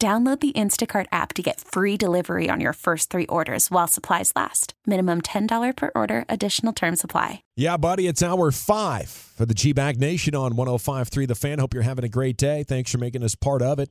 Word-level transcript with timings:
Download 0.00 0.40
the 0.40 0.52
Instacart 0.52 1.04
app 1.12 1.34
to 1.34 1.42
get 1.42 1.60
free 1.60 1.98
delivery 1.98 2.48
on 2.48 2.58
your 2.58 2.72
first 2.72 3.10
three 3.10 3.26
orders 3.26 3.70
while 3.70 3.86
supplies 3.86 4.32
last. 4.34 4.72
Minimum 4.86 5.20
$10 5.20 5.76
per 5.76 5.90
order, 5.94 6.24
additional 6.26 6.72
term 6.72 6.96
supply. 6.96 7.42
Yeah, 7.54 7.76
buddy, 7.76 8.06
it's 8.06 8.22
hour 8.22 8.50
five 8.50 9.10
for 9.10 9.44
the 9.44 9.52
G 9.52 9.74
Bag 9.74 10.00
Nation 10.00 10.34
on 10.34 10.56
1053 10.56 11.26
The 11.26 11.34
Fan. 11.34 11.58
Hope 11.58 11.74
you're 11.74 11.82
having 11.82 12.06
a 12.06 12.08
great 12.08 12.38
day. 12.38 12.62
Thanks 12.62 12.90
for 12.90 12.96
making 12.96 13.22
us 13.22 13.34
part 13.34 13.60
of 13.60 13.78
it. 13.78 13.90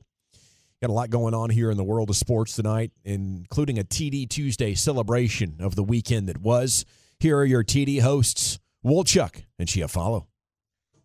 Got 0.82 0.90
a 0.90 0.94
lot 0.94 1.10
going 1.10 1.32
on 1.32 1.48
here 1.48 1.70
in 1.70 1.76
the 1.76 1.84
world 1.84 2.10
of 2.10 2.16
sports 2.16 2.56
tonight, 2.56 2.90
including 3.04 3.78
a 3.78 3.84
TD 3.84 4.28
Tuesday 4.28 4.74
celebration 4.74 5.58
of 5.60 5.76
the 5.76 5.84
weekend 5.84 6.28
that 6.28 6.38
was. 6.38 6.84
Here 7.20 7.38
are 7.38 7.44
your 7.44 7.62
TD 7.62 8.00
hosts, 8.00 8.58
Wolchuk 8.84 9.44
and 9.60 9.68
Chiafalo. 9.68 10.26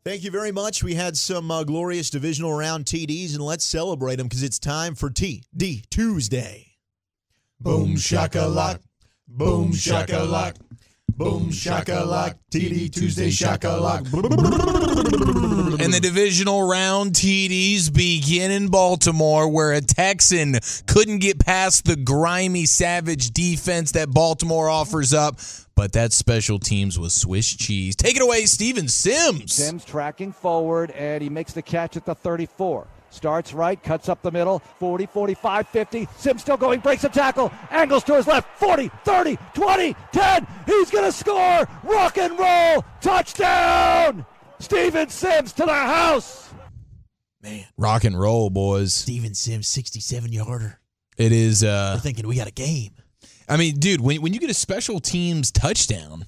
Thank 0.05 0.23
you 0.23 0.29
very 0.29 0.51
much. 0.51 0.83
We 0.83 0.93
had 0.93 1.17
some 1.17 1.49
uh, 1.49 1.63
glorious 1.63 2.11
divisional 2.11 2.53
round 2.53 2.85
TDs, 2.85 3.33
and 3.33 3.43
let's 3.43 3.65
celebrate 3.65 4.17
them 4.17 4.27
because 4.27 4.43
it's 4.43 4.59
time 4.59 4.93
for 4.93 5.09
TD 5.09 5.89
Tuesday. 5.89 6.75
Boom 7.59 7.95
shakalak, 7.95 8.81
boom 9.27 9.71
shakalak, 9.71 10.57
boom 11.17 11.49
shakalak, 11.49 12.35
TD 12.51 12.91
Tuesday 12.91 13.29
shakalak. 13.29 14.05
And 15.81 15.93
the 15.93 15.99
divisional 15.99 16.67
round 16.67 17.13
TDs 17.13 17.93
begin 17.93 18.51
in 18.51 18.67
Baltimore, 18.67 19.47
where 19.47 19.73
a 19.73 19.81
Texan 19.81 20.59
couldn't 20.87 21.19
get 21.19 21.39
past 21.39 21.85
the 21.85 21.95
grimy, 21.95 22.65
savage 22.65 23.31
defense 23.31 23.91
that 23.93 24.11
Baltimore 24.11 24.69
offers 24.69 25.13
up. 25.13 25.39
But 25.75 25.91
that 25.93 26.13
special 26.13 26.57
teams 26.57 26.97
was 26.97 27.13
Swiss 27.13 27.53
cheese. 27.53 27.95
Take 27.97 28.15
it 28.15 28.21
away, 28.21 28.45
Steven 28.45 28.87
Sims. 28.87 29.53
Sims 29.53 29.83
tracking 29.83 30.31
forward, 30.31 30.91
and 30.91 31.21
he 31.21 31.29
makes 31.29 31.51
the 31.51 31.61
catch 31.61 31.97
at 31.97 32.05
the 32.05 32.15
34. 32.15 32.87
Starts 33.15 33.53
right, 33.53 33.81
cuts 33.81 34.09
up 34.09 34.21
the 34.21 34.31
middle, 34.31 34.59
40, 34.79 35.05
45, 35.05 35.67
50. 35.69 36.07
Sims 36.17 36.41
still 36.41 36.57
going, 36.57 36.81
breaks 36.81 37.05
a 37.05 37.09
tackle, 37.09 37.49
angles 37.71 38.03
to 38.03 38.15
his 38.15 38.27
left, 38.27 38.59
40, 38.59 38.89
30, 39.05 39.37
20, 39.53 39.95
10. 40.11 40.47
He's 40.65 40.91
going 40.91 41.05
to 41.05 41.11
score. 41.13 41.65
Rock 41.83 42.17
and 42.17 42.37
roll. 42.37 42.83
Touchdown. 42.99 44.25
Steven 44.59 45.07
Sims 45.09 45.53
to 45.53 45.65
the 45.65 45.73
house. 45.73 46.53
Man, 47.41 47.65
Rock 47.77 48.03
and 48.03 48.19
roll, 48.19 48.49
boys. 48.49 48.93
Steven 48.93 49.33
Sims, 49.33 49.69
67 49.69 50.33
yarder. 50.33 50.81
It 51.17 51.31
is. 51.31 51.63
uh 51.63 51.93
We're 51.95 52.01
thinking 52.01 52.27
we 52.27 52.35
got 52.35 52.47
a 52.47 52.51
game. 52.51 52.95
I 53.47 53.55
mean, 53.55 53.75
dude, 53.79 54.01
when 54.01 54.21
when 54.21 54.33
you 54.33 54.39
get 54.41 54.49
a 54.49 54.53
special 54.55 54.99
teams 54.99 55.51
touchdown, 55.51 56.25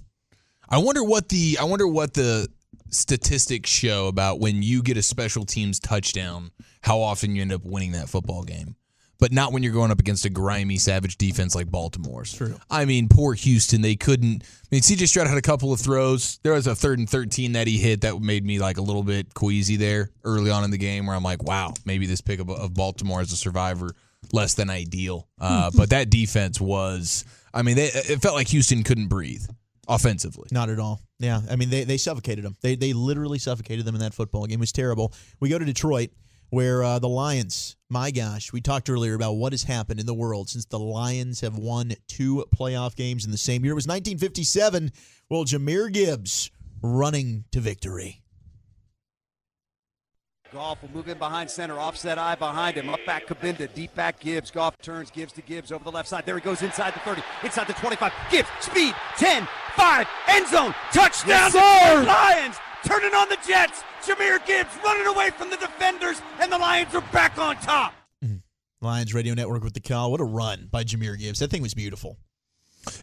I 0.70 0.78
wonder 0.78 1.04
what 1.04 1.28
the 1.30 1.58
I 1.60 1.66
wonder 1.66 1.88
what 1.88 2.14
the 2.14 2.48
statistics 2.90 3.70
show 3.70 4.08
about 4.08 4.40
when 4.40 4.62
you 4.62 4.82
get 4.82 4.98
a 4.98 5.02
special 5.02 5.46
teams 5.46 5.80
touchdown, 5.80 6.52
how 6.82 7.00
often 7.00 7.36
you 7.36 7.42
end 7.42 7.54
up 7.54 7.64
winning 7.64 7.94
that 7.94 8.10
football 8.10 8.44
game. 8.44 8.76
But 9.20 9.32
not 9.32 9.52
when 9.52 9.64
you're 9.64 9.74
going 9.74 9.90
up 9.90 10.00
against 10.00 10.26
a 10.26 10.30
grimy, 10.30 10.78
savage 10.78 11.18
defense 11.18 11.56
like 11.56 11.72
Baltimore's. 11.72 12.34
True. 12.34 12.56
I 12.70 12.86
mean, 12.86 13.10
poor 13.10 13.34
Houston, 13.34 13.82
they 13.82 13.96
couldn't. 13.96 14.44
I 14.44 14.68
mean, 14.70 14.82
CJ 14.82 15.08
Stroud 15.08 15.28
had 15.28 15.40
a 15.40 15.42
couple 15.42 15.74
of 15.74 15.80
throws. 15.80 16.40
There 16.44 16.54
was 16.54 16.68
a 16.68 16.76
third 16.76 17.00
and 17.00 17.10
13 17.10 17.54
that 17.54 17.66
he 17.66 17.80
hit 17.80 18.02
that 18.02 18.20
made 18.22 18.46
me 18.46 18.60
like 18.60 18.78
a 18.78 18.82
little 18.82 19.02
bit 19.02 19.34
queasy 19.34 19.76
there 19.76 20.12
early 20.24 20.52
on 20.52 20.64
in 20.64 20.70
the 20.70 20.78
game 20.78 21.08
where 21.08 21.16
I'm 21.16 21.24
like, 21.24 21.42
wow, 21.42 21.74
maybe 21.84 22.06
this 22.06 22.22
pick 22.22 22.40
of, 22.40 22.52
of 22.52 22.76
Baltimore 22.76 23.22
as 23.22 23.32
a 23.32 23.38
survivor 23.38 23.90
less 24.32 24.54
than 24.54 24.70
ideal. 24.70 25.28
Uh, 25.40 25.72
but 25.76 25.90
that 25.90 26.10
defense 26.12 26.62
was, 26.62 27.26
I 27.54 27.64
mean, 27.64 27.76
they, 27.76 27.86
it 27.86 28.22
felt 28.22 28.36
like 28.36 28.50
Houston 28.50 28.84
couldn't 28.84 29.08
breathe 29.08 29.46
offensively. 29.88 30.48
Not 30.52 30.70
at 30.70 30.80
all. 30.80 31.02
Yeah, 31.20 31.42
I 31.50 31.56
mean 31.56 31.70
they, 31.70 31.84
they 31.84 31.98
suffocated 31.98 32.44
them. 32.44 32.56
They 32.62 32.76
they 32.76 32.94
literally 32.94 33.40
suffocated 33.40 33.86
them 33.86 33.96
in 33.96 34.02
that 34.02 34.14
football 34.14 34.46
game. 34.46 34.60
It 34.60 34.62
was 34.62 34.72
terrible. 34.72 35.14
We 35.40 35.50
go 35.50 35.60
to 35.60 35.66
Detroit, 35.66 36.10
where 36.50 36.84
uh, 36.84 37.00
the 37.00 37.10
Lions. 37.10 37.76
My 37.90 38.12
gosh, 38.12 38.52
we 38.52 38.60
talked 38.60 38.90
earlier 38.90 39.14
about 39.14 39.34
what 39.34 39.54
has 39.54 39.64
happened 39.64 40.00
in 40.00 40.06
the 40.06 40.14
world 40.14 40.50
since 40.50 40.66
the 40.66 40.80
Lions 40.80 41.42
have 41.42 41.58
won 41.58 41.94
two 42.08 42.46
playoff 42.54 42.96
games 42.96 43.26
in 43.26 43.32
the 43.32 43.38
same 43.38 43.64
year. 43.64 43.72
It 43.72 43.76
was 43.76 43.88
1957. 43.88 44.92
Well, 45.30 45.46
Jahmyr 45.46 45.92
Gibbs 45.92 46.52
running 46.82 47.46
to 47.52 47.60
victory. 47.60 48.24
Goff 50.54 50.82
will 50.82 50.92
move 50.92 51.10
in 51.10 51.18
behind 51.18 51.50
center, 51.50 51.78
offset 51.78 52.18
I 52.18 52.36
behind 52.36 52.78
him, 52.78 52.90
up 52.90 53.00
back 53.06 53.28
Cabinda, 53.28 53.74
deep 53.74 53.94
back 53.96 54.20
Gibbs. 54.20 54.50
Goff 54.50 54.78
turns, 54.82 55.12
Gibbs 55.12 55.34
to 55.34 55.42
Gibbs 55.42 55.72
over 55.72 55.84
the 55.84 55.92
left 55.92 56.08
side. 56.08 56.26
There 56.26 56.36
he 56.36 56.42
goes 56.42 56.62
inside 56.62 56.94
the 56.94 57.00
30, 57.00 57.22
inside 57.44 57.68
the 57.68 57.74
25. 57.74 58.14
Gibbs, 58.32 58.48
speed, 58.62 58.96
10, 59.18 59.48
5, 59.78 60.08
end 60.30 60.48
zone, 60.48 60.74
touchdown, 60.92 61.52
Yes, 61.54 62.06
Lions, 62.08 62.56
turning 62.86 63.14
on 63.14 63.30
the 63.30 63.38
Jets. 63.48 63.84
Jahmyr 64.06 64.46
Gibbs 64.46 64.70
running 64.84 65.06
away 65.06 65.30
from 65.32 65.50
the 65.50 65.58
defenders, 65.58 66.22
and 66.40 66.52
the 66.52 66.58
Lions 66.58 66.94
are 66.96 67.02
back 67.14 67.38
on 67.38 67.56
top. 67.58 67.94
Lions 68.82 69.14
Radio 69.14 69.34
Network 69.34 69.64
with 69.64 69.74
the 69.74 69.80
call. 69.80 70.12
What 70.12 70.22
a 70.22 70.24
run 70.24 70.68
by 70.72 70.84
Jahmyr 70.84 71.18
Gibbs. 71.18 71.40
That 71.40 71.50
thing 71.50 71.62
was 71.62 71.74
beautiful. 71.74 72.18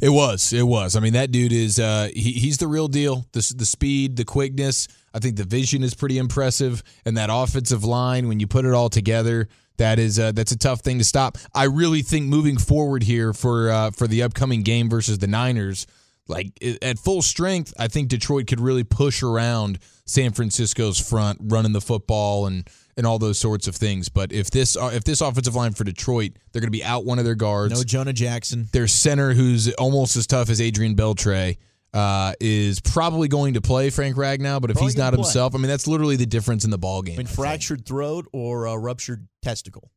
It 0.00 0.08
was. 0.08 0.52
It 0.52 0.62
was. 0.62 0.96
I 0.96 1.00
mean, 1.00 1.12
that 1.12 1.30
dude 1.30 1.52
is 1.52 1.78
uh, 1.78 2.08
he, 2.14 2.32
he's 2.32 2.58
the 2.58 2.68
real 2.68 2.88
deal. 2.88 3.26
The 3.32 3.54
the 3.56 3.66
speed, 3.66 4.16
the 4.16 4.24
quickness. 4.24 4.88
I 5.12 5.18
think 5.18 5.36
the 5.36 5.44
vision 5.44 5.82
is 5.82 5.94
pretty 5.94 6.16
impressive, 6.18 6.82
and 7.04 7.16
that 7.16 7.28
offensive 7.30 7.84
line 7.84 8.28
when 8.28 8.40
you 8.40 8.46
put 8.46 8.64
it 8.64 8.72
all 8.72 8.88
together. 8.88 9.48
That 9.76 9.98
is 9.98 10.18
uh, 10.18 10.32
that's 10.32 10.52
a 10.52 10.58
tough 10.58 10.80
thing 10.80 10.98
to 10.98 11.04
stop. 11.04 11.36
I 11.54 11.64
really 11.64 12.02
think 12.02 12.26
moving 12.26 12.56
forward 12.56 13.02
here 13.02 13.32
for 13.32 13.70
uh, 13.70 13.90
for 13.90 14.06
the 14.06 14.22
upcoming 14.22 14.62
game 14.62 14.88
versus 14.88 15.18
the 15.18 15.26
Niners, 15.26 15.86
like 16.26 16.58
at 16.82 16.98
full 16.98 17.22
strength, 17.22 17.74
I 17.78 17.88
think 17.88 18.08
Detroit 18.08 18.46
could 18.46 18.60
really 18.60 18.84
push 18.84 19.22
around 19.22 19.78
San 20.06 20.32
Francisco's 20.32 20.98
front, 20.98 21.38
running 21.42 21.72
the 21.72 21.80
football 21.80 22.46
and 22.46 22.68
and 22.96 23.06
all 23.06 23.18
those 23.18 23.38
sorts 23.38 23.66
of 23.66 23.74
things. 23.76 24.08
But 24.08 24.32
if 24.32 24.50
this 24.50 24.76
uh, 24.76 24.90
if 24.94 25.04
this 25.04 25.20
offensive 25.20 25.54
line 25.54 25.72
for 25.72 25.84
Detroit, 25.84 26.32
they're 26.52 26.60
going 26.60 26.68
to 26.72 26.76
be 26.78 26.84
out 26.84 27.04
one 27.04 27.18
of 27.18 27.24
their 27.24 27.34
guards. 27.34 27.74
No 27.74 27.82
Jonah 27.82 28.12
Jackson. 28.12 28.68
Their 28.72 28.86
center, 28.86 29.32
who's 29.32 29.72
almost 29.74 30.16
as 30.16 30.26
tough 30.26 30.48
as 30.48 30.60
Adrian 30.60 30.94
Beltre, 30.96 31.58
uh, 31.92 32.32
is 32.40 32.80
probably 32.80 33.28
going 33.28 33.54
to 33.54 33.60
play 33.60 33.90
Frank 33.90 34.16
Ragnow. 34.16 34.60
But 34.60 34.70
if 34.70 34.76
Probably 34.76 34.86
he's 34.92 34.96
not 34.96 35.12
play. 35.12 35.22
himself, 35.22 35.54
I 35.54 35.58
mean, 35.58 35.68
that's 35.68 35.86
literally 35.86 36.16
the 36.16 36.26
difference 36.26 36.64
in 36.64 36.70
the 36.70 36.78
ball 36.78 37.02
game. 37.02 37.14
I 37.14 37.18
mean, 37.18 37.26
I 37.26 37.28
think. 37.28 37.36
fractured 37.36 37.86
throat 37.86 38.26
or 38.32 38.66
a 38.66 38.78
ruptured 38.78 39.28
testicle. 39.42 39.90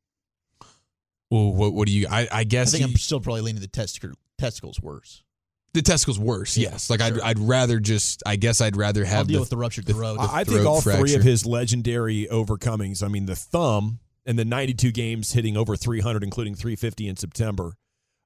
Well, 1.29 1.53
what, 1.53 1.73
what 1.73 1.87
do 1.87 1.93
you? 1.93 2.07
I, 2.09 2.27
I 2.31 2.43
guess 2.43 2.69
I 2.69 2.71
think 2.77 2.81
you- 2.81 2.93
I'm 2.93 2.97
still 2.97 3.19
probably 3.19 3.41
leaning 3.41 3.61
the 3.61 3.67
testicle, 3.67 4.11
testicles 4.37 4.81
worse. 4.81 5.23
The 5.77 5.83
testicles 5.83 6.19
worse. 6.19 6.57
Yeah, 6.57 6.71
yes, 6.71 6.89
like 6.89 7.01
I'd. 7.01 7.19
I'd 7.19 7.39
rather 7.39 7.79
just. 7.79 8.23
I 8.25 8.35
guess 8.35 8.61
I'd 8.61 8.75
rather 8.75 9.05
have 9.05 9.19
I'll 9.19 9.25
deal 9.25 9.35
the, 9.35 9.39
with 9.41 9.49
the 9.49 9.57
ruptured 9.57 9.85
the- 9.85 9.93
throat. 9.93 10.17
I 10.19 10.41
I 10.41 10.43
think 10.43 10.61
throat 10.61 10.67
all 10.67 10.81
three 10.81 11.15
of 11.15 11.23
his 11.23 11.45
legendary 11.45 12.27
overcomings, 12.29 13.03
I 13.03 13.07
mean, 13.07 13.25
the 13.25 13.35
thumb 13.35 13.99
and 14.25 14.37
the 14.37 14.45
92 14.45 14.91
games 14.91 15.31
hitting 15.31 15.55
over 15.55 15.75
300, 15.77 16.23
including 16.23 16.53
350 16.53 17.07
in 17.07 17.15
September. 17.15 17.73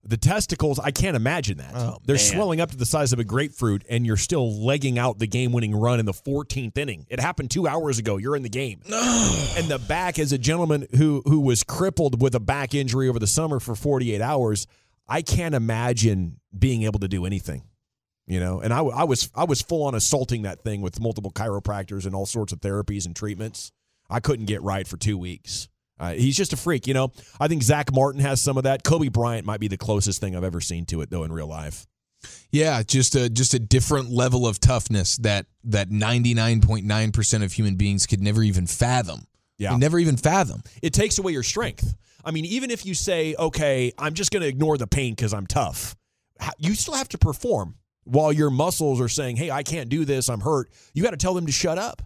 The 0.03 0.17
testicles, 0.17 0.79
I 0.79 0.89
can't 0.89 1.15
imagine 1.15 1.59
that. 1.59 1.75
Oh, 1.75 1.99
They're 2.03 2.15
man. 2.15 2.25
swelling 2.25 2.59
up 2.59 2.71
to 2.71 2.75
the 2.77 2.87
size 2.87 3.13
of 3.13 3.19
a 3.19 3.23
grapefruit, 3.23 3.85
and 3.87 4.03
you're 4.03 4.17
still 4.17 4.51
legging 4.65 4.97
out 4.97 5.19
the 5.19 5.27
game 5.27 5.51
winning 5.51 5.75
run 5.75 5.99
in 5.99 6.07
the 6.07 6.11
14th 6.11 6.75
inning. 6.75 7.05
It 7.07 7.19
happened 7.19 7.51
two 7.51 7.67
hours 7.67 7.99
ago. 7.99 8.17
You're 8.17 8.35
in 8.35 8.41
the 8.41 8.49
game. 8.49 8.81
and 8.91 9.67
the 9.67 9.79
back, 9.87 10.17
as 10.17 10.31
a 10.31 10.39
gentleman 10.39 10.87
who, 10.97 11.21
who 11.25 11.39
was 11.39 11.61
crippled 11.63 12.19
with 12.19 12.33
a 12.33 12.39
back 12.39 12.73
injury 12.73 13.09
over 13.09 13.19
the 13.19 13.27
summer 13.27 13.59
for 13.59 13.75
48 13.75 14.21
hours, 14.21 14.65
I 15.07 15.21
can't 15.21 15.53
imagine 15.53 16.39
being 16.57 16.83
able 16.83 16.99
to 16.99 17.07
do 17.07 17.25
anything. 17.25 17.63
You 18.27 18.39
know, 18.39 18.61
and 18.61 18.73
I, 18.73 18.79
I 18.81 19.03
was 19.03 19.29
I 19.35 19.43
was 19.43 19.61
full 19.61 19.83
on 19.83 19.95
assaulting 19.95 20.43
that 20.43 20.63
thing 20.63 20.81
with 20.81 20.99
multiple 20.99 21.31
chiropractors 21.31 22.05
and 22.05 22.15
all 22.15 22.25
sorts 22.25 22.53
of 22.53 22.61
therapies 22.61 23.05
and 23.05 23.15
treatments. 23.15 23.71
I 24.09 24.19
couldn't 24.19 24.45
get 24.45 24.61
right 24.61 24.87
for 24.87 24.97
two 24.97 25.17
weeks. 25.17 25.67
Uh, 25.99 26.13
he's 26.13 26.37
just 26.37 26.53
a 26.53 26.57
freak, 26.57 26.87
you 26.87 26.93
know. 26.93 27.11
I 27.39 27.47
think 27.47 27.61
Zack 27.61 27.93
Martin 27.93 28.21
has 28.21 28.41
some 28.41 28.57
of 28.57 28.63
that. 28.63 28.83
Kobe 28.83 29.09
Bryant 29.09 29.45
might 29.45 29.59
be 29.59 29.67
the 29.67 29.77
closest 29.77 30.19
thing 30.19 30.35
I've 30.35 30.43
ever 30.43 30.61
seen 30.61 30.85
to 30.87 31.01
it, 31.01 31.09
though, 31.09 31.23
in 31.23 31.31
real 31.31 31.47
life. 31.47 31.85
Yeah, 32.51 32.81
just 32.83 33.15
a 33.15 33.29
just 33.29 33.53
a 33.53 33.59
different 33.59 34.09
level 34.09 34.47
of 34.47 34.59
toughness 34.59 35.17
that 35.17 35.47
that 35.65 35.89
ninety 35.89 36.33
nine 36.33 36.61
point 36.61 36.85
nine 36.85 37.11
percent 37.11 37.43
of 37.43 37.51
human 37.53 37.75
beings 37.75 38.05
could 38.05 38.21
never 38.21 38.43
even 38.43 38.67
fathom. 38.67 39.27
Yeah. 39.57 39.75
Never 39.77 39.99
even 39.99 40.17
fathom. 40.17 40.63
It 40.81 40.93
takes 40.93 41.19
away 41.19 41.33
your 41.33 41.43
strength. 41.43 41.95
I 42.25 42.31
mean, 42.31 42.45
even 42.45 42.71
if 42.71 42.85
you 42.85 42.93
say, 42.93 43.35
okay, 43.37 43.91
I'm 43.97 44.13
just 44.13 44.31
going 44.31 44.41
to 44.41 44.47
ignore 44.47 44.77
the 44.77 44.87
pain 44.87 45.13
because 45.13 45.33
I'm 45.33 45.45
tough, 45.45 45.95
you 46.57 46.75
still 46.75 46.95
have 46.95 47.09
to 47.09 47.17
perform 47.17 47.75
while 48.03 48.31
your 48.31 48.49
muscles 48.49 48.99
are 48.99 49.09
saying, 49.09 49.37
hey, 49.37 49.51
I 49.51 49.63
can't 49.63 49.89
do 49.89 50.05
this. 50.05 50.29
I'm 50.29 50.41
hurt. 50.41 50.69
You 50.93 51.03
got 51.03 51.11
to 51.11 51.17
tell 51.17 51.33
them 51.33 51.45
to 51.45 51.51
shut 51.51 51.77
up, 51.77 52.01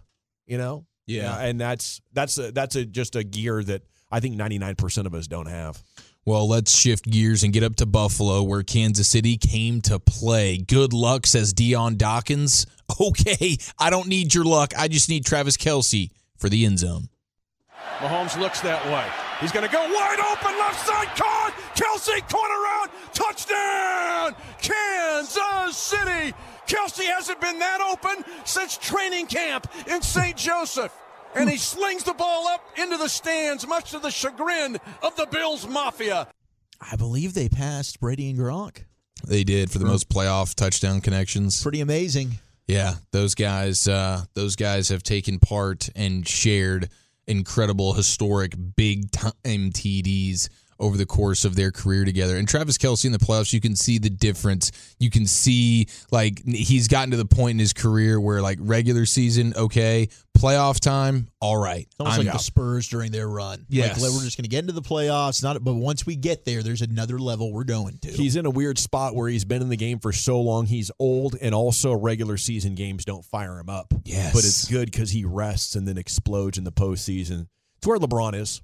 you 0.46 0.58
know? 0.58 0.86
Yeah. 1.06 1.34
Uh, 1.34 1.38
and 1.40 1.60
that's, 1.60 2.00
that's, 2.12 2.38
a, 2.38 2.52
that's 2.52 2.76
a, 2.76 2.84
just 2.84 3.16
a 3.16 3.24
gear 3.24 3.62
that 3.62 3.82
I 4.10 4.20
think 4.20 4.36
99% 4.36 5.06
of 5.06 5.14
us 5.14 5.26
don't 5.26 5.46
have. 5.46 5.82
Well, 6.24 6.48
let's 6.48 6.76
shift 6.76 7.08
gears 7.08 7.44
and 7.44 7.52
get 7.52 7.62
up 7.62 7.76
to 7.76 7.86
Buffalo, 7.86 8.42
where 8.42 8.64
Kansas 8.64 9.08
City 9.08 9.36
came 9.36 9.80
to 9.82 10.00
play. 10.00 10.58
Good 10.58 10.92
luck, 10.92 11.24
says 11.24 11.52
Dion 11.52 11.96
Dawkins. 11.96 12.66
Okay, 13.00 13.56
I 13.80 13.90
don't 13.90 14.06
need 14.06 14.32
your 14.32 14.44
luck. 14.44 14.72
I 14.78 14.86
just 14.86 15.08
need 15.08 15.26
Travis 15.26 15.56
Kelce 15.56 16.08
for 16.36 16.48
the 16.48 16.64
end 16.64 16.78
zone. 16.78 17.08
Mahomes 17.98 18.38
looks 18.38 18.60
that 18.60 18.84
way. 18.86 19.04
He's 19.40 19.52
going 19.52 19.66
to 19.66 19.72
go 19.72 19.82
wide 19.82 20.20
open, 20.20 20.56
left 20.58 20.86
side, 20.86 21.08
caught. 21.16 21.52
Kelce, 21.74 22.22
corner 22.30 22.54
route, 22.54 22.90
touchdown, 23.12 24.34
Kansas 24.62 25.76
City. 25.76 26.32
Kelce 26.66 27.05
hasn't 27.16 27.40
been 27.40 27.58
that 27.58 27.80
open 27.80 28.24
since 28.44 28.76
training 28.76 29.26
camp 29.26 29.66
in 29.86 30.02
St. 30.02 30.36
Joseph. 30.36 30.92
And 31.34 31.48
he 31.48 31.56
slings 31.56 32.04
the 32.04 32.12
ball 32.12 32.46
up 32.48 32.62
into 32.76 32.98
the 32.98 33.08
stands, 33.08 33.66
much 33.66 33.92
to 33.92 33.98
the 33.98 34.10
chagrin 34.10 34.78
of 35.02 35.16
the 35.16 35.26
Bills 35.26 35.66
Mafia. 35.66 36.28
I 36.80 36.96
believe 36.96 37.32
they 37.32 37.48
passed 37.48 38.00
Brady 38.00 38.30
and 38.30 38.38
Gronk. 38.38 38.84
They 39.26 39.44
did 39.44 39.70
for 39.70 39.78
the 39.78 39.86
most 39.86 40.10
playoff 40.10 40.54
touchdown 40.54 41.00
connections. 41.00 41.62
Pretty 41.62 41.80
amazing. 41.80 42.32
Yeah, 42.66 42.94
those 43.12 43.34
guys, 43.34 43.88
uh, 43.88 44.24
those 44.34 44.56
guys 44.56 44.90
have 44.90 45.02
taken 45.02 45.38
part 45.38 45.88
and 45.96 46.28
shared 46.28 46.90
incredible, 47.26 47.94
historic, 47.94 48.54
big 48.76 49.10
time 49.10 49.32
TDs 49.44 50.48
over 50.78 50.96
the 50.96 51.06
course 51.06 51.44
of 51.44 51.56
their 51.56 51.70
career 51.70 52.04
together. 52.04 52.36
And 52.36 52.48
Travis 52.48 52.78
Kelce 52.78 53.04
in 53.04 53.12
the 53.12 53.18
playoffs, 53.18 53.52
you 53.52 53.60
can 53.60 53.76
see 53.76 53.98
the 53.98 54.10
difference. 54.10 54.72
You 54.98 55.10
can 55.10 55.26
see 55.26 55.88
like 56.10 56.44
he's 56.46 56.88
gotten 56.88 57.10
to 57.12 57.16
the 57.16 57.24
point 57.24 57.52
in 57.52 57.58
his 57.58 57.72
career 57.72 58.20
where 58.20 58.42
like 58.42 58.58
regular 58.60 59.06
season, 59.06 59.54
okay, 59.56 60.08
playoff 60.36 60.80
time, 60.80 61.28
all 61.40 61.56
right. 61.56 61.86
It's 61.86 61.96
almost 61.98 62.18
I'm 62.18 62.26
like 62.26 62.34
the. 62.34 62.38
Spurs 62.38 62.88
during 62.88 63.10
their 63.10 63.28
run. 63.28 63.66
Yes. 63.68 64.00
Like, 64.00 64.12
we're 64.12 64.22
just 64.24 64.36
going 64.36 64.44
to 64.44 64.50
get 64.50 64.60
into 64.60 64.72
the 64.72 64.82
playoffs. 64.82 65.42
Not, 65.42 65.62
but 65.64 65.74
once 65.74 66.06
we 66.06 66.16
get 66.16 66.44
there, 66.44 66.62
there's 66.62 66.82
another 66.82 67.18
level 67.18 67.52
we're 67.52 67.64
going 67.64 67.98
to. 68.02 68.10
He's 68.10 68.36
in 68.36 68.46
a 68.46 68.50
weird 68.50 68.78
spot 68.78 69.14
where 69.14 69.28
he's 69.28 69.44
been 69.44 69.62
in 69.62 69.68
the 69.68 69.76
game 69.76 69.98
for 69.98 70.12
so 70.12 70.40
long. 70.40 70.66
He's 70.66 70.90
old, 70.98 71.36
and 71.40 71.54
also 71.54 71.92
regular 71.94 72.36
season 72.36 72.74
games 72.74 73.04
don't 73.04 73.24
fire 73.24 73.58
him 73.58 73.68
up. 73.68 73.94
Yes. 74.04 74.32
But 74.32 74.40
it's 74.40 74.66
good 74.66 74.90
because 74.90 75.10
he 75.10 75.24
rests 75.24 75.74
and 75.74 75.88
then 75.88 75.98
explodes 75.98 76.58
in 76.58 76.64
the 76.64 76.72
postseason. 76.72 77.48
It's 77.78 77.86
where 77.86 77.98
LeBron 77.98 78.34
is. 78.34 78.60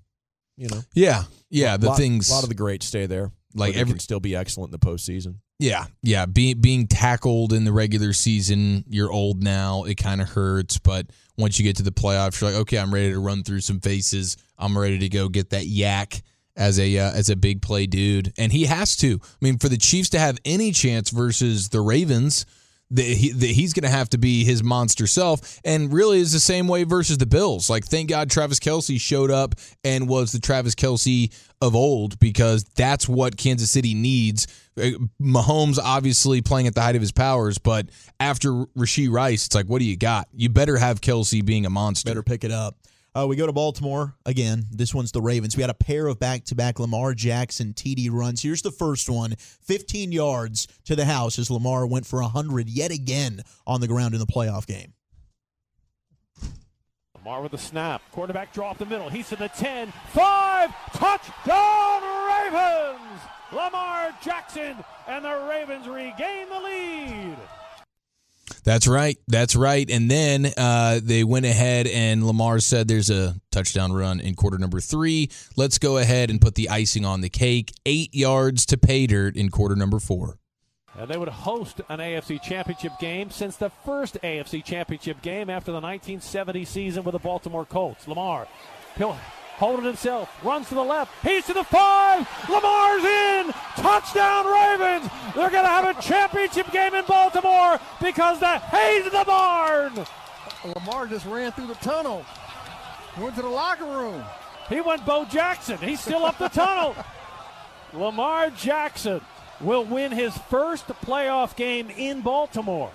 You 0.56 0.68
know, 0.68 0.82
Yeah, 0.94 1.24
yeah. 1.50 1.76
The 1.76 1.88
lot, 1.88 1.96
things 1.96 2.30
a 2.30 2.34
lot 2.34 2.42
of 2.42 2.48
the 2.48 2.54
greats 2.54 2.86
stay 2.86 3.06
there. 3.06 3.32
Like 3.54 3.76
every- 3.76 3.94
can 3.94 4.00
still 4.00 4.20
be 4.20 4.36
excellent 4.36 4.72
in 4.72 4.78
the 4.78 4.86
postseason. 4.86 5.36
Yeah, 5.58 5.86
yeah. 6.02 6.26
Being 6.26 6.60
being 6.60 6.86
tackled 6.88 7.52
in 7.52 7.64
the 7.64 7.72
regular 7.72 8.12
season, 8.12 8.84
you're 8.88 9.12
old 9.12 9.42
now. 9.42 9.84
It 9.84 9.96
kind 9.96 10.20
of 10.20 10.28
hurts, 10.30 10.78
but 10.78 11.06
once 11.38 11.58
you 11.58 11.64
get 11.64 11.76
to 11.76 11.82
the 11.82 11.92
playoffs, 11.92 12.40
you're 12.40 12.50
like, 12.50 12.60
okay, 12.62 12.78
I'm 12.78 12.92
ready 12.92 13.12
to 13.12 13.18
run 13.20 13.44
through 13.44 13.60
some 13.60 13.80
faces. 13.80 14.36
I'm 14.58 14.76
ready 14.76 14.98
to 14.98 15.08
go 15.08 15.28
get 15.28 15.50
that 15.50 15.66
yak 15.66 16.22
as 16.56 16.78
a 16.78 16.98
uh, 16.98 17.12
as 17.12 17.30
a 17.30 17.36
big 17.36 17.62
play 17.62 17.86
dude, 17.86 18.32
and 18.36 18.52
he 18.52 18.64
has 18.64 18.96
to. 18.96 19.20
I 19.22 19.36
mean, 19.40 19.58
for 19.58 19.68
the 19.68 19.78
Chiefs 19.78 20.10
to 20.10 20.18
have 20.18 20.38
any 20.44 20.72
chance 20.72 21.10
versus 21.10 21.68
the 21.68 21.80
Ravens. 21.80 22.44
The, 22.94 23.02
he, 23.02 23.32
the, 23.32 23.46
he's 23.46 23.72
going 23.72 23.84
to 23.84 23.88
have 23.88 24.10
to 24.10 24.18
be 24.18 24.44
his 24.44 24.62
monster 24.62 25.06
self, 25.06 25.58
and 25.64 25.90
really 25.92 26.20
is 26.20 26.32
the 26.32 26.40
same 26.40 26.68
way 26.68 26.84
versus 26.84 27.16
the 27.16 27.26
Bills. 27.26 27.70
Like, 27.70 27.86
thank 27.86 28.10
God 28.10 28.30
Travis 28.30 28.58
Kelce 28.58 29.00
showed 29.00 29.30
up 29.30 29.54
and 29.82 30.08
was 30.08 30.32
the 30.32 30.38
Travis 30.38 30.74
Kelce 30.74 31.32
of 31.62 31.74
old 31.74 32.18
because 32.18 32.64
that's 32.76 33.08
what 33.08 33.38
Kansas 33.38 33.70
City 33.70 33.94
needs. 33.94 34.46
Uh, 34.76 34.90
Mahomes 35.20 35.78
obviously 35.82 36.42
playing 36.42 36.66
at 36.66 36.74
the 36.74 36.82
height 36.82 36.96
of 36.96 37.00
his 37.00 37.12
powers, 37.12 37.56
but 37.56 37.88
after 38.20 38.50
Rasheed 38.76 39.10
Rice, 39.10 39.46
it's 39.46 39.54
like, 39.54 39.66
what 39.66 39.78
do 39.78 39.86
you 39.86 39.96
got? 39.96 40.28
You 40.34 40.50
better 40.50 40.76
have 40.76 41.00
Kelce 41.00 41.44
being 41.44 41.64
a 41.64 41.70
monster. 41.70 42.10
Better 42.10 42.22
pick 42.22 42.44
it 42.44 42.50
up. 42.50 42.76
Uh, 43.14 43.26
we 43.26 43.36
go 43.36 43.46
to 43.46 43.52
Baltimore 43.52 44.14
again. 44.24 44.64
This 44.70 44.94
one's 44.94 45.12
the 45.12 45.20
Ravens. 45.20 45.54
We 45.54 45.62
had 45.62 45.68
a 45.68 45.74
pair 45.74 46.06
of 46.06 46.18
back-to-back 46.18 46.80
Lamar 46.80 47.12
Jackson 47.12 47.74
TD 47.74 48.08
runs. 48.10 48.42
Here's 48.42 48.62
the 48.62 48.70
first 48.70 49.10
one: 49.10 49.34
15 49.36 50.12
yards 50.12 50.66
to 50.84 50.96
the 50.96 51.04
house 51.04 51.38
as 51.38 51.50
Lamar 51.50 51.86
went 51.86 52.06
for 52.06 52.22
100 52.22 52.68
yet 52.68 52.90
again 52.90 53.42
on 53.66 53.80
the 53.82 53.88
ground 53.88 54.14
in 54.14 54.20
the 54.20 54.26
playoff 54.26 54.66
game. 54.66 54.94
Lamar 57.14 57.42
with 57.42 57.52
the 57.52 57.58
snap. 57.58 58.02
Quarterback 58.12 58.52
draw 58.52 58.70
up 58.70 58.78
the 58.78 58.86
middle. 58.86 59.08
He's 59.08 59.28
to 59.28 59.36
the 59.36 59.48
10. 59.48 59.92
5. 60.12 60.70
Touchdown 60.94 62.02
Ravens! 62.26 63.20
Lamar 63.52 64.12
Jackson 64.22 64.76
and 65.06 65.24
the 65.24 65.46
Ravens 65.48 65.86
regain 65.86 66.48
the 66.48 66.60
lead. 66.60 67.36
That's 68.64 68.86
right. 68.86 69.18
That's 69.26 69.56
right. 69.56 69.88
And 69.90 70.10
then 70.10 70.52
uh, 70.56 71.00
they 71.02 71.24
went 71.24 71.46
ahead 71.46 71.86
and 71.88 72.26
Lamar 72.26 72.60
said 72.60 72.86
there's 72.86 73.10
a 73.10 73.34
touchdown 73.50 73.92
run 73.92 74.20
in 74.20 74.34
quarter 74.34 74.58
number 74.58 74.80
three. 74.80 75.30
Let's 75.56 75.78
go 75.78 75.98
ahead 75.98 76.30
and 76.30 76.40
put 76.40 76.54
the 76.54 76.68
icing 76.68 77.04
on 77.04 77.22
the 77.22 77.28
cake. 77.28 77.72
Eight 77.84 78.14
yards 78.14 78.64
to 78.66 78.78
pay 78.78 79.06
dirt 79.06 79.36
in 79.36 79.50
quarter 79.50 79.74
number 79.74 79.98
four. 79.98 80.38
And 80.96 81.08
they 81.08 81.16
would 81.16 81.28
host 81.28 81.80
an 81.88 81.98
AFC 81.98 82.40
Championship 82.40 82.92
game 83.00 83.30
since 83.30 83.56
the 83.56 83.70
first 83.70 84.18
AFC 84.22 84.62
Championship 84.62 85.22
game 85.22 85.48
after 85.48 85.72
the 85.72 85.80
1970 85.80 86.64
season 86.66 87.02
with 87.02 87.14
the 87.14 87.18
Baltimore 87.18 87.64
Colts. 87.64 88.06
Lamar, 88.06 88.46
he'll 88.96 89.16
hold 89.62 89.78
it 89.78 89.86
himself, 89.86 90.28
runs 90.44 90.68
to 90.68 90.74
the 90.74 90.82
left, 90.82 91.12
he's 91.24 91.46
to 91.46 91.52
the 91.52 91.62
five, 91.62 92.26
Lamar's 92.50 93.04
in, 93.04 93.52
touchdown 93.76 94.44
Ravens. 94.44 95.08
They're 95.36 95.50
going 95.50 95.62
to 95.62 95.70
have 95.70 95.96
a 95.96 96.02
championship 96.02 96.72
game 96.72 96.94
in 96.94 97.04
Baltimore 97.04 97.78
because 98.02 98.40
the 98.40 98.58
hay's 98.58 99.06
in 99.06 99.12
the 99.12 99.24
barn. 99.24 99.92
Lamar 100.74 101.06
just 101.06 101.26
ran 101.26 101.52
through 101.52 101.68
the 101.68 101.76
tunnel. 101.76 102.26
Went 103.16 103.36
to 103.36 103.42
the 103.42 103.48
locker 103.48 103.84
room. 103.84 104.24
He 104.68 104.80
went 104.80 105.06
Bo 105.06 105.26
Jackson. 105.26 105.78
He's 105.78 106.00
still 106.00 106.24
up 106.24 106.38
the 106.38 106.48
tunnel. 106.48 106.96
Lamar 107.92 108.50
Jackson 108.50 109.20
will 109.60 109.84
win 109.84 110.10
his 110.10 110.36
first 110.50 110.88
playoff 110.88 111.54
game 111.54 111.88
in 111.90 112.20
Baltimore. 112.20 112.90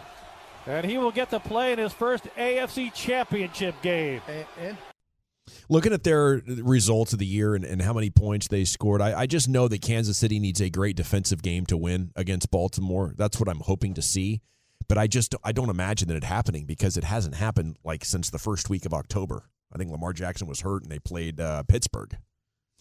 And 0.65 0.85
he 0.85 0.97
will 0.97 1.11
get 1.11 1.29
to 1.29 1.39
play 1.39 1.71
in 1.71 1.79
his 1.79 1.93
first 1.93 2.25
AFC 2.35 2.93
championship 2.93 3.81
game. 3.81 4.21
And, 4.27 4.45
and 4.59 4.77
Looking 5.69 5.93
at 5.93 6.03
their 6.03 6.41
results 6.45 7.13
of 7.13 7.19
the 7.19 7.25
year 7.25 7.55
and, 7.55 7.65
and 7.65 7.81
how 7.81 7.93
many 7.93 8.09
points 8.09 8.47
they 8.47 8.65
scored, 8.65 9.01
I, 9.01 9.21
I 9.21 9.25
just 9.25 9.47
know 9.47 9.67
that 9.67 9.81
Kansas 9.81 10.17
City 10.17 10.39
needs 10.39 10.61
a 10.61 10.69
great 10.69 10.95
defensive 10.95 11.41
game 11.41 11.65
to 11.67 11.77
win 11.77 12.11
against 12.15 12.51
Baltimore. 12.51 13.13
That's 13.17 13.39
what 13.39 13.49
I'm 13.49 13.59
hoping 13.59 13.93
to 13.95 14.01
see. 14.01 14.41
But 14.87 14.97
I 14.97 15.07
just 15.07 15.35
I 15.43 15.51
don't 15.51 15.69
imagine 15.69 16.07
that 16.07 16.15
it 16.15 16.23
happening 16.23 16.65
because 16.65 16.95
it 16.95 17.03
hasn't 17.03 17.35
happened 17.35 17.77
like 17.83 18.05
since 18.05 18.29
the 18.29 18.39
first 18.39 18.69
week 18.69 18.85
of 18.85 18.93
October. 18.93 19.49
I 19.73 19.77
think 19.77 19.91
Lamar 19.91 20.13
Jackson 20.13 20.47
was 20.47 20.61
hurt 20.61 20.83
and 20.83 20.91
they 20.91 20.99
played 20.99 21.41
uh, 21.41 21.63
Pittsburgh. 21.63 22.17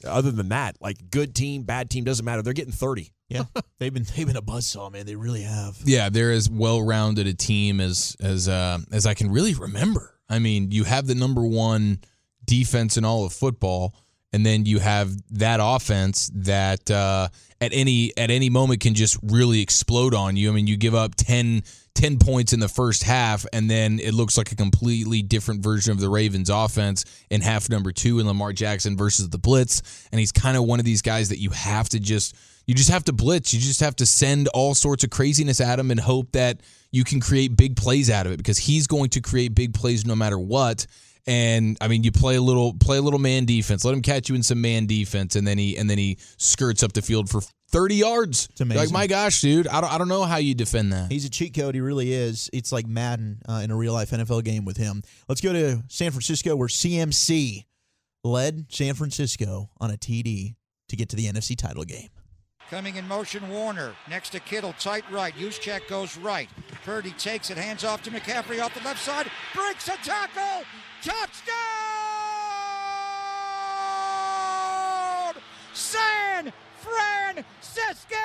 Other 0.05 0.31
than 0.31 0.51
that, 0.51 0.77
like 0.81 1.11
good 1.11 1.35
team, 1.35 1.63
bad 1.63 1.91
team 1.91 2.05
doesn't 2.05 2.25
matter. 2.25 2.43
They're 2.43 2.53
getting 2.53 2.73
30. 2.73 3.13
Yeah, 3.29 3.45
they've 3.79 3.93
been 3.93 4.07
they've 4.15 4.27
been 4.27 4.37
a 4.37 4.43
buzzsaw, 4.43 4.93
man. 4.93 5.07
They 5.07 5.17
really 5.17 5.43
have. 5.43 5.79
Yeah, 5.85 6.11
they're 6.11 6.33
as 6.33 6.49
well 6.49 6.83
rounded 6.83 7.27
a 7.27 7.35
team 7.35 7.81
as 7.81 8.17
as 8.21 8.49
uh, 8.49 8.79
as 8.93 9.07
I 9.07 9.15
can 9.15 9.31
really 9.31 9.55
remember. 9.55 10.15
I 10.29 10.39
mean, 10.39 10.71
you 10.71 10.85
have 10.85 11.07
the 11.07 11.15
number 11.15 11.45
one 11.45 12.01
defense 12.47 12.97
in 12.97 13.05
all 13.05 13.25
of 13.25 13.33
football, 13.33 13.95
and 14.33 14.45
then 14.45 14.67
you 14.67 14.79
have 14.79 15.13
that 15.39 15.61
offense 15.63 16.31
that 16.35 16.91
uh, 16.91 17.29
at 17.61 17.73
any 17.73 18.13
at 18.17 18.31
any 18.31 18.51
moment 18.51 18.81
can 18.81 18.95
just 18.95 19.19
really 19.23 19.61
explode 19.61 20.15
on 20.15 20.37
you. 20.37 20.51
I 20.51 20.55
mean, 20.55 20.67
you 20.67 20.77
give 20.77 20.95
up 20.95 21.15
10, 21.15 21.63
10 21.95 22.19
points 22.19 22.53
in 22.53 22.61
the 22.61 22.69
first 22.69 23.03
half, 23.03 23.47
and 23.53 23.71
then 23.71 23.99
it 23.99 24.13
looks 24.13 24.37
like 24.37 24.53
a 24.53 24.57
completely 24.57 25.23
different 25.23 25.63
version 25.63 25.93
of 25.93 26.01
the 26.01 26.09
Ravens 26.09 26.51
offense 26.51 27.05
in 27.31 27.41
half 27.41 27.71
number 27.71 27.93
two 27.93 28.19
in 28.19 28.27
Lamar 28.27 28.53
Jackson 28.53 28.97
versus 28.97 29.29
the 29.31 29.39
blitz. 29.39 30.09
And 30.13 30.19
he's 30.19 30.33
kind 30.33 30.57
of 30.57 30.65
one 30.65 30.81
of 30.81 30.85
these 30.85 31.03
guys 31.03 31.31
that 31.31 31.39
you 31.39 31.51
have 31.51 31.89
to 31.91 32.01
just 32.01 32.37
you 32.67 32.75
just 32.75 32.91
have 32.91 33.05
to 33.05 33.13
blitz. 33.13 33.55
You 33.55 33.61
just 33.61 33.81
have 33.81 33.97
to 33.97 34.07
send 34.07 34.49
all 34.49 34.75
sorts 34.75 35.05
of 35.05 35.11
craziness 35.11 35.61
at 35.61 35.79
him 35.79 35.91
and 35.91 36.01
hope 36.01 36.33
that 36.33 36.61
you 36.91 37.05
can 37.05 37.21
create 37.21 37.57
big 37.57 37.77
plays 37.77 38.11
out 38.11 38.27
of 38.27 38.33
it 38.33 38.39
because 38.39 38.59
he's 38.59 38.87
going 38.87 39.11
to 39.11 39.21
create 39.21 39.55
big 39.55 39.73
plays 39.73 40.05
no 40.05 40.17
matter 40.17 40.39
what. 40.39 40.87
And 41.27 41.77
I 41.81 41.89
mean, 41.89 42.05
you 42.05 42.13
play 42.13 42.37
a 42.37 42.41
little 42.41 42.75
play 42.75 42.99
a 42.99 43.03
little 43.03 43.19
man 43.19 43.47
defense. 43.47 43.85
Let 43.85 43.95
him 43.95 44.03
catch 44.03 44.29
you 44.29 44.35
in 44.37 44.43
some 44.43 44.61
man 44.61 44.87
defense, 44.87 45.35
and 45.35 45.47
then 45.47 45.59
he 45.59 45.77
and 45.77 45.91
then 45.91 45.99
he 45.99 46.19
skirts 46.37 46.83
up 46.83 46.93
the 46.93 47.03
field 47.03 47.29
for 47.29 47.41
thirty 47.69 47.97
yards. 47.97 48.49
It's 48.53 48.61
amazing. 48.61 48.85
Like 48.85 48.93
my 48.93 49.07
gosh, 49.09 49.41
dude, 49.41 49.67
I 49.67 49.81
don't 49.81 49.93
I 49.93 49.99
don't 49.99 50.09
know 50.09 50.23
how 50.23 50.37
you 50.37 50.55
defend 50.55 50.93
that. 50.93 51.11
He's 51.11 51.25
a 51.25 51.31
cheat 51.31 51.55
code. 51.55 51.75
He 51.75 51.81
really 51.81 52.13
is. 52.13 52.49
It's 52.53 52.71
like 52.71 52.87
Madden 52.87 53.43
uh, 53.49 53.61
in 53.65 53.73
a 53.73 53.77
real 53.77 53.93
life 53.93 54.11
NFL 54.11 54.45
game 54.45 54.65
with 54.65 54.77
him. 54.77 55.03
Let's 55.29 55.41
go 55.41 55.53
to 55.53 55.83
San 55.89 56.13
Francisco, 56.13 56.55
where 56.55 56.69
CMC 56.69 57.65
led 58.23 58.67
San 58.73 58.95
Francisco 58.95 59.71
on 59.79 59.91
a 59.91 59.97
TD 59.97 60.55
to 60.89 60.97
get 60.97 61.09
to 61.09 61.17
the 61.17 61.27
NFC 61.27 61.57
title 61.57 61.85
game. 61.85 62.09
Coming 62.71 62.97
in 62.97 63.07
motion, 63.07 63.49
Warner. 63.49 63.95
Next 64.11 64.31
to 64.31 64.41
Kittle, 64.41 64.75
tight 64.81 65.05
right. 65.13 65.33
Juszczyk 65.35 65.87
goes 65.89 66.17
right. 66.17 66.49
Purdy 66.85 67.13
takes 67.13 67.49
it, 67.51 67.57
hands 67.57 67.85
off 67.85 68.03
to 68.03 68.11
McCaffrey 68.11 68.61
off 68.61 68.75
the 68.75 68.81
left 68.85 69.01
side. 69.01 69.31
Breaks 69.55 69.87
a 69.87 69.97
tackle! 70.03 70.65
Touchdown! 71.01 71.55
San 75.73 76.53
Francisco! 76.81 78.17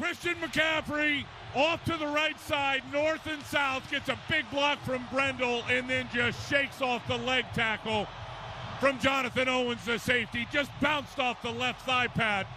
Christian 0.00 0.34
McCaffrey 0.36 1.24
off 1.54 1.84
to 1.84 1.96
the 1.96 2.08
right 2.08 2.38
side, 2.40 2.82
north 2.92 3.24
and 3.26 3.42
south, 3.44 3.88
gets 3.88 4.08
a 4.08 4.18
big 4.28 4.50
block 4.50 4.82
from 4.84 5.06
Brendel 5.12 5.62
and 5.70 5.88
then 5.88 6.08
just 6.12 6.50
shakes 6.50 6.82
off 6.82 7.06
the 7.06 7.18
leg 7.18 7.44
tackle 7.54 8.08
from 8.80 8.98
Jonathan 8.98 9.48
Owens, 9.48 9.84
the 9.84 9.96
safety. 9.96 10.48
Just 10.52 10.72
bounced 10.80 11.20
off 11.20 11.40
the 11.40 11.52
left 11.52 11.86
thigh 11.86 12.08
pad 12.08 12.48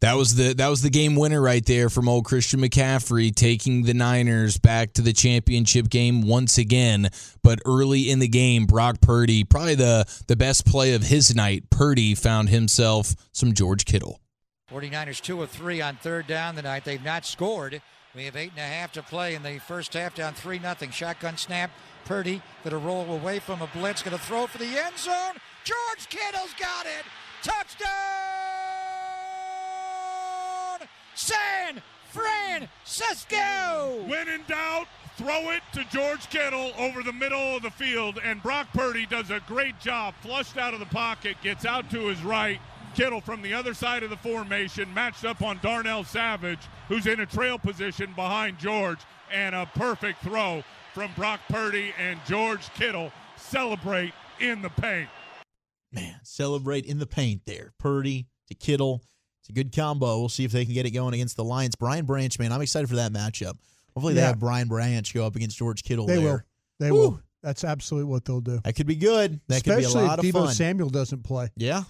that 0.00 0.14
was 0.14 0.34
the 0.34 0.54
that 0.54 0.68
was 0.68 0.82
the 0.82 0.90
game 0.90 1.14
winner 1.14 1.40
right 1.40 1.64
there 1.64 1.88
from 1.88 2.08
old 2.08 2.24
Christian 2.24 2.60
McCaffrey 2.60 3.34
taking 3.34 3.84
the 3.84 3.94
Niners 3.94 4.58
back 4.58 4.92
to 4.94 5.02
the 5.02 5.12
championship 5.12 5.88
game 5.88 6.22
once 6.22 6.58
again. 6.58 7.08
But 7.42 7.60
early 7.64 8.10
in 8.10 8.18
the 8.18 8.28
game, 8.28 8.66
Brock 8.66 9.00
Purdy, 9.00 9.44
probably 9.44 9.74
the 9.74 10.04
the 10.26 10.36
best 10.36 10.66
play 10.66 10.94
of 10.94 11.04
his 11.04 11.34
night, 11.34 11.70
Purdy 11.70 12.14
found 12.14 12.48
himself 12.48 13.14
some 13.32 13.52
George 13.52 13.84
Kittle. 13.84 14.20
49ers 14.72 15.20
2 15.20 15.42
of 15.42 15.50
3 15.50 15.82
on 15.82 15.96
third 15.96 16.26
down 16.26 16.56
tonight. 16.56 16.84
They've 16.84 17.04
not 17.04 17.26
scored. 17.26 17.82
We 18.14 18.24
have 18.24 18.36
eight 18.36 18.50
and 18.50 18.58
a 18.58 18.62
half 18.62 18.92
to 18.92 19.02
play 19.02 19.34
in 19.34 19.42
the 19.42 19.58
first 19.58 19.92
half, 19.94 20.14
down 20.14 20.34
3 20.34 20.58
nothing. 20.58 20.90
Shotgun 20.90 21.36
snap. 21.36 21.70
Purdy 22.04 22.42
going 22.64 22.72
to 22.72 22.78
roll 22.78 23.10
away 23.12 23.38
from 23.38 23.62
a 23.62 23.68
blitz, 23.68 24.02
going 24.02 24.16
to 24.16 24.22
throw 24.22 24.46
for 24.46 24.58
the 24.58 24.64
end 24.64 24.98
zone. 24.98 25.36
George 25.64 26.08
Kittle's 26.08 26.54
got 26.58 26.86
it. 26.86 27.04
Touchdown! 27.42 28.61
San 31.14 31.82
Francisco! 32.10 34.04
When 34.06 34.28
in 34.28 34.42
doubt, 34.48 34.86
throw 35.16 35.50
it 35.50 35.62
to 35.72 35.84
George 35.84 36.28
Kittle 36.30 36.72
over 36.78 37.02
the 37.02 37.12
middle 37.12 37.56
of 37.56 37.62
the 37.62 37.70
field, 37.70 38.18
and 38.22 38.42
Brock 38.42 38.68
Purdy 38.74 39.06
does 39.06 39.30
a 39.30 39.40
great 39.46 39.78
job. 39.80 40.14
Flushed 40.20 40.56
out 40.56 40.74
of 40.74 40.80
the 40.80 40.86
pocket, 40.86 41.36
gets 41.42 41.64
out 41.64 41.90
to 41.90 42.06
his 42.08 42.22
right. 42.22 42.60
Kittle 42.94 43.22
from 43.22 43.40
the 43.40 43.54
other 43.54 43.72
side 43.72 44.02
of 44.02 44.10
the 44.10 44.16
formation, 44.18 44.92
matched 44.92 45.24
up 45.24 45.40
on 45.40 45.58
Darnell 45.62 46.04
Savage, 46.04 46.60
who's 46.88 47.06
in 47.06 47.20
a 47.20 47.26
trail 47.26 47.58
position 47.58 48.12
behind 48.14 48.58
George, 48.58 48.98
and 49.32 49.54
a 49.54 49.64
perfect 49.74 50.22
throw 50.22 50.62
from 50.92 51.10
Brock 51.16 51.40
Purdy 51.48 51.94
and 51.98 52.20
George 52.26 52.72
Kittle 52.74 53.10
celebrate 53.36 54.12
in 54.40 54.60
the 54.60 54.68
paint. 54.68 55.08
Man, 55.90 56.20
celebrate 56.22 56.84
in 56.84 56.98
the 56.98 57.06
paint 57.06 57.42
there. 57.46 57.72
Purdy 57.78 58.28
to 58.48 58.54
Kittle. 58.54 59.02
It's 59.42 59.48
a 59.48 59.52
good 59.52 59.74
combo. 59.74 60.18
We'll 60.20 60.28
see 60.28 60.44
if 60.44 60.52
they 60.52 60.64
can 60.64 60.72
get 60.74 60.86
it 60.86 60.90
going 60.92 61.14
against 61.14 61.36
the 61.36 61.44
Lions. 61.44 61.74
Brian 61.74 62.04
Branch, 62.04 62.38
man, 62.38 62.52
I'm 62.52 62.62
excited 62.62 62.88
for 62.88 62.96
that 62.96 63.12
matchup. 63.12 63.54
Hopefully 63.94 64.14
they 64.14 64.20
have 64.20 64.38
Brian 64.38 64.68
Branch 64.68 65.12
go 65.12 65.26
up 65.26 65.34
against 65.36 65.58
George 65.58 65.82
Kittle 65.82 66.06
They 66.06 66.16
there. 66.16 66.22
will. 66.32 66.40
They 66.78 66.90
Woo. 66.92 66.98
will. 66.98 67.20
That's 67.42 67.64
absolutely 67.64 68.08
what 68.10 68.24
they'll 68.24 68.40
do. 68.40 68.60
That 68.64 68.74
could 68.76 68.86
be 68.86 68.94
good. 68.94 69.40
That 69.48 69.64
could 69.64 69.76
be 69.76 69.82
a 69.84 69.86
Especially 69.86 70.04
lot 70.06 70.18
if 70.20 70.24
of 70.26 70.30
Deebo 70.34 70.44
fun. 70.46 70.54
Samuel 70.54 70.90
doesn't 70.90 71.24
play. 71.24 71.48
Yeah. 71.56 71.82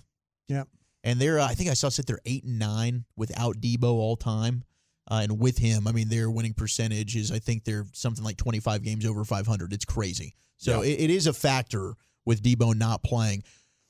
Yeah. 0.49 0.65
And 1.05 1.21
they're, 1.21 1.39
uh, 1.39 1.47
I 1.47 1.55
think 1.55 1.69
I 1.69 1.75
saw 1.75 1.91
sit 1.91 2.07
there 2.07 2.21
eight 2.25 2.45
and 2.45 2.59
nine 2.59 3.05
without 3.17 3.57
Deebo 3.61 3.85
all 3.85 4.17
time. 4.17 4.65
Uh, 5.11 5.21
and 5.25 5.39
with 5.39 5.59
him, 5.59 5.87
I 5.87 5.93
mean, 5.93 6.09
their 6.09 6.31
winning 6.31 6.55
percentage 6.55 7.17
is, 7.17 7.31
I 7.31 7.39
think 7.39 7.65
they're 7.65 7.85
something 7.93 8.25
like 8.25 8.37
25 8.39 8.83
games 8.83 9.05
over 9.05 9.25
500. 9.25 9.73
It's 9.75 9.85
crazy. 9.85 10.35
So 10.57 10.81
it, 10.83 10.93
it 11.01 11.11
is 11.11 11.27
a 11.27 11.33
factor 11.33 11.95
with 12.25 12.43
Deebo 12.43 12.75
not 12.75 13.03
playing. 13.03 13.43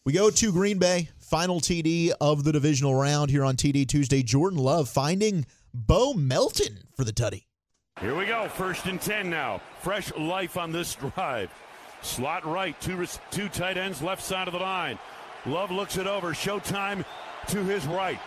We 0.04 0.14
go 0.14 0.30
to 0.30 0.52
Green 0.52 0.78
Bay, 0.78 1.10
final 1.32 1.60
TD 1.60 2.12
of 2.20 2.44
the 2.44 2.52
divisional 2.52 2.94
round 2.94 3.30
here 3.30 3.42
on 3.42 3.56
TD 3.56 3.88
Tuesday. 3.88 4.22
Jordan 4.22 4.58
Love 4.58 4.86
finding 4.86 5.46
Bo 5.72 6.12
Melton 6.12 6.80
for 6.94 7.04
the 7.04 7.12
tutty. 7.12 7.44
Here 8.02 8.14
we 8.14 8.26
go. 8.26 8.48
First 8.48 8.84
and 8.84 9.00
10 9.00 9.30
now. 9.30 9.62
Fresh 9.80 10.14
life 10.14 10.58
on 10.58 10.72
this 10.72 10.94
drive. 10.94 11.50
Slot 12.02 12.44
right. 12.44 12.78
Two, 12.82 13.06
two 13.30 13.48
tight 13.48 13.78
ends 13.78 14.02
left 14.02 14.22
side 14.22 14.46
of 14.46 14.52
the 14.52 14.60
line. 14.60 14.98
Love 15.46 15.70
looks 15.70 15.96
it 15.96 16.06
over. 16.06 16.34
Showtime 16.34 17.02
to 17.48 17.64
his 17.64 17.86
right. 17.86 18.20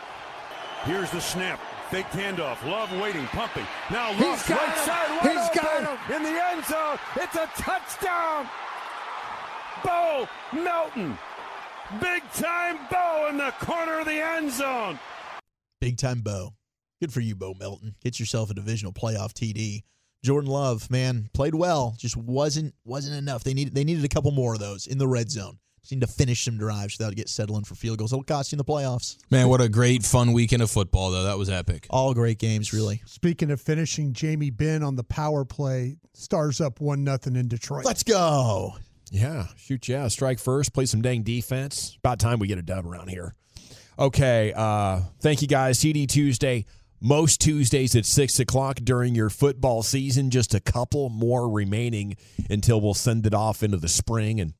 Here's 0.85 1.11
the 1.11 1.21
snap. 1.21 1.59
Fake 1.91 2.07
handoff. 2.07 2.65
Love 2.65 2.91
waiting, 2.99 3.27
pumping. 3.27 3.67
Now 3.91 4.13
Love 4.13 4.17
He's 4.17 4.49
got 4.49 4.67
right 4.67 4.77
him. 4.77 4.83
side. 4.83 5.21
He's 5.21 5.35
Wide 5.35 5.51
got 5.53 5.83
open 5.83 6.15
in 6.15 6.23
the 6.23 6.43
end 6.43 6.65
zone. 6.65 6.97
It's 7.17 7.35
a 7.35 7.47
touchdown. 7.61 8.49
Bo 9.83 10.27
Melton. 10.53 11.15
Big 12.01 12.23
time 12.33 12.79
Bo 12.89 13.27
in 13.29 13.37
the 13.37 13.53
corner 13.59 13.99
of 13.99 14.05
the 14.05 14.13
end 14.13 14.51
zone. 14.51 14.99
Big 15.79 15.97
time 15.97 16.21
Bo. 16.21 16.53
Good 16.99 17.13
for 17.13 17.19
you, 17.19 17.35
Bo 17.35 17.53
Melton. 17.53 17.95
Get 18.03 18.19
yourself 18.19 18.49
a 18.49 18.55
divisional 18.55 18.91
playoff 18.91 19.33
TD. 19.33 19.83
Jordan 20.23 20.49
Love, 20.49 20.89
man, 20.89 21.29
played 21.33 21.53
well. 21.53 21.93
Just 21.99 22.17
wasn't 22.17 22.73
wasn't 22.85 23.15
enough. 23.17 23.43
They 23.43 23.53
needed 23.53 23.75
they 23.75 23.83
needed 23.83 24.03
a 24.03 24.09
couple 24.09 24.31
more 24.31 24.55
of 24.55 24.59
those 24.59 24.87
in 24.87 24.97
the 24.97 25.07
red 25.07 25.29
zone. 25.29 25.59
Just 25.83 25.91
need 25.91 26.01
to 26.01 26.07
finish 26.07 26.43
some 26.43 26.57
drives 26.57 26.97
without 26.97 27.15
get 27.15 27.29
settling 27.29 27.63
for 27.63 27.75
field 27.75 27.99
goals. 27.99 28.11
It'll 28.11 28.23
cost 28.23 28.51
you 28.51 28.55
in 28.55 28.57
the 28.57 28.65
playoffs. 28.65 29.17
Man, 29.29 29.49
what 29.49 29.61
a 29.61 29.69
great 29.69 30.03
fun 30.03 30.33
weekend 30.33 30.63
of 30.63 30.71
football 30.71 31.11
though. 31.11 31.23
That 31.23 31.37
was 31.37 31.47
epic. 31.51 31.85
All 31.91 32.15
great 32.15 32.39
games, 32.39 32.73
really. 32.73 33.03
Speaking 33.05 33.51
of 33.51 33.61
finishing, 33.61 34.11
Jamie 34.11 34.49
Benn 34.49 34.81
on 34.81 34.95
the 34.95 35.03
power 35.03 35.45
play 35.45 35.97
stars 36.15 36.59
up 36.59 36.81
one 36.81 37.03
nothing 37.03 37.35
in 37.35 37.47
Detroit. 37.47 37.85
Let's 37.85 38.01
go. 38.01 38.73
Yeah, 39.11 39.47
shoot, 39.55 39.87
yeah. 39.87 40.07
Strike 40.07 40.39
first, 40.39 40.73
play 40.73 40.85
some 40.85 41.01
dang 41.01 41.23
defense. 41.23 41.95
About 41.99 42.19
time 42.19 42.39
we 42.39 42.47
get 42.47 42.57
a 42.57 42.63
dub 42.63 42.85
around 42.85 43.09
here. 43.09 43.33
Okay, 43.97 44.51
uh, 44.55 45.01
thank 45.21 45.41
you 45.41 45.47
guys. 45.47 45.79
TD 45.79 46.07
Tuesday, 46.07 46.65
most 46.99 47.39
Tuesdays 47.39 47.95
at 47.95 48.05
6 48.05 48.39
o'clock 48.39 48.77
during 48.83 49.15
your 49.15 49.29
football 49.29 49.83
season. 49.83 50.31
Just 50.31 50.53
a 50.53 50.59
couple 50.59 51.09
more 51.09 51.49
remaining 51.49 52.17
until 52.49 52.81
we'll 52.81 52.93
send 52.93 53.25
it 53.25 53.33
off 53.33 53.63
into 53.63 53.77
the 53.77 53.87
spring, 53.87 54.41
and 54.41 54.53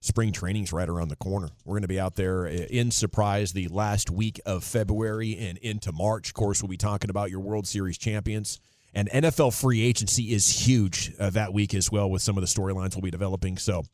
spring 0.00 0.32
training's 0.32 0.72
right 0.72 0.88
around 0.88 1.08
the 1.08 1.16
corner. 1.16 1.48
We're 1.64 1.74
going 1.74 1.82
to 1.82 1.88
be 1.88 2.00
out 2.00 2.14
there 2.14 2.46
uh, 2.46 2.50
in 2.50 2.90
Surprise 2.90 3.52
the 3.52 3.68
last 3.68 4.10
week 4.10 4.40
of 4.46 4.64
February 4.64 5.36
and 5.36 5.58
into 5.58 5.92
March. 5.92 6.28
Of 6.28 6.34
course, 6.34 6.62
we'll 6.62 6.70
be 6.70 6.76
talking 6.76 7.10
about 7.10 7.30
your 7.30 7.40
World 7.40 7.66
Series 7.66 7.98
champions. 7.98 8.58
And 8.94 9.08
NFL 9.10 9.58
free 9.58 9.82
agency 9.82 10.32
is 10.32 10.66
huge 10.66 11.12
uh, 11.18 11.30
that 11.30 11.52
week 11.52 11.74
as 11.74 11.92
well 11.92 12.10
with 12.10 12.22
some 12.22 12.36
of 12.36 12.40
the 12.40 12.46
storylines 12.46 12.94
we'll 12.94 13.02
be 13.02 13.10
developing. 13.10 13.58
So 13.58 13.84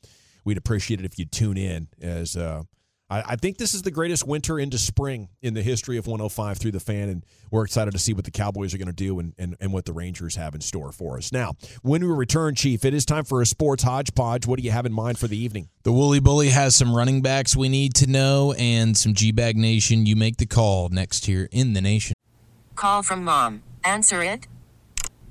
we'd 0.45 0.57
appreciate 0.57 1.01
it 1.01 1.07
if 1.07 1.19
you 1.19 1.25
tune 1.25 1.57
in 1.57 1.89
as 2.01 2.37
uh, 2.37 2.63
I, 3.11 3.23
I 3.29 3.37
think 3.37 3.59
this 3.59 3.75
is 3.75 3.83
the 3.83 3.91
greatest 3.91 4.27
winter 4.27 4.59
into 4.59 4.79
spring 4.79 5.29
in 5.43 5.55
the 5.55 5.63
history 5.63 5.97
of 5.99 6.07
105 6.07 6.59
through 6.59 6.73
the 6.73 6.81
fan. 6.81 7.09
And 7.09 7.25
we're 7.51 7.65
excited 7.65 7.93
to 7.93 7.99
see 7.99 8.13
what 8.13 8.25
the 8.25 8.31
Cowboys 8.31 8.75
are 8.75 8.79
going 8.79 8.89
to 8.89 8.93
do 8.93 9.19
and, 9.19 9.35
and, 9.39 9.57
and 9.61 9.73
what 9.73 9.85
the 9.85 9.93
Rangers 9.93 10.37
have 10.37 10.55
in 10.55 10.61
store 10.61 10.93
for 10.93 11.17
us. 11.17 11.33
Now, 11.33 11.53
when 11.83 12.03
we 12.03 12.13
return, 12.13 12.55
Chief, 12.55 12.85
it 12.85 12.95
is 12.95 13.05
time 13.05 13.25
for 13.25 13.43
a 13.43 13.47
sports 13.47 13.83
hodgepodge. 13.83 14.47
What 14.47 14.59
do 14.59 14.65
you 14.65 14.71
have 14.71 14.87
in 14.87 14.93
mind 14.93 15.19
for 15.19 15.29
the 15.29 15.37
evening? 15.37 15.69
The 15.83 15.93
Woolly 15.93 16.21
Bully 16.21 16.49
has 16.49 16.75
some 16.75 16.95
running 16.95 17.23
backs 17.23 17.55
we 17.55 17.69
need 17.69 17.95
to 17.97 18.07
know 18.07 18.55
and 18.59 18.97
some 18.97 19.15
G 19.15 19.33
Bag 19.33 19.57
Nation. 19.57 20.07
You 20.07 20.17
make 20.17 20.39
the 20.39 20.47
call 20.47 20.89
next 20.89 21.27
here 21.27 21.49
in 21.53 21.75
the 21.75 21.81
nation. 21.81 22.15
Call 22.75 23.03
from 23.03 23.25
mom. 23.25 23.63
Answer 23.85 24.23
it. 24.23 24.47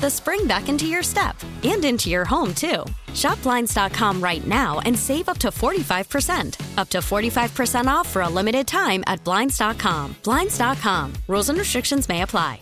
the 0.00 0.10
spring 0.10 0.46
back 0.46 0.68
into 0.68 0.86
your 0.86 1.02
step 1.02 1.36
and 1.62 1.84
into 1.84 2.10
your 2.10 2.24
home, 2.24 2.54
too. 2.54 2.84
Shop 3.14 3.40
Blinds.com 3.42 4.20
right 4.22 4.46
now 4.46 4.80
and 4.80 4.98
save 4.98 5.28
up 5.28 5.38
to 5.38 5.48
45%. 5.48 6.78
Up 6.78 6.88
to 6.88 6.98
45% 6.98 7.86
off 7.86 8.08
for 8.08 8.22
a 8.22 8.28
limited 8.28 8.66
time 8.66 9.04
at 9.06 9.22
Blinds.com. 9.24 10.16
Blinds.com. 10.22 11.12
Rules 11.28 11.48
and 11.48 11.58
restrictions 11.58 12.08
may 12.08 12.22
apply. 12.22 12.60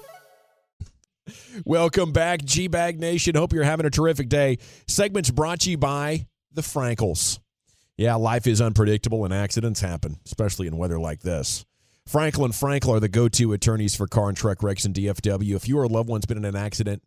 Welcome 1.64 2.12
back, 2.12 2.44
G 2.44 2.68
Bag 2.68 2.98
Nation. 2.98 3.34
Hope 3.34 3.52
you're 3.52 3.64
having 3.64 3.86
a 3.86 3.90
terrific 3.90 4.28
day. 4.28 4.58
Segments 4.86 5.30
brought 5.30 5.60
to 5.60 5.70
you 5.70 5.78
by 5.78 6.26
the 6.52 6.62
Frankels. 6.62 7.38
Yeah, 7.96 8.16
life 8.16 8.46
is 8.46 8.60
unpredictable 8.60 9.24
and 9.24 9.32
accidents 9.32 9.80
happen, 9.80 10.18
especially 10.26 10.66
in 10.66 10.76
weather 10.76 10.98
like 10.98 11.20
this. 11.20 11.64
Frankel 12.08 12.44
and 12.44 12.52
Frankel 12.52 12.90
are 12.90 13.00
the 13.00 13.08
go 13.08 13.28
to 13.28 13.52
attorneys 13.52 13.94
for 13.94 14.06
car 14.06 14.28
and 14.28 14.36
truck 14.36 14.62
wrecks 14.62 14.84
and 14.84 14.94
DFW. 14.94 15.54
If 15.54 15.68
you 15.68 15.78
or 15.78 15.84
a 15.84 15.88
loved 15.88 16.08
one's 16.08 16.26
been 16.26 16.36
in 16.36 16.44
an 16.44 16.56
accident, 16.56 17.02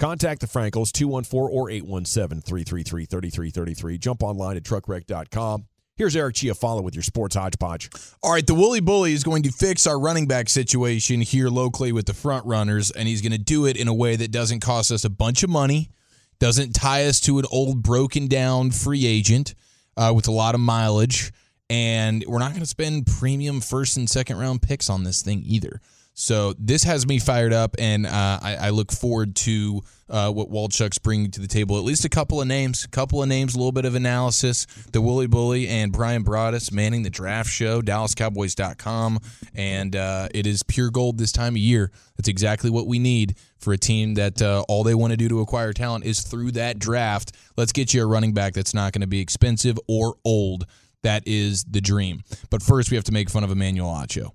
contact 0.00 0.40
the 0.40 0.46
Frankels 0.46 0.90
214 0.90 1.56
or 1.56 1.70
817 1.70 2.40
333 2.40 3.04
3333. 3.04 3.98
Jump 3.98 4.22
online 4.22 4.56
at 4.56 4.64
truckwreck.com. 4.64 5.66
Here's 5.96 6.16
Eric 6.16 6.36
Chiafalo 6.36 6.82
with 6.82 6.94
your 6.94 7.02
sports 7.02 7.36
hodgepodge. 7.36 7.90
All 8.22 8.32
right, 8.32 8.46
the 8.46 8.54
Wooly 8.54 8.80
Bully 8.80 9.12
is 9.12 9.22
going 9.22 9.42
to 9.42 9.52
fix 9.52 9.86
our 9.86 10.00
running 10.00 10.26
back 10.26 10.48
situation 10.48 11.20
here 11.20 11.50
locally 11.50 11.92
with 11.92 12.06
the 12.06 12.14
front 12.14 12.46
runners, 12.46 12.90
and 12.90 13.06
he's 13.06 13.20
going 13.20 13.32
to 13.32 13.38
do 13.38 13.66
it 13.66 13.76
in 13.76 13.86
a 13.86 13.92
way 13.92 14.16
that 14.16 14.30
doesn't 14.30 14.60
cost 14.60 14.90
us 14.90 15.04
a 15.04 15.10
bunch 15.10 15.42
of 15.42 15.50
money, 15.50 15.90
doesn't 16.38 16.72
tie 16.72 17.04
us 17.04 17.20
to 17.20 17.38
an 17.38 17.44
old 17.52 17.82
broken 17.82 18.28
down 18.28 18.70
free 18.70 19.04
agent 19.04 19.54
uh, 19.98 20.10
with 20.16 20.26
a 20.26 20.32
lot 20.32 20.54
of 20.54 20.60
mileage, 20.62 21.32
and 21.68 22.24
we're 22.26 22.38
not 22.38 22.52
going 22.52 22.62
to 22.62 22.66
spend 22.66 23.06
premium 23.06 23.60
first 23.60 23.98
and 23.98 24.08
second 24.08 24.38
round 24.38 24.62
picks 24.62 24.88
on 24.88 25.04
this 25.04 25.20
thing 25.20 25.42
either. 25.44 25.82
So 26.14 26.54
this 26.58 26.82
has 26.84 27.06
me 27.06 27.18
fired 27.18 27.52
up, 27.52 27.76
and 27.78 28.04
uh, 28.04 28.38
I, 28.42 28.56
I, 28.56 28.70
look 28.70 28.92
forward 28.92 29.36
to 29.36 29.80
uh, 30.08 30.30
what 30.30 30.50
Wolchuk's 30.50 30.98
bringing 30.98 31.30
to 31.30 31.40
the 31.40 31.46
table. 31.46 31.78
At 31.78 31.84
least 31.84 32.04
a 32.04 32.10
couple 32.10 32.42
of 32.42 32.48
names, 32.48 32.84
a 32.84 32.88
couple 32.88 33.22
of 33.22 33.28
names, 33.28 33.54
a 33.54 33.58
little 33.58 33.72
bit 33.72 33.84
of 33.84 33.94
analysis. 33.94 34.66
The 34.92 35.00
Wooly 35.00 35.28
Bully 35.28 35.68
and 35.68 35.92
Bryan 35.92 36.22
Broaddus 36.24 36.72
manning 36.72 37.04
the 37.04 37.10
draft 37.10 37.48
show, 37.48 37.80
DallasCowboys.com, 37.80 39.20
and 39.54 39.96
uh, 39.96 40.28
it 40.34 40.46
is 40.46 40.62
pure 40.64 40.90
gold 40.90 41.16
this 41.16 41.32
time 41.32 41.54
of 41.54 41.58
year. 41.58 41.90
That's 42.16 42.28
exactly 42.28 42.70
what 42.70 42.86
we 42.86 42.98
need 42.98 43.36
for 43.58 43.72
a 43.72 43.78
team 43.78 44.14
that 44.14 44.42
uh, 44.42 44.64
all 44.68 44.82
they 44.82 44.94
want 44.94 45.12
to 45.12 45.16
do 45.16 45.28
to 45.28 45.40
acquire 45.40 45.72
talent 45.72 46.04
is 46.04 46.20
through 46.20 46.50
that 46.52 46.78
draft. 46.78 47.32
Let's 47.56 47.72
get 47.72 47.94
you 47.94 48.02
a 48.02 48.06
running 48.06 48.34
back 48.34 48.52
that's 48.52 48.74
not 48.74 48.92
going 48.92 49.02
to 49.02 49.06
be 49.06 49.20
expensive 49.20 49.78
or 49.88 50.16
old. 50.24 50.66
That 51.02 51.22
is 51.26 51.64
the 51.64 51.80
dream. 51.80 52.24
But 52.50 52.62
first, 52.62 52.90
we 52.90 52.96
have 52.96 53.04
to 53.04 53.12
make 53.12 53.30
fun 53.30 53.44
of 53.44 53.50
Emmanuel 53.50 53.88
Acho. 53.88 54.32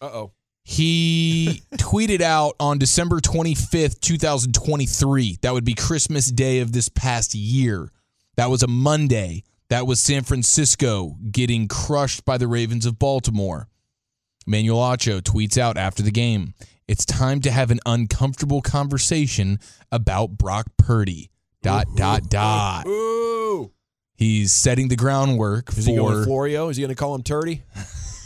Uh 0.00 0.06
oh. 0.06 0.32
He 0.68 1.62
tweeted 1.74 2.20
out 2.20 2.56
on 2.58 2.78
December 2.78 3.20
25th, 3.20 4.00
2023. 4.00 5.38
That 5.42 5.52
would 5.52 5.64
be 5.64 5.74
Christmas 5.74 6.26
Day 6.28 6.58
of 6.58 6.72
this 6.72 6.88
past 6.88 7.36
year. 7.36 7.92
That 8.36 8.50
was 8.50 8.64
a 8.64 8.66
Monday. 8.66 9.44
That 9.68 9.86
was 9.86 10.00
San 10.00 10.24
Francisco 10.24 11.18
getting 11.30 11.68
crushed 11.68 12.24
by 12.24 12.36
the 12.36 12.48
Ravens 12.48 12.84
of 12.84 12.98
Baltimore. 12.98 13.68
Emmanuel 14.44 14.80
Acho 14.80 15.20
tweets 15.20 15.56
out 15.56 15.76
after 15.76 16.02
the 16.02 16.10
game 16.10 16.54
It's 16.88 17.04
time 17.04 17.40
to 17.42 17.52
have 17.52 17.70
an 17.70 17.78
uncomfortable 17.86 18.60
conversation 18.60 19.60
about 19.92 20.30
Brock 20.36 20.66
Purdy. 20.76 21.30
Dot, 21.62 21.86
ooh, 21.92 21.96
dot, 21.96 22.28
dot. 22.28 22.86
Ooh. 22.88 23.70
He's 24.16 24.52
setting 24.52 24.88
the 24.88 24.96
groundwork 24.96 25.68
Is 25.68 25.84
for. 25.84 25.90
he 25.92 25.96
going 25.96 26.24
Florio? 26.24 26.68
Is 26.70 26.76
he 26.76 26.82
going 26.82 26.88
to 26.94 26.96
call 26.96 27.14
him 27.14 27.22
Turdy? 27.22 27.60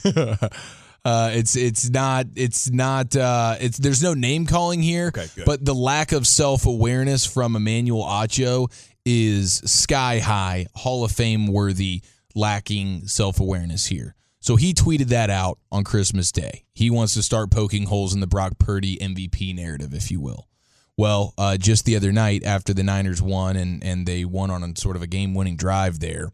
Uh, 1.04 1.30
it's 1.32 1.56
it's 1.56 1.88
not 1.88 2.26
it's 2.34 2.70
not 2.70 3.16
uh, 3.16 3.56
it's 3.60 3.78
there's 3.78 4.02
no 4.02 4.12
name 4.12 4.46
calling 4.46 4.82
here, 4.82 5.08
okay, 5.08 5.28
but 5.46 5.64
the 5.64 5.74
lack 5.74 6.12
of 6.12 6.26
self 6.26 6.66
awareness 6.66 7.24
from 7.24 7.56
Emmanuel 7.56 8.04
Acho 8.04 8.70
is 9.06 9.54
sky 9.64 10.18
high, 10.18 10.66
Hall 10.74 11.04
of 11.04 11.12
Fame 11.12 11.46
worthy, 11.46 12.02
lacking 12.34 13.06
self 13.06 13.40
awareness 13.40 13.86
here. 13.86 14.14
So 14.40 14.56
he 14.56 14.72
tweeted 14.72 15.06
that 15.06 15.30
out 15.30 15.58
on 15.70 15.84
Christmas 15.84 16.32
Day. 16.32 16.64
He 16.72 16.90
wants 16.90 17.14
to 17.14 17.22
start 17.22 17.50
poking 17.50 17.86
holes 17.86 18.14
in 18.14 18.20
the 18.20 18.26
Brock 18.26 18.58
Purdy 18.58 18.96
MVP 18.96 19.54
narrative, 19.54 19.92
if 19.92 20.10
you 20.10 20.20
will. 20.20 20.48
Well, 20.96 21.34
uh, 21.36 21.56
just 21.58 21.84
the 21.84 21.96
other 21.96 22.12
night 22.12 22.44
after 22.44 22.72
the 22.74 22.82
Niners 22.82 23.22
won 23.22 23.56
and 23.56 23.82
and 23.82 24.06
they 24.06 24.26
won 24.26 24.50
on 24.50 24.62
a 24.62 24.78
sort 24.78 24.96
of 24.96 25.02
a 25.02 25.06
game 25.06 25.34
winning 25.34 25.56
drive 25.56 26.00
there, 26.00 26.30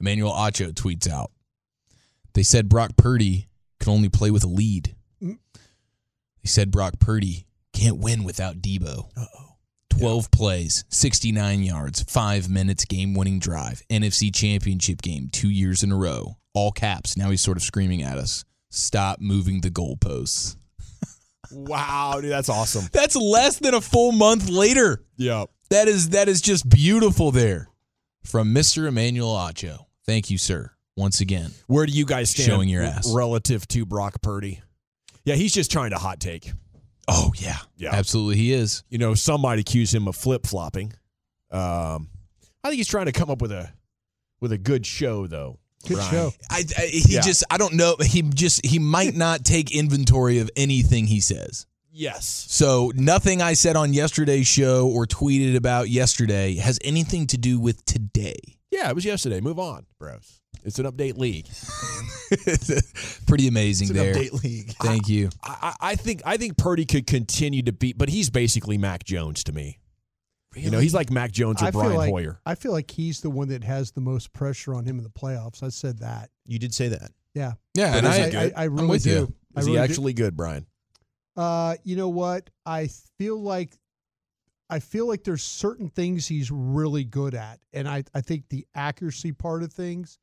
Emmanuel 0.00 0.32
Acho 0.32 0.72
tweets 0.72 1.08
out. 1.08 1.30
They 2.34 2.42
said 2.42 2.68
Brock 2.68 2.96
Purdy 2.96 3.47
can 3.88 3.94
only 3.94 4.08
play 4.10 4.30
with 4.30 4.44
a 4.44 4.48
lead. 4.48 4.94
Mm. 5.22 5.38
They 5.54 6.48
said 6.48 6.70
Brock 6.70 6.98
Purdy 7.00 7.46
can't 7.72 7.98
win 7.98 8.22
without 8.22 8.56
Deebo. 8.56 9.08
Uh-oh. 9.16 9.44
12 9.98 10.24
yeah. 10.24 10.38
plays, 10.38 10.84
69 10.90 11.62
yards, 11.62 12.02
5 12.02 12.50
minutes 12.50 12.84
game 12.84 13.14
winning 13.14 13.38
drive, 13.38 13.82
NFC 13.90 14.32
championship 14.34 15.00
game 15.00 15.28
2 15.32 15.48
years 15.48 15.82
in 15.82 15.90
a 15.90 15.96
row. 15.96 16.36
All 16.54 16.70
caps. 16.70 17.16
Now 17.16 17.30
he's 17.30 17.40
sort 17.40 17.56
of 17.56 17.62
screaming 17.62 18.02
at 18.02 18.18
us. 18.18 18.44
Stop 18.70 19.20
moving 19.20 19.62
the 19.62 19.70
goalposts. 19.70 20.56
wow, 21.50 22.18
dude, 22.20 22.30
that's 22.30 22.50
awesome. 22.50 22.84
That's 22.92 23.16
less 23.16 23.58
than 23.58 23.72
a 23.72 23.80
full 23.80 24.12
month 24.12 24.50
later. 24.50 25.02
Yeah. 25.16 25.46
That 25.70 25.88
is 25.88 26.10
that 26.10 26.28
is 26.28 26.40
just 26.40 26.68
beautiful 26.68 27.30
there 27.30 27.68
from 28.24 28.54
Mr. 28.54 28.86
Emmanuel 28.86 29.34
Acho. 29.34 29.86
Thank 30.06 30.30
you, 30.30 30.38
sir 30.38 30.72
once 30.98 31.20
again. 31.20 31.52
Where 31.66 31.86
do 31.86 31.92
you 31.92 32.04
guys 32.04 32.30
stand 32.30 32.46
showing 32.46 32.68
your 32.68 32.82
ass 32.82 33.10
relative 33.14 33.66
to 33.68 33.86
Brock 33.86 34.20
Purdy? 34.20 34.60
Yeah, 35.24 35.36
he's 35.36 35.54
just 35.54 35.70
trying 35.70 35.90
to 35.90 35.96
hot 35.96 36.20
take. 36.20 36.52
Oh 37.06 37.32
yeah, 37.36 37.58
yeah, 37.76 37.94
absolutely, 37.94 38.36
he 38.36 38.52
is. 38.52 38.82
You 38.90 38.98
know, 38.98 39.14
some 39.14 39.40
might 39.40 39.58
accuse 39.58 39.94
him 39.94 40.08
of 40.08 40.16
flip 40.16 40.46
flopping. 40.46 40.92
Um, 41.50 42.08
I 42.62 42.68
think 42.68 42.76
he's 42.76 42.88
trying 42.88 43.06
to 43.06 43.12
come 43.12 43.30
up 43.30 43.40
with 43.40 43.52
a 43.52 43.72
with 44.40 44.52
a 44.52 44.58
good 44.58 44.84
show, 44.84 45.26
though. 45.26 45.58
Good 45.86 45.94
Brian. 45.94 46.10
show. 46.10 46.32
I, 46.50 46.64
I 46.76 46.86
he 46.86 47.14
yeah. 47.14 47.20
just 47.20 47.44
I 47.50 47.56
don't 47.56 47.74
know. 47.74 47.96
He 48.00 48.22
just 48.22 48.66
he 48.66 48.78
might 48.78 49.14
not 49.14 49.44
take 49.44 49.74
inventory 49.74 50.40
of 50.40 50.50
anything 50.56 51.06
he 51.06 51.20
says. 51.20 51.66
Yes. 51.90 52.46
So 52.48 52.92
nothing 52.94 53.40
I 53.40 53.54
said 53.54 53.74
on 53.74 53.92
yesterday's 53.92 54.46
show 54.46 54.88
or 54.88 55.06
tweeted 55.06 55.56
about 55.56 55.88
yesterday 55.88 56.56
has 56.56 56.78
anything 56.84 57.26
to 57.28 57.38
do 57.38 57.58
with 57.58 57.84
today. 57.86 58.38
Yeah, 58.70 58.90
it 58.90 58.94
was 58.94 59.04
yesterday. 59.04 59.40
Move 59.40 59.58
on, 59.58 59.86
bros. 59.98 60.37
It's 60.68 60.78
an 60.78 60.86
update 60.86 61.16
league. 61.16 61.48
Pretty 63.26 63.48
amazing 63.48 63.88
it's 63.88 63.96
there. 63.96 64.14
update 64.14 64.44
league. 64.44 64.70
Thank 64.80 65.06
I, 65.06 65.12
you. 65.12 65.30
I, 65.42 65.74
I, 65.80 65.94
think 65.96 66.22
I 66.24 66.36
think 66.36 66.56
Purdy 66.56 66.84
could 66.84 67.06
continue 67.06 67.62
to 67.62 67.72
beat, 67.72 67.98
but 67.98 68.08
he's 68.08 68.30
basically 68.30 68.78
Mac 68.78 69.04
Jones 69.04 69.42
to 69.44 69.52
me. 69.52 69.78
Really? 70.54 70.64
You 70.66 70.70
know, 70.70 70.78
he's 70.78 70.94
like 70.94 71.10
Mac 71.10 71.32
Jones 71.32 71.62
or 71.62 71.66
I 71.66 71.70
Brian 71.70 71.94
like, 71.94 72.10
Hoyer. 72.10 72.40
I 72.46 72.54
feel 72.54 72.72
like 72.72 72.90
he's 72.90 73.20
the 73.20 73.30
one 73.30 73.48
that 73.48 73.64
has 73.64 73.90
the 73.90 74.00
most 74.00 74.32
pressure 74.32 74.74
on 74.74 74.84
him 74.84 74.98
in 74.98 75.04
the 75.04 75.10
playoffs. 75.10 75.62
I 75.62 75.68
said 75.68 75.98
that. 75.98 76.30
You 76.46 76.58
did 76.58 76.72
say 76.72 76.88
that. 76.88 77.10
Yeah. 77.34 77.52
Yeah, 77.74 77.96
and 77.96 78.06
I, 78.06 78.44
I, 78.46 78.52
I, 78.56 78.64
really 78.64 78.98
do. 78.98 79.10
You. 79.10 79.34
Is 79.56 79.66
really 79.66 79.72
he 79.72 79.78
actually 79.78 80.12
do. 80.12 80.24
good, 80.24 80.36
Brian? 80.36 80.66
Uh, 81.36 81.76
you 81.84 81.96
know 81.96 82.08
what? 82.08 82.50
I 82.66 82.88
feel 83.18 83.40
like 83.40 83.78
I 84.70 84.80
feel 84.80 85.06
like 85.06 85.24
there's 85.24 85.42
certain 85.42 85.88
things 85.88 86.26
he's 86.26 86.50
really 86.50 87.04
good 87.04 87.34
at, 87.34 87.60
and 87.72 87.88
I 87.88 88.04
I 88.12 88.20
think 88.20 88.48
the 88.48 88.66
accuracy 88.74 89.32
part 89.32 89.62
of 89.62 89.72
things 89.72 90.18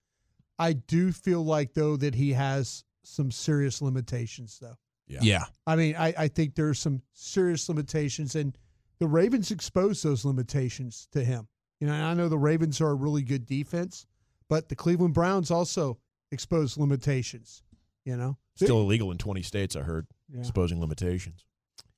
I 0.58 0.74
do 0.74 1.12
feel 1.12 1.44
like 1.44 1.74
though 1.74 1.98
that 1.98 2.16
he 2.16 2.34
has 2.34 2.84
some 3.04 3.32
serious 3.32 3.82
limitations 3.82 4.60
though. 4.60 4.76
Yeah. 5.08 5.20
yeah. 5.22 5.44
I 5.68 5.76
mean, 5.76 5.96
I, 5.96 6.14
I 6.18 6.28
think 6.28 6.56
there's 6.56 6.80
some 6.80 7.02
serious 7.14 7.70
limitations 7.70 8.36
and 8.36 8.58
the 9.00 9.08
Ravens 9.08 9.52
exposed 9.52 10.04
those 10.04 10.26
limitations 10.26 11.08
to 11.12 11.24
him. 11.24 11.48
You 11.80 11.88
know, 11.88 11.94
I 11.94 12.14
know 12.14 12.30
the 12.30 12.38
Ravens 12.38 12.80
are 12.82 12.90
a 12.90 12.96
really 12.96 13.22
good 13.22 13.46
defense, 13.46 14.06
but 14.50 14.70
the 14.70 14.76
Cleveland 14.76 15.14
Browns 15.14 15.52
also 15.52 16.00
exposed 16.32 16.78
limitations, 16.78 17.64
you 18.06 18.16
know. 18.16 18.38
Still 18.56 18.80
illegal 18.82 19.12
in 19.12 19.18
20 19.18 19.42
states, 19.42 19.76
I 19.76 19.82
heard, 19.82 20.08
yeah. 20.30 20.40
exposing 20.40 20.80
limitations. 20.80 21.46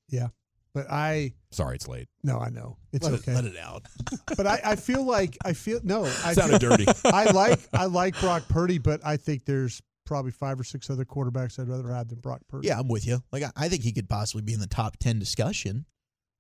Yeah. 0.10 0.30
But 0.74 0.90
I 0.92 1.34
sorry, 1.52 1.76
it's 1.76 1.88
late. 1.88 2.08
No, 2.24 2.40
I 2.40 2.50
know 2.50 2.78
it's 2.94 3.04
let 3.06 3.20
okay. 3.20 3.32
It, 3.32 3.36
let 3.36 3.46
it 3.46 3.58
out. 3.58 3.86
but 4.38 4.46
I, 4.46 4.60
I 4.64 4.76
feel 4.76 5.04
like 5.04 5.38
I 5.44 5.54
feel 5.54 5.80
no. 5.84 6.04
I 6.06 6.34
sounded 6.34 6.62
feel, 6.62 6.72
dirty. 6.72 6.86
I 7.06 7.32
like 7.32 7.60
I 7.74 7.86
like 7.86 8.20
Brock 8.20 8.44
Purdy, 8.48 8.78
but 8.78 9.02
I 9.04 9.18
think 9.18 9.46
there's 9.46 9.82
probably 10.06 10.32
five 10.32 10.60
or 10.60 10.64
six 10.64 10.90
other 10.90 11.04
quarterbacks 11.04 11.60
I'd 11.60 11.68
rather 11.68 11.90
have 11.92 12.10
than 12.10 12.20
Brock 12.20 12.42
Purdy. 12.48 12.68
Yeah, 12.68 12.80
I'm 12.80 12.88
with 12.88 13.06
you. 13.08 13.22
Like 13.32 13.44
I, 13.44 13.52
I 13.56 13.70
think 13.70 13.84
he 13.84 13.92
could 13.92 14.08
possibly 14.10 14.42
be 14.44 14.54
in 14.54 14.60
the 14.60 14.68
top 14.68 14.98
ten 14.98 15.20
discussion, 15.20 15.86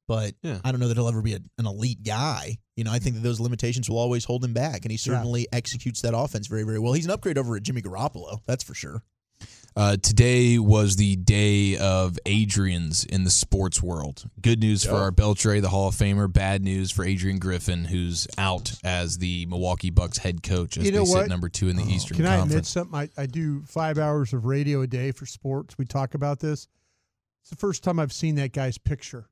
but 0.08 0.36
Yeah. 0.42 0.60
I 0.64 0.72
don't 0.72 0.80
know 0.80 0.88
that 0.88 0.98
he'll 0.98 1.08
ever 1.08 1.22
be 1.22 1.34
a, 1.34 1.40
an 1.58 1.66
elite 1.66 2.04
guy. 2.04 2.58
You 2.76 2.84
know, 2.84 2.92
I 2.92 3.00
think 3.00 3.16
that 3.16 3.24
those 3.24 3.40
limitations 3.40 3.90
will 3.90 3.98
always 3.98 4.24
hold 4.24 4.44
him 4.44 4.54
back, 4.54 4.86
and 4.86 4.92
he 4.92 4.98
certainly 4.98 5.48
executes 5.52 6.02
that 6.02 6.16
offense 6.16 6.48
very, 6.48 6.64
very 6.64 6.80
well. 6.80 6.94
He's 6.94 7.06
an 7.06 7.12
upgrade 7.12 7.38
over 7.38 7.56
at 7.56 7.64
Jimmy 7.64 7.82
Garoppolo, 7.82 8.40
that's 8.46 8.64
for 8.64 8.76
sure. 8.76 9.04
Uh, 9.78 9.96
today 9.96 10.58
was 10.58 10.96
the 10.96 11.16
day 11.18 11.78
of 11.78 12.18
Adrian's 12.26 13.04
in 13.04 13.26
the 13.26 13.30
sports 13.30 13.80
world. 13.80 14.28
Good 14.42 14.60
news 14.60 14.84
for 14.84 14.96
our 14.96 15.12
Beltre, 15.12 15.62
the 15.62 15.70
Hall 15.70 15.88
of 15.88 15.94
Famer. 15.94 16.34
Bad 16.34 16.64
news 16.64 16.90
for 16.90 17.06
Adrian 17.06 17.38
Griffin, 17.38 17.86
who's 17.86 18.28
out 18.40 18.74
as 18.84 19.20
the 19.20 19.46
Milwaukee 19.46 19.92
Bucks 19.92 20.18
head 20.18 20.42
coach 20.42 20.78
as 20.78 20.86
You 20.86 20.92
know 20.94 21.06
they 21.06 21.12
what? 21.12 21.22
sit 21.22 21.30
number 21.30 21.48
two 21.48 21.70
in 21.70 21.76
the 21.76 21.84
Eastern 21.84 22.18
Can 22.18 22.26
I 22.26 22.42
admit 22.42 22.66
something? 22.66 22.98
I, 22.98 23.08
I 23.16 23.28
do 23.28 23.62
five 23.68 24.00
hours 24.00 24.34
of 24.34 24.46
radio 24.46 24.82
a 24.82 24.88
day 24.88 25.12
for 25.12 25.28
sports. 25.28 25.78
We 25.78 25.86
talk 25.86 26.16
about 26.16 26.40
this. 26.40 26.68
It's 27.44 27.52
the 27.52 27.56
first 27.56 27.84
time 27.84 28.00
I've 28.00 28.12
seen 28.12 28.34
that 28.36 28.54
guy's 28.54 28.80
picture. 28.80 29.30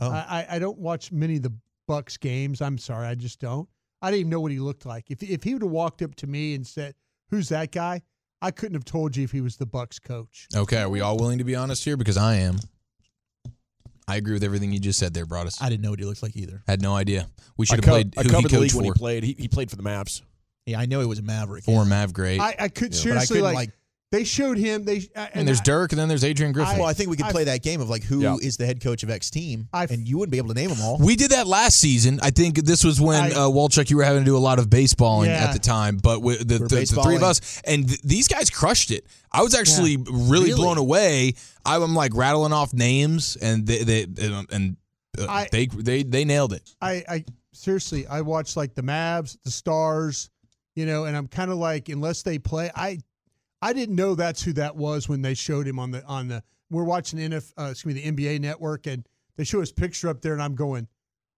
Oh. 0.00 0.10
I, 0.10 0.46
I, 0.50 0.56
I 0.56 0.58
don't 0.58 0.78
watch 0.78 1.12
many 1.12 1.36
of 1.36 1.42
the 1.42 1.54
Bucks 1.86 2.16
games. 2.16 2.60
I'm 2.60 2.78
sorry, 2.78 3.06
I 3.06 3.14
just 3.14 3.38
don't. 3.38 3.68
I 4.02 4.10
didn't 4.10 4.20
even 4.22 4.30
know 4.30 4.40
what 4.40 4.50
he 4.50 4.58
looked 4.58 4.86
like. 4.86 5.12
If 5.12 5.22
if 5.22 5.44
he 5.44 5.54
would 5.54 5.62
have 5.62 5.70
walked 5.70 6.02
up 6.02 6.16
to 6.16 6.26
me 6.26 6.54
and 6.56 6.66
said, 6.66 6.96
"Who's 7.30 7.48
that 7.50 7.70
guy?" 7.70 8.02
I 8.44 8.50
couldn't 8.50 8.74
have 8.74 8.84
told 8.84 9.16
you 9.16 9.24
if 9.24 9.32
he 9.32 9.40
was 9.40 9.56
the 9.56 9.64
Bucks 9.64 9.98
coach. 9.98 10.48
Okay, 10.54 10.82
are 10.82 10.88
we 10.90 11.00
all 11.00 11.16
willing 11.16 11.38
to 11.38 11.44
be 11.44 11.56
honest 11.56 11.82
here? 11.82 11.96
Because 11.96 12.18
I 12.18 12.34
am. 12.36 12.58
I 14.06 14.16
agree 14.16 14.34
with 14.34 14.44
everything 14.44 14.70
you 14.70 14.78
just 14.78 14.98
said 14.98 15.14
there, 15.14 15.24
Broaddus. 15.24 15.62
I 15.62 15.70
didn't 15.70 15.82
know 15.82 15.88
what 15.88 15.98
he 15.98 16.04
looked 16.04 16.22
like 16.22 16.36
either. 16.36 16.62
Had 16.66 16.82
no 16.82 16.94
idea. 16.94 17.26
We 17.56 17.64
I 17.64 17.66
should 17.66 17.76
have 17.76 17.84
co- 17.86 17.90
played 17.92 18.14
I 18.18 18.22
who 18.22 18.28
he 18.28 18.34
covered 18.34 18.50
the 18.50 18.60
league 18.60 18.70
coached 18.70 18.74
when 18.74 18.84
he 18.84 18.90
for. 18.90 18.94
played. 18.98 19.24
He, 19.24 19.34
he 19.38 19.48
played 19.48 19.70
for 19.70 19.76
the 19.76 19.82
Mavs. 19.82 20.20
Yeah, 20.66 20.78
I 20.78 20.84
know 20.84 21.00
he 21.00 21.06
was 21.06 21.20
a 21.20 21.22
Maverick. 21.22 21.64
Former 21.64 21.88
Mav 21.88 22.12
great. 22.12 22.38
I, 22.38 22.54
I 22.58 22.68
could 22.68 22.90
But 22.90 22.96
I 22.98 23.00
seriously 23.00 23.26
couldn't, 23.36 23.44
like, 23.44 23.54
like- 23.54 23.70
They 24.14 24.22
showed 24.22 24.58
him. 24.58 24.84
They 24.84 25.08
uh, 25.16 25.26
and 25.34 25.46
there's 25.48 25.60
I- 25.60 25.64
Dirk, 25.64 25.90
and 25.92 25.98
then 25.98 26.06
there's 26.08 26.22
Adrian 26.22 26.52
Griffin. 26.52 26.78
well, 26.78 26.86
I 26.86 26.92
think 26.92 27.10
we 27.10 27.16
could 27.16 27.26
I've- 27.26 27.32
play 27.32 27.44
that 27.44 27.62
game 27.64 27.80
of 27.80 27.90
like 27.90 28.04
who 28.04 28.20
is 28.38 28.44
Yeah. 28.44 28.50
the 28.58 28.66
head 28.66 28.80
coach 28.80 29.02
of 29.02 29.10
X 29.10 29.28
team, 29.28 29.68
and 29.72 30.06
you 30.06 30.18
wouldn't 30.18 30.30
be 30.30 30.38
able 30.38 30.48
to 30.48 30.54
name 30.54 30.70
them 30.70 30.80
all. 30.82 30.98
We 30.98 31.16
did 31.16 31.32
that 31.32 31.48
last 31.48 31.80
season. 31.80 32.20
I 32.22 32.30
think 32.30 32.64
this 32.64 32.84
was 32.84 33.00
when 33.00 33.20
I- 33.24 33.30
uh, 33.32 33.48
Wolchuk, 33.48 33.90
you 33.90 33.96
were 33.96 34.04
having 34.04 34.20
to 34.22 34.24
do 34.24 34.36
a 34.36 34.38
lot 34.38 34.60
of 34.60 34.68
baseballing 34.68 35.26
Yeah. 35.26 35.44
at 35.46 35.52
the 35.52 35.58
time, 35.58 35.96
but 35.98 36.22
with 36.22 36.46
the, 36.46 36.58
the, 36.60 36.66
the 36.68 37.00
three 37.02 37.16
of 37.16 37.24
us, 37.24 37.60
and 37.64 37.88
th- 37.88 38.02
these 38.02 38.28
guys 38.28 38.50
crushed 38.50 38.92
it. 38.92 39.04
I 39.32 39.42
was 39.42 39.52
actually 39.54 39.96
really, 39.96 40.50
Really? 40.50 40.54
blown 40.54 40.78
away. 40.78 41.34
I, 41.64 41.76
I'm 41.82 41.94
like 41.96 42.14
rattling 42.14 42.52
off 42.52 42.72
names, 42.72 43.36
and 43.42 43.66
they, 43.66 43.82
they 43.82 44.02
and 44.52 44.76
uh, 45.18 45.26
I- 45.28 45.48
they 45.50 45.66
they 45.66 46.04
they 46.04 46.24
nailed 46.24 46.52
it. 46.52 46.62
I, 46.80 47.02
I 47.08 47.24
seriously, 47.52 48.06
I 48.06 48.20
watched 48.20 48.56
like 48.56 48.74
the 48.76 48.82
Mavs, 48.82 49.36
the 49.44 49.50
Stars, 49.50 50.30
you 50.76 50.86
know, 50.86 51.04
and 51.06 51.16
I'm 51.16 51.26
kind 51.26 51.50
of 51.50 51.58
like, 51.58 51.88
unless 51.88 52.22
they 52.22 52.38
play, 52.38 52.70
I, 52.76 52.98
I 53.64 53.72
didn't 53.72 53.96
know 53.96 54.14
that's 54.14 54.42
who 54.42 54.52
that 54.54 54.76
was 54.76 55.08
when 55.08 55.22
they 55.22 55.32
showed 55.32 55.66
him 55.66 55.78
on 55.78 55.90
the 55.90 56.04
on 56.04 56.28
the. 56.28 56.42
We're 56.70 56.84
watching 56.84 57.18
NF, 57.18 57.50
uh, 57.58 57.68
excuse 57.70 57.94
me, 57.94 58.02
the 58.02 58.12
NBA 58.12 58.40
Network, 58.40 58.86
and 58.86 59.06
they 59.36 59.44
show 59.44 59.60
his 59.60 59.72
picture 59.72 60.10
up 60.10 60.20
there, 60.20 60.34
and 60.34 60.42
I'm 60.42 60.54
going, 60.54 60.86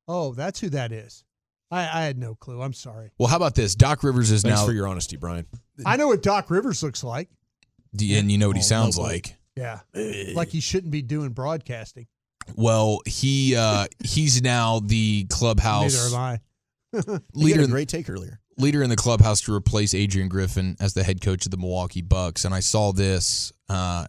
oh, 0.09 0.35
that's 0.35 0.59
who 0.59 0.69
that 0.71 0.91
is. 0.91 1.23
I, 1.71 1.83
I 1.83 2.03
had 2.05 2.19
no 2.19 2.35
clue. 2.35 2.63
I'm 2.63 2.73
sorry. 2.73 3.13
Well, 3.19 3.29
how 3.29 3.37
about 3.37 3.55
this? 3.55 3.77
Doc 3.77 4.03
Rivers 4.03 4.33
is 4.33 4.43
Thanks 4.43 4.61
now, 4.61 4.67
for 4.67 4.73
your 4.73 4.89
honesty, 4.89 5.17
Brian. 5.17 5.47
I 5.85 5.97
know 5.97 6.09
what 6.09 6.23
Doc 6.23 6.51
Rivers 6.51 6.83
looks 6.83 7.05
like. 7.05 7.29
and 7.93 8.31
you 8.31 8.39
know 8.39 8.49
what 8.49 8.57
he 8.57 8.61
Oh, 8.61 8.67
sounds 8.67 8.97
no, 8.99 9.05
like. 9.05 9.37
Yeah, 9.57 9.81
like 10.35 10.49
he 10.49 10.61
shouldn't 10.61 10.91
be 10.91 11.03
doing 11.03 11.31
broadcasting. 11.31 12.09
Well, 12.57 13.03
he 13.07 13.55
uh, 13.55 13.87
he's 14.05 14.43
now 14.43 14.81
the 14.81 15.27
clubhouse 15.31 15.95
Neither 15.95 16.17
am 16.17 16.21
I. 16.21 16.41
You 17.35 17.47
leader 17.47 17.61
had 17.61 17.69
a 17.69 17.73
great 17.73 17.89
take 17.89 18.11
earlier. 18.11 18.41
Leader 18.59 18.83
in 18.83 18.91
the 18.91 18.97
clubhouse 18.97 19.41
to 19.43 19.55
replace 19.55 19.95
Adrian 19.95 20.29
Griffin 20.29 20.77
as 20.81 20.95
the 20.95 21.05
head 21.05 21.21
coach 21.21 21.45
of 21.45 21.51
the 21.51 21.57
Milwaukee 21.57 22.03
Bucks. 22.03 22.45
And 22.45 22.55
I 22.55 22.61
saw 22.61 22.93
this 22.93 23.53
uh, 23.69 24.07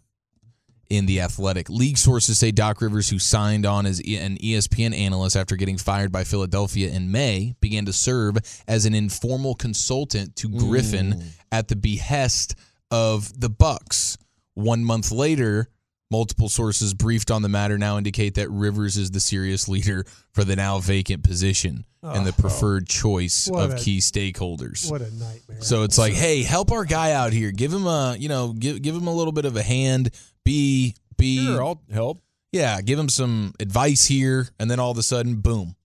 in 0.89 1.05
the 1.05 1.21
Athletic. 1.21 1.69
League 1.69 1.97
sources 1.97 2.39
say 2.39 2.51
Doc 2.51 2.81
Rivers, 2.81 3.09
who 3.09 3.19
signed 3.19 3.65
on 3.65 3.85
as 3.85 3.99
an 3.99 4.37
ESPN 4.37 4.97
analyst 4.97 5.35
after 5.35 5.55
getting 5.55 5.77
fired 5.77 6.11
by 6.11 6.23
Philadelphia 6.23 6.89
in 6.89 7.11
May, 7.11 7.55
began 7.59 7.85
to 7.85 7.93
serve 7.93 8.37
as 8.67 8.85
an 8.85 8.93
informal 8.93 9.55
consultant 9.55 10.35
to 10.37 10.49
Griffin 10.49 11.23
at 11.51 11.67
the 11.67 11.75
behest 11.75 12.55
of 12.89 13.39
the 13.39 13.49
Bucks. 13.49 14.17
One 14.53 14.83
month 14.83 15.11
later, 15.11 15.69
multiple 16.09 16.47
sources 16.49 16.93
briefed 16.93 17.29
on 17.31 17.41
the 17.41 17.49
matter 17.49 17.77
now 17.77 17.97
indicate 17.97 18.35
that 18.35 18.49
Rivers 18.49 18.95
is 18.97 19.11
the 19.11 19.19
serious 19.19 19.67
leader 19.67 20.05
for 20.33 20.43
the 20.43 20.55
now 20.55 20.79
vacant 20.79 21.23
position 21.23 21.85
and 22.01 22.25
the 22.25 22.31
preferred 22.33 22.87
choice 22.87 23.49
What 23.49 23.65
of 23.65 23.73
a- 23.73 23.75
key 23.77 23.97
stakeholders. 23.99 24.89
What 24.89 25.01
a 25.01 25.11
nightmare. 25.13 25.61
So 25.61 25.83
it's 25.83 25.97
like, 25.97 26.13
hey, 26.13 26.43
help 26.43 26.71
our 26.71 26.85
guy 26.85 27.11
out 27.11 27.33
here. 27.33 27.51
Give 27.51 27.73
him 27.73 27.85
a, 27.85 28.15
you 28.17 28.29
know, 28.29 28.53
give 28.53 28.81
give 28.81 28.95
him 28.95 29.07
a 29.07 29.13
little 29.13 29.33
bit 29.33 29.43
of 29.45 29.57
a 29.57 29.63
hand. 29.63 30.11
Be 30.45 30.95
be 31.17 31.43
Sure, 31.45 31.61
I'll 31.63 31.81
help. 31.91 32.21
yeah, 32.53 32.79
give 32.81 32.97
him 32.97 33.09
some 33.09 33.53
advice 33.59 34.05
here, 34.05 34.47
and 34.59 34.71
then 34.71 34.79
all 34.79 34.91
of 34.91 34.97
a 34.97 35.03
sudden, 35.03 35.35
boom, 35.41 35.75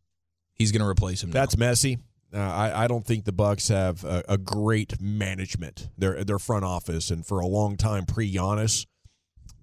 he's 0.55 0.71
going 0.71 0.83
to 0.83 0.87
replace 0.89 1.23
him. 1.25 1.31
now. 1.31 1.41
That's 1.41 1.57
messy. 1.57 1.99
Uh, 2.35 2.39
I, 2.39 2.85
I 2.85 2.87
don't 2.87 3.05
think 3.05 3.25
the 3.25 3.33
Bucks 3.33 3.69
have 3.69 4.05
a, 4.05 4.23
a 4.29 4.39
great 4.39 5.01
management. 5.01 5.89
Their 5.99 6.23
their 6.23 6.39
front 6.39 6.65
office, 6.65 7.11
and 7.11 7.27
for 7.27 7.41
a 7.41 7.47
long 7.47 7.77
time 7.77 8.07
pre 8.07 8.33
Giannis, 8.33 8.87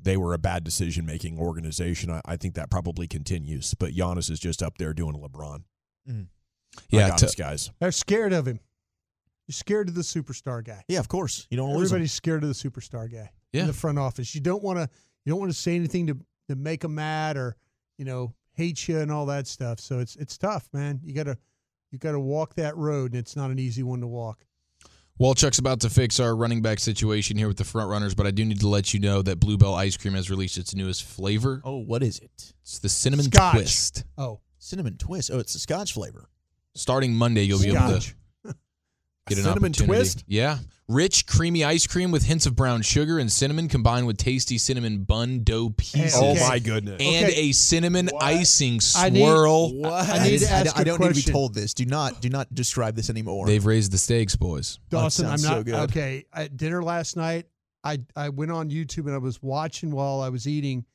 they 0.02 0.18
were 0.18 0.34
a 0.34 0.38
bad 0.38 0.64
decision 0.64 1.06
making 1.06 1.40
organization. 1.40 2.10
I, 2.10 2.22
I 2.26 2.38
think 2.38 2.56
that 2.56 2.70
probably 2.70 3.08
continues. 3.08 3.74
But 3.74 3.94
Giannis 3.94 4.30
is 4.32 4.40
just 4.40 4.64
up 4.64 4.78
there 4.78 4.94
doing 4.94 5.16
LeBron. 5.16 5.64
Mm-hmm. 6.10 6.22
yeah. 6.90 7.08
I 7.08 7.10
got 7.10 7.36
guys. 7.38 7.72
They're 7.80 7.92
scared 7.92 8.34
of 8.34 8.48
him. 8.48 8.60
You're 9.48 9.54
scared 9.54 9.90
of 9.90 9.96
the 9.96 10.02
superstar 10.02 10.64
guy. 10.64 10.84
Yeah, 10.88 11.00
of 11.00 11.08
course. 11.08 11.48
You 11.50 11.58
don't 11.58 11.70
want 11.70 11.78
to 11.78 11.80
lose 11.80 11.92
him. 11.92 11.96
Everybody's 11.96 12.14
scared 12.14 12.44
of 12.44 12.50
the 12.50 12.56
superstar 12.56 13.12
guy 13.12 13.32
Yeah. 13.52 13.62
in 13.62 13.68
the 13.68 13.74
front 13.74 13.98
office. 13.98 14.36
You 14.36 14.42
don't 14.42 14.64
want 14.64 14.78
to. 14.78 14.88
You 15.26 15.32
don't 15.32 15.40
want 15.40 15.52
to 15.52 15.58
say 15.58 15.76
anything 15.76 16.08
to 16.08 16.18
to 16.50 16.56
make 16.56 16.82
them 16.82 16.96
mad 16.96 17.36
or 17.38 17.56
you 17.98 18.06
know 18.06 18.34
hate 18.54 18.88
you 18.88 19.00
and 19.00 19.12
all 19.12 19.26
that 19.28 19.48
stuff. 19.48 19.80
So 19.80 20.00
it's 20.00 20.16
it's 20.18 20.38
tough, 20.38 20.70
man. 20.74 21.00
You 21.04 21.14
gotta 21.14 21.38
you 21.92 21.98
gotta 21.98 22.20
walk 22.20 22.54
that 22.56 22.78
road, 22.78 23.12
and 23.14 23.20
it's 23.20 23.36
not 23.36 23.50
an 23.52 23.58
easy 23.60 23.82
one 23.84 24.02
to 24.02 24.08
walk. 24.08 24.46
Wolchuk's 25.20 25.60
about 25.60 25.82
to 25.82 25.90
fix 25.90 26.22
our 26.22 26.34
running 26.34 26.62
back 26.62 26.80
situation 26.80 27.38
here 27.38 27.50
with 27.50 27.58
the 27.58 27.66
front 27.66 27.90
runners, 27.90 28.16
but 28.16 28.26
I 28.26 28.32
do 28.32 28.46
need 28.46 28.62
to 28.62 28.70
let 28.70 28.94
you 28.94 29.02
know 29.02 29.22
that 29.22 29.38
Bluebell 29.38 29.76
ice 29.76 29.98
cream 29.98 30.14
has 30.14 30.30
released 30.30 30.58
its 30.58 30.74
newest 30.74 31.04
flavor. 31.04 31.62
Oh, 31.66 31.80
what 31.80 32.04
is 32.04 32.20
it? 32.20 32.54
It's 32.62 32.80
the 32.80 32.88
cinnamon 32.88 33.26
Scotch. 33.26 33.54
twist. 33.56 34.06
Oh, 34.18 34.40
Cinnamon 34.60 34.98
twist. 34.98 35.30
Oh, 35.34 35.40
it's 35.40 35.54
a 35.56 35.60
Scotch 35.60 35.92
flavor. 35.92 36.30
Starting 36.74 37.14
Monday, 37.14 37.44
you'll 37.44 37.60
be 37.60 37.68
able 37.68 38.00
to 38.00 38.14
get 39.30 39.38
an 39.38 39.44
Cinnamon 39.46 39.72
twist? 39.74 40.24
Yeah, 40.28 40.58
rich, 40.88 41.26
creamy 41.28 41.64
ice 41.64 41.86
cream 41.88 42.12
with 42.12 42.24
hints 42.24 42.46
of 42.46 42.56
brown 42.56 42.82
sugar 42.82 43.20
and 43.20 43.32
cinnamon 43.32 43.68
combined 43.68 44.08
with 44.08 44.18
tasty 44.18 44.58
cinnamon 44.58 45.04
bun 45.04 45.44
dough 45.44 45.70
pieces. 45.78 46.14
Oh 46.16 46.32
Okay. 46.32 46.48
my 46.48 46.60
goodness! 46.60 47.02
and 47.02 47.26
Okay. 47.28 47.36
a 47.50 47.52
cinnamon 47.52 48.10
icing 48.20 48.80
swirl. 48.82 49.04
I 49.06 49.10
need- 49.10 49.20
swirl. 49.22 49.74
What? 49.76 50.10
I 50.10 50.28
need 50.28 50.40
to 50.40 50.48
I, 50.48 50.60
ask 50.60 50.78
I 50.78 50.82
a 50.82 50.86
don't 50.86 51.00
need 51.00 51.10
to 51.16 51.26
be 51.26 51.32
told 51.32 51.54
this. 51.54 51.74
Do 51.74 51.86
not 51.86 52.22
do 52.22 52.30
not 52.30 52.54
describe 52.54 52.96
this 52.96 53.10
anymore. 53.10 53.46
They've 53.46 53.66
raised 53.66 53.92
the 53.92 53.98
stakes, 53.98 54.36
boys. 54.36 54.80
Dawson, 54.90 55.26
I'm 55.26 55.32
sounds 55.38 55.44
not 55.44 55.54
so 55.58 55.64
good. 55.64 55.76
okay. 55.90 56.26
At 56.34 56.58
dinner 56.58 56.84
last 56.84 57.16
night, 57.16 57.46
I 57.84 58.00
I 58.16 58.30
went 58.30 58.52
on 58.52 58.70
YouTube 58.70 59.06
and 59.06 59.14
I 59.14 59.20
was 59.20 59.42
watching 59.42 59.92
while 59.92 60.22
I 60.22 60.30
was 60.30 60.48
eating 60.48 60.86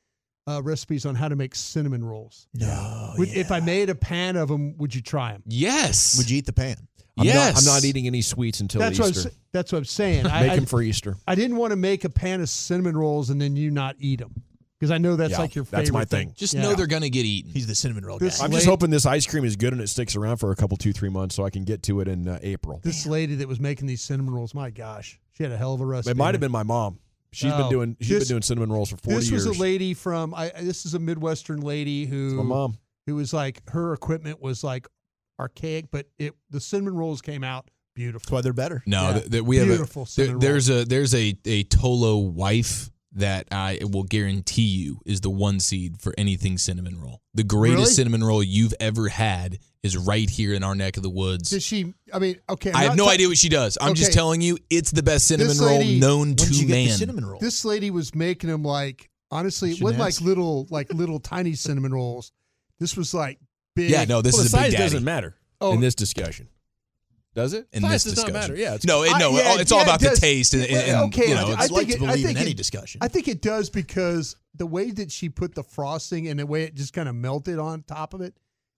uh, 0.47 0.61
recipes 0.61 1.07
on 1.07 1.15
how 1.15 1.27
to 1.27 1.35
make 1.35 1.55
cinnamon 1.55 2.05
rolls. 2.05 2.47
no. 2.53 3.13
Would, 3.17 3.29
If 3.29 3.51
I 3.51 3.61
made 3.61 3.89
a 3.89 3.95
pan 3.95 4.35
of 4.35 4.47
them, 4.47 4.77
would 4.77 4.93
you 4.93 5.01
try 5.01 5.31
them? 5.31 5.41
Yes. 5.47 6.19
Would 6.19 6.29
you 6.29 6.37
eat 6.37 6.45
the 6.45 6.53
pan? 6.53 6.75
I'm 7.17 7.25
yes. 7.25 7.53
not, 7.55 7.61
I'm 7.61 7.75
not 7.77 7.85
eating 7.85 8.07
any 8.07 8.21
sweets 8.21 8.59
until 8.59 8.81
That's 8.81 8.99
what, 8.99 9.05
I'm, 9.05 9.11
Easter. 9.11 9.29
sa- 9.29 9.35
that's 9.53 9.71
what 9.71 9.77
I'm 9.79 9.85
saying. 9.85 10.23
Make 10.23 10.33
I, 10.33 10.55
them 10.55 10.65
for 10.65 10.81
Easter. 10.81 11.15
I 11.27 11.35
didn't 11.35 11.55
want 11.57 11.71
to 11.71 11.77
make 11.77 12.03
a 12.03 12.09
pan 12.09 12.41
of 12.41 12.49
cinnamon 12.49 12.97
rolls 12.97 13.29
and 13.29 13.39
then 13.39 13.55
you 13.55 13.71
not 13.71 13.95
eat 13.99 14.19
them 14.19 14.43
because 14.77 14.91
I 14.91 14.97
know 14.97 15.15
that's 15.15 15.31
Yeah, 15.31 15.39
like 15.39 15.55
your 15.55 15.63
favorite 15.63 15.77
that's 15.79 15.91
my 15.91 16.03
thing. 16.03 16.33
Just 16.35 16.53
Yeah. 16.53 16.63
know 16.63 16.73
they're 16.75 16.87
gonna 16.87 17.07
get 17.09 17.25
eaten. 17.25 17.51
He's 17.51 17.67
the 17.67 17.75
cinnamon 17.75 18.05
roll 18.05 18.17
This- 18.19 18.39
guy. 18.39 18.45
I'm 18.45 18.51
just 18.51 18.65
hoping 18.65 18.89
this 18.89 19.05
ice 19.05 19.25
cream 19.25 19.45
is 19.45 19.55
good 19.55 19.71
and 19.71 19.81
it 19.81 19.87
sticks 19.87 20.15
around 20.17 20.37
for 20.37 20.51
a 20.51 20.55
couple, 20.57 20.75
two, 20.75 20.91
three 20.91 21.07
months, 21.09 21.35
so 21.35 21.45
I 21.45 21.49
can 21.49 21.63
get 21.63 21.83
to 21.83 22.01
it 22.01 22.09
in 22.09 22.27
uh, 22.27 22.39
April. 22.41 22.81
This 22.83 23.05
lady 23.05 23.35
that 23.35 23.47
was 23.47 23.61
making 23.61 23.87
these 23.87 24.01
cinnamon 24.01 24.33
rolls, 24.33 24.53
my 24.53 24.69
gosh, 24.69 25.17
she 25.31 25.43
had 25.43 25.53
a 25.53 25.57
hell 25.57 25.73
of 25.73 25.79
a 25.81 25.85
recipe. 25.85 26.11
It 26.11 26.17
might 26.17 26.33
have 26.33 26.41
been 26.41 26.51
my 26.51 26.63
mom. 26.63 26.99
She's 27.31 27.51
Oh, 27.53 27.57
been 27.59 27.69
doing. 27.69 27.97
She's 28.01 28.09
this- 28.09 28.19
been 28.27 28.35
doing 28.35 28.41
cinnamon 28.41 28.71
rolls 28.73 28.89
for 28.89 28.97
forty 28.97 29.19
This 29.19 29.29
years. 29.29 29.47
was 29.47 29.57
a 29.57 29.61
lady 29.61 29.93
from. 29.93 30.33
I, 30.33 30.51
I- 30.55 30.61
this 30.63 30.85
is 30.85 30.93
a 30.95 30.99
Midwestern 30.99 31.61
lady 31.61 32.05
who 32.05 32.33
my 32.35 32.43
mom. 32.43 32.77
who 33.05 33.15
was 33.15 33.33
like 33.33 33.61
her 33.69 33.93
equipment 33.93 34.41
was 34.41 34.63
like 34.63 34.87
archaic, 35.39 35.85
but 35.91 36.07
it 36.17 36.33
the 36.49 36.59
cinnamon 36.59 36.95
rolls 36.95 37.21
came 37.21 37.43
out 37.43 37.69
beautiful. 37.95 38.19
That's 38.19 38.31
why 38.31 38.41
they're 38.41 38.53
better. 38.53 38.83
No, 38.85 39.01
Yeah. 39.09 39.13
th- 39.19 39.31
th- 39.31 39.43
we 39.43 39.57
have 39.57 39.67
Beautiful 39.67 40.03
a 40.03 40.05
there, 40.05 40.09
cinnamon 40.25 40.39
there's 40.39 40.69
a 40.69 40.83
there's 40.85 41.13
a 41.15 41.37
a 41.45 41.63
Tolo 41.65 42.29
wife 42.31 42.89
that 43.17 43.47
I 43.49 43.79
will 43.89 44.03
guarantee 44.03 44.63
you 44.63 44.99
is 45.05 45.21
the 45.21 45.29
one 45.29 45.61
seed 45.61 46.01
for 46.01 46.13
anything 46.17 46.57
cinnamon 46.57 46.99
roll. 46.99 47.21
The 47.33 47.45
greatest 47.45 47.77
Really? 47.79 47.91
cinnamon 47.93 48.23
roll 48.25 48.43
you've 48.43 48.73
ever 48.81 49.07
had 49.07 49.59
is 49.83 49.95
right 49.95 50.29
here 50.29 50.53
in 50.53 50.63
our 50.63 50.75
neck 50.75 50.97
of 50.97 51.03
the 51.03 51.09
woods. 51.09 51.49
Did 51.51 51.63
she? 51.63 51.93
I 52.13 52.19
mean, 52.19 52.39
okay. 52.49 52.71
I'm 52.71 52.75
I 52.75 52.83
have 52.83 52.97
no 52.97 53.05
ta- 53.05 53.11
idea 53.11 53.29
what 53.29 53.37
she 53.37 53.47
does. 53.47 53.77
I'm 53.79 53.93
just 53.93 54.11
telling 54.11 54.41
you, 54.41 54.57
it's 54.69 54.91
the 54.91 55.03
best 55.03 55.27
cinnamon 55.27 55.49
This 55.49 55.59
roll 55.61 55.81
known 55.83 56.35
to 56.35 56.45
did 56.45 56.57
you 56.57 56.67
get 56.67 56.73
man. 56.73 56.87
the 56.87 56.91
cinnamon 56.93 57.25
roll? 57.25 57.39
This 57.39 57.63
lady 57.63 57.89
was 57.91 58.13
making 58.13 58.49
them 58.49 58.63
like 58.63 59.09
honestly, 59.31 59.71
it 59.71 59.81
wasn't 59.81 60.01
like 60.01 60.19
little 60.19 60.67
like 60.69 60.93
little 60.93 61.19
tiny 61.21 61.53
cinnamon 61.53 61.93
rolls. 61.93 62.33
This 62.79 62.97
was 62.97 63.13
like 63.13 63.39
big. 63.75 63.89
yeah, 63.91 64.05
no, 64.05 64.21
this 64.21 64.33
well, 64.33 64.43
is 64.43 64.51
the 64.51 64.57
a 64.57 64.61
big 64.61 64.65
size 64.65 64.71
daddy. 64.73 64.83
doesn't 64.83 65.03
matter 65.03 65.35
Oh. 65.61 65.73
in 65.73 65.79
this 65.81 65.95
discussion. 65.95 66.47
Does 67.33 67.53
it? 67.53 67.67
in 67.73 67.81
Size 67.81 67.91
this 67.91 68.03
does 68.03 68.13
discussion. 68.13 68.33
not 68.33 68.39
matter. 68.41 68.55
Yeah, 68.55 68.75
it's 68.75 68.85
no, 68.85 69.03
it, 69.03 69.13
I- 69.13 69.19
no, 69.19 69.31
yeah, 69.31 69.59
it's 69.59 69.71
all 69.73 69.79
yeah, 69.79 69.83
about 69.85 70.01
it 70.01 70.11
the 70.11 70.15
taste 70.15 70.53
and, 70.53 70.63
and, 70.63 70.73
and, 70.75 70.97
okay, 71.13 71.27
you 71.29 71.35
know. 71.35 71.47
I, 71.49 71.51
I 71.51 71.55
I'd 71.63 71.71
like 71.71 71.87
think 71.87 71.99
to 71.99 72.05
it- 72.05 72.07
I 72.07 72.11
believe 72.11 72.25
think 72.27 72.37
in 72.37 72.41
any 72.43 72.51
it- 72.51 72.57
discussion. 72.57 72.99
I 73.03 73.09
think 73.09 73.27
it 73.27 73.41
does 73.41 73.69
because 73.69 74.37
the 74.55 74.65
way 74.65 74.91
that 74.91 75.11
she 75.11 75.27
put 75.27 75.53
the 75.53 75.63
frosting 75.63 76.29
and 76.29 76.39
the 76.39 76.45
way 76.45 76.63
it 76.63 76.75
just 76.75 76.93
kind 76.93 77.09
of 77.09 77.15
melted 77.15 77.59
on 77.59 77.83
top 77.83 78.13
of 78.13 78.21
it, 78.21 78.35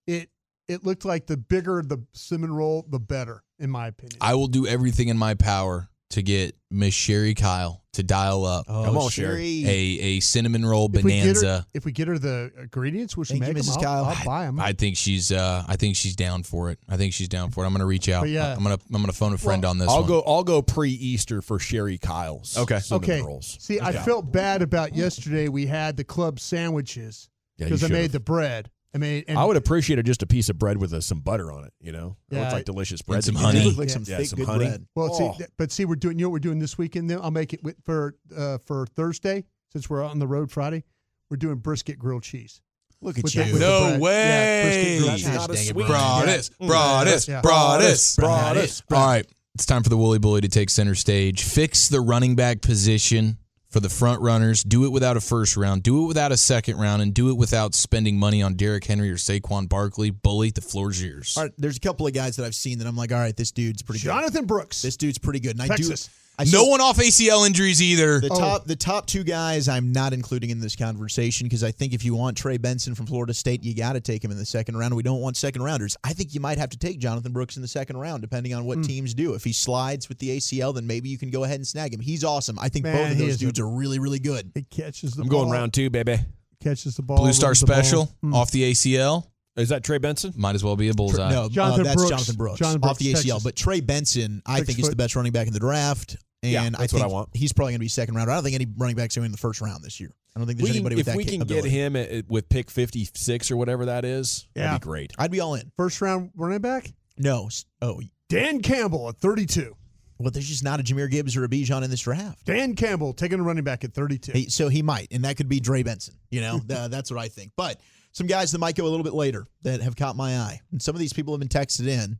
it 0.08 0.30
it 0.68 0.84
looked 0.84 1.06
like 1.06 1.28
the 1.28 1.38
bigger 1.38 1.84
the 1.86 2.04
cinnamon 2.14 2.52
roll, 2.52 2.86
the 2.90 3.00
better, 3.00 3.44
in 3.60 3.70
my 3.70 3.88
opinion. 3.88 4.18
I 4.22 4.34
will 4.34 4.48
do 4.48 4.66
everything 4.66 5.08
in 5.10 5.18
my 5.18 5.36
power 5.36 5.88
to 6.10 6.22
get 6.24 6.56
Miss 6.72 6.94
Sherry 6.96 7.36
Kyle 7.36 7.84
to 7.98 8.04
dial 8.04 8.46
up 8.46 8.66
Oh, 8.68 8.86
Come 8.86 8.98
on, 8.98 9.10
Sherry. 9.12 9.64
a, 9.66 9.70
a 9.70 10.20
cinnamon 10.22 10.66
roll 10.66 10.90
if 10.94 11.04
we 11.04 11.12
get 11.12 11.20
her, 11.20 11.34
bonanza. 11.34 11.66
if 11.74 11.86
we 11.86 11.92
get 11.92 12.08
her 12.08 12.18
the 12.18 12.52
ingredients, 12.60 13.16
will 13.16 13.26
she 13.26 13.34
Thank 13.34 13.48
you, 13.50 13.54
make 13.54 13.64
them? 13.64 13.74
Mrs. 13.74 13.78
I'll, 13.78 13.84
Kyle. 13.84 14.06
I'll 14.06 14.26
buy 14.26 14.46
them. 14.46 14.60
I 14.60 14.74
think 14.74 14.98
she's 14.98 15.32
uh 15.32 15.64
I 15.68 15.76
think 15.76 15.96
she's 15.96 16.16
down 16.16 16.44
for 16.44 16.72
it. 16.72 16.80
I 16.90 16.98
think 16.98 17.14
she's 17.14 17.28
down 17.30 17.52
for 17.52 17.64
it. 17.64 17.68
I'm 17.68 17.74
gonna 17.74 17.86
reach 17.86 18.10
out. 18.10 18.22
But 18.24 18.30
yeah. 18.30 18.54
I'm 18.56 18.64
gonna 18.64 18.78
I'm 18.94 19.02
gonna 19.02 19.12
phone 19.14 19.34
a 19.34 19.38
friend 19.38 19.64
Well, 19.64 19.72
on 19.72 19.78
this 19.78 19.90
I'll 19.90 20.00
one. 20.02 20.08
go. 20.08 20.24
I'll 20.26 20.44
go 20.44 20.62
pre-Easter 20.62 21.42
for 21.42 21.60
Sherry 21.60 21.98
Kyle's. 21.98 22.58
Okay. 22.58 22.80
cinnamon 22.80 23.10
okay. 23.10 23.22
rolls. 23.22 23.58
See, 23.60 23.80
I 23.80 23.92
felt 23.92 24.32
bad 24.32 24.62
about 24.62 24.96
yesterday. 24.96 25.48
We 25.50 25.66
had 25.68 25.98
the 25.98 26.04
club 26.04 26.40
sandwiches 26.40 27.30
Yeah, 27.58 27.66
because 27.66 27.84
I 27.84 27.88
made 27.90 28.12
the 28.12 28.20
bread. 28.20 28.70
I 28.96 29.00
made. 29.00 29.26
And 29.28 29.38
I 29.38 29.44
would 29.46 29.58
appreciate 29.58 30.04
just 30.06 30.24
a 30.24 30.28
piece 30.28 30.50
of 30.50 30.58
bread 30.58 30.78
with 30.78 30.94
uh, 30.94 31.02
some 31.02 31.20
butter 31.20 31.52
on 31.52 31.66
it. 31.66 31.74
You 31.82 31.92
know, 31.92 32.16
it 32.32 32.38
looks 32.40 32.54
like 32.54 32.66
delicious 32.66 33.02
bread. 33.02 33.24
some 33.24 33.36
honey. 33.36 33.64
Look 33.66 33.78
like 33.78 33.90
some 33.90 34.04
Yeah, 34.08 34.18
thick 34.18 34.28
some 34.28 34.40
good 34.40 34.48
honey. 34.48 34.66
bread. 34.66 34.88
Well, 34.96 35.10
Oh. 35.12 35.36
see, 35.38 35.46
but 35.58 35.72
see, 35.72 35.86
we're 35.86 35.96
doing. 35.96 36.18
You 36.18 36.26
know 36.26 36.30
what 36.30 36.34
we're 36.34 36.40
doing 36.40 36.60
this 36.60 36.78
weekend? 36.78 37.10
Then 37.10 37.20
I'll 37.22 37.32
make 37.32 37.54
it 37.54 37.64
with, 37.64 37.76
for 37.84 38.16
uh, 38.36 38.58
for 38.66 38.86
Thursday 38.88 39.44
since 39.74 39.90
we're 39.90 40.04
on 40.04 40.20
the 40.20 40.28
road 40.28 40.52
Friday. 40.52 40.84
We're 41.30 41.38
doing 41.38 41.58
brisket 41.58 42.00
grilled 42.00 42.24
cheese. 42.24 42.62
Look 43.02 43.18
at 43.18 43.24
With 43.26 43.36
you. 43.36 43.44
the- 43.44 43.60
No 43.60 44.00
bread. 44.00 44.00
Yeah, 44.00 44.64
brisket 44.64 44.86
way. 44.86 44.98
grilled 44.98 45.10
That's 45.50 45.58
cheese. 45.60 45.70
a. 45.70 45.74
Broaddus, 45.74 46.52
Broaddus, 46.60 47.42
Broaddus, 47.44 48.16
Broaddus. 48.20 48.82
All 48.92 49.06
right, 49.08 49.28
it's 49.54 49.66
time 49.68 49.84
for 49.84 49.90
the 49.90 49.98
Woolly 49.98 50.18
Bully 50.20 50.42
to 50.42 50.48
take 50.48 50.70
center 50.70 50.96
stage. 50.96 51.44
Fix 51.44 51.90
the 51.90 52.00
running 52.02 52.36
back 52.36 52.62
position 52.62 53.38
for 53.70 53.80
the 53.80 53.90
front 53.90 54.22
runners. 54.22 54.64
Do 54.64 54.86
it 54.86 54.90
without 54.90 55.18
a 55.18 55.22
first 55.22 55.58
round. 55.58 55.84
Do 55.84 56.04
it 56.04 56.08
without 56.08 56.32
a 56.32 56.38
second 56.38 56.78
round, 56.78 57.02
and 57.02 57.14
do 57.14 57.30
it 57.30 57.38
without 57.38 57.76
spending 57.76 58.18
money 58.18 58.42
on 58.42 58.56
Derrick 58.56 58.86
Henry 58.86 59.12
or 59.12 59.16
Saquon 59.16 59.68
Barkley. 59.68 60.10
Bully, 60.10 60.52
the 60.52 60.62
floor's 60.62 61.04
yours. 61.04 61.36
All 61.38 61.44
right, 61.44 61.54
there's 61.58 61.78
a 61.78 61.82
couple 61.82 62.08
of 62.08 62.14
guys 62.14 62.36
that 62.38 62.46
I've 62.46 62.56
seen 62.56 62.80
that 62.80 62.88
I'm 62.88 62.96
like, 62.96 63.12
all 63.12 63.20
right, 63.20 63.36
this 63.36 63.52
dude's 63.52 63.82
pretty 63.82 64.00
good. 64.00 64.10
Jonathan 64.10 64.46
Brooks. 64.46 64.82
This 64.82 64.98
dude's 64.98 65.18
pretty 65.18 65.40
good. 65.40 65.60
And 65.60 65.72
I 65.72 65.76
do. 65.76 65.94
I 66.40 66.44
no 66.44 66.66
one 66.66 66.82
off 66.82 66.98
ACL 66.98 67.48
injuries 67.48 67.82
either. 67.82 68.20
The 68.20 68.30
Oh. 68.32 68.40
top, 68.40 68.66
the 68.66 68.76
top 68.76 69.08
two 69.08 69.24
guys, 69.24 69.68
I'm 69.68 69.92
not 69.92 70.14
including 70.14 70.52
in 70.52 70.60
this 70.60 70.76
conversation 70.76 71.46
because 71.48 71.64
I 71.64 71.72
think 71.72 71.94
if 71.94 72.06
you 72.06 72.14
want 72.14 72.38
Trey 72.38 72.58
Benson 72.58 72.94
from 72.94 73.08
Florida 73.08 73.34
State, 73.34 73.64
you 73.64 73.74
got 73.74 73.94
to 73.94 74.00
take 74.02 74.24
him 74.24 74.30
in 74.30 74.38
the 74.38 74.46
second 74.46 74.78
round. 74.78 74.96
We 74.96 75.02
don't 75.02 75.20
want 75.20 75.36
second 75.36 75.64
rounders. 75.64 75.98
I 76.04 76.14
think 76.14 76.36
you 76.36 76.40
might 76.40 76.60
have 76.60 76.70
to 76.70 76.78
take 76.78 77.00
Jonathan 77.00 77.32
Brooks 77.34 77.56
in 77.56 77.64
the 77.64 77.68
second 77.68 77.98
round, 77.98 78.22
depending 78.22 78.54
on 78.54 78.62
Hmm. 78.62 78.68
what 78.68 78.84
teams 78.84 79.16
do. 79.16 79.34
If 79.34 79.44
he 79.44 79.52
slides 79.52 80.10
with 80.10 80.20
the 80.20 80.30
ACL, 80.30 80.74
then 80.74 80.86
maybe 80.86 81.10
you 81.10 81.18
can 81.18 81.32
go 81.32 81.44
ahead 81.44 81.56
and 81.56 81.68
snag 81.68 81.92
him. 81.94 82.02
He's 82.02 82.24
awesome. 82.24 82.60
I 82.60 82.70
think 82.70 82.84
Man, 82.84 82.96
both 82.96 83.12
of 83.14 83.18
those 83.18 83.30
is 83.30 83.36
a- 83.38 83.40
dudes 83.40 83.60
are 83.60 83.68
really, 83.68 83.98
really 83.98 84.20
good. 84.20 84.52
He 84.54 84.62
catches 84.64 85.14
the 85.14 85.24
I'm 85.24 85.30
ball. 85.30 85.42
going 85.42 85.52
round 85.52 85.74
two, 85.74 85.90
baby. 85.90 86.20
Catches 86.62 86.96
the 86.98 87.02
ball. 87.02 87.18
Blue 87.18 87.34
Star 87.34 87.50
runs 87.50 87.62
the 87.62 87.66
ball. 87.66 87.76
Special 87.78 88.12
Mm. 88.24 88.34
off 88.36 88.52
the 88.52 88.64
ACL. 88.64 89.26
Is 89.56 89.70
that 89.70 89.84
Trey 89.84 89.98
Benson? 89.98 90.34
Might 90.38 90.54
as 90.54 90.64
well 90.64 90.76
be 90.76 90.88
a 90.90 90.94
bullseye. 90.94 91.32
No, 91.32 91.50
Jonathan 91.50 91.82
uh, 91.82 91.84
that's 91.86 91.96
Brooks. 91.96 92.10
Jonathan 92.12 92.36
Brooks, 92.36 92.60
Jonathan 92.60 92.84
off 92.88 93.00
the 93.00 93.08
ACL. 93.12 93.38
Texas. 93.38 93.44
But 93.44 93.56
Trey 93.56 93.80
Benson, 93.82 94.44
I 94.46 94.58
Six 94.58 94.68
think, 94.68 94.80
is 94.82 94.90
the 94.90 94.96
best 94.96 95.16
running 95.16 95.32
back 95.32 95.48
in 95.48 95.54
the 95.54 95.60
draft. 95.60 96.18
And 96.56 96.74
Yeah, 96.74 96.78
I 96.80 96.82
that's 96.82 96.94
think 96.94 97.04
what 97.04 97.10
I 97.10 97.14
want. 97.14 97.30
he's 97.34 97.54
probably 97.54 97.72
going 97.74 97.80
to 97.80 97.86
be 97.86 97.88
second 97.90 98.16
round. 98.16 98.30
I 98.32 98.36
don't 98.36 98.44
think 98.44 98.56
any 98.56 98.68
running 98.78 98.96
backs 98.96 99.18
are 99.18 99.24
in 99.26 99.32
the 99.32 99.38
first 99.38 99.62
round 99.62 99.84
this 99.84 100.00
year. 100.00 100.12
I 100.36 100.40
don't 100.40 100.48
think 100.48 100.60
there's 100.60 100.70
We 100.70 100.74
can- 100.74 100.78
anybody 100.78 100.96
with 100.98 101.06
that. 101.06 101.12
if 101.12 101.16
that 101.16 101.18
we 101.18 101.24
can 101.26 101.34
capability. 101.42 101.70
get 101.70 101.76
him 101.78 101.96
at, 101.96 102.10
at- 102.10 102.30
with 102.30 102.50
pick 102.50 102.70
56 102.70 103.52
or 103.52 103.58
whatever 103.58 103.86
that 103.86 104.06
is, 104.06 104.48
Yeah. 104.56 104.68
that'd 104.68 104.82
be 104.82 104.86
great. 104.86 105.12
I'd 105.18 105.32
be 105.32 105.40
all 105.40 105.56
in. 105.56 105.72
First 105.78 106.00
round 106.02 106.32
running 106.36 106.60
back. 106.62 106.94
No. 107.18 107.50
Oh, 107.82 108.02
Dan 108.30 108.62
Campbell 108.62 109.10
at 109.10 109.18
32. 109.18 109.76
well, 110.20 110.32
there's 110.32 110.48
just 110.48 110.64
not 110.64 110.80
a 110.80 110.84
Jahmyr 110.84 111.10
Gibbs 111.12 111.36
or 111.38 111.44
a 111.44 111.48
Bijan 111.48 111.84
in 111.84 111.90
this 111.92 112.02
draft. 112.02 112.46
Dan 112.46 112.76
Campbell 112.76 113.14
taking 113.14 113.40
a 113.40 113.44
running 113.44 113.64
back 113.64 113.84
at 113.84 113.94
32. 113.94 114.32
He, 114.32 114.50
so 114.50 114.68
he 114.68 114.82
might, 114.82 115.08
and 115.12 115.24
that 115.26 115.38
could 115.38 115.48
be 115.48 115.60
Trey 115.60 115.84
Benson. 115.84 116.16
You 116.32 116.42
know, 116.42 116.60
Th- 116.68 116.90
that's 116.90 117.12
what 117.12 117.20
I 117.20 117.28
think. 117.28 117.52
But 117.56 117.80
some 118.14 118.26
guys 118.28 118.52
that 118.52 118.58
might 118.60 118.76
go 118.76 118.86
a 118.86 118.90
little 118.90 119.04
bit 119.04 119.14
later 119.14 119.48
that 119.64 119.82
have 119.82 119.96
caught 119.96 120.16
my 120.16 120.38
eye, 120.38 120.60
and 120.72 120.82
some 120.82 120.96
of 120.96 121.00
these 121.00 121.14
people 121.14 121.34
have 121.34 121.40
been 121.40 121.50
texted 121.50 121.88
in. 121.88 122.18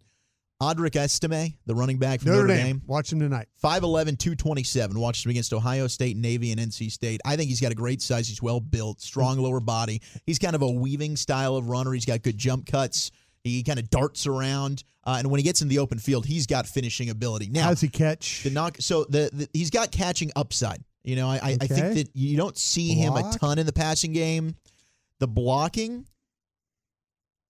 Audric 0.62 0.96
Estime, 0.96 1.54
the 1.68 1.76
running 1.76 2.00
back 2.00 2.20
from 2.22 2.32
Notre 2.32 2.48
Notre, 2.48 2.58
Dame. 2.58 2.66
Dame, 2.66 2.82
Watch 2.88 3.12
him 3.14 3.20
tonight. 3.20 3.48
5'11", 3.64 4.18
227. 4.18 5.00
Watched 5.00 5.26
him 5.26 5.30
against 5.30 5.54
Ohio 5.54 5.86
State, 5.86 6.18
Navy, 6.18 6.52
and 6.52 6.60
NC 6.60 6.92
State. 6.92 7.22
I 7.24 7.36
think 7.36 7.50
he's 7.50 7.62
got 7.62 7.72
a 7.72 7.76
great 7.76 8.02
size. 8.02 8.28
He's 8.28 8.42
well 8.42 8.60
built, 8.60 9.00
strong 9.00 9.38
lower 9.38 9.60
body. 9.60 10.02
He's 10.26 10.40
kind 10.40 10.56
of 10.56 10.64
a 10.64 10.68
weaving 10.70 11.16
style 11.16 11.56
of 11.56 11.70
runner. 11.70 11.94
He's 11.94 12.06
got 12.06 12.24
good 12.24 12.38
jump 12.38 12.66
cuts. 12.66 13.12
He 13.44 13.62
kind 13.62 13.78
of 13.78 13.90
darts 13.92 14.26
around, 14.26 14.84
uh, 15.06 15.18
and 15.20 15.30
when 15.30 15.38
he 15.38 15.44
gets 15.44 15.62
in 15.62 15.68
the 15.68 15.80
open 15.80 16.00
field, 16.00 16.26
he's 16.26 16.48
got 16.48 16.66
finishing 16.68 17.10
ability. 17.10 17.50
Now, 17.50 17.66
How's 17.66 17.80
he 17.80 17.88
catch? 17.88 18.44
the 18.44 18.50
knock. 18.50 18.78
So 18.80 19.06
the, 19.06 19.30
the 19.32 19.48
he's 19.54 19.70
got 19.70 19.92
catching 19.92 20.32
upside. 20.36 20.84
You 21.04 21.16
know, 21.16 21.30
I, 21.30 21.36
I, 21.36 21.58
I 21.62 21.68
think 21.68 21.94
that 21.94 22.10
you 22.14 22.36
don't 22.36 22.58
see 22.58 22.90
him 22.90 23.14
a 23.14 23.32
ton 23.38 23.60
in 23.60 23.66
the 23.66 23.72
passing 23.72 24.12
game. 24.12 24.56
The 25.20 25.28
blocking, 25.28 26.06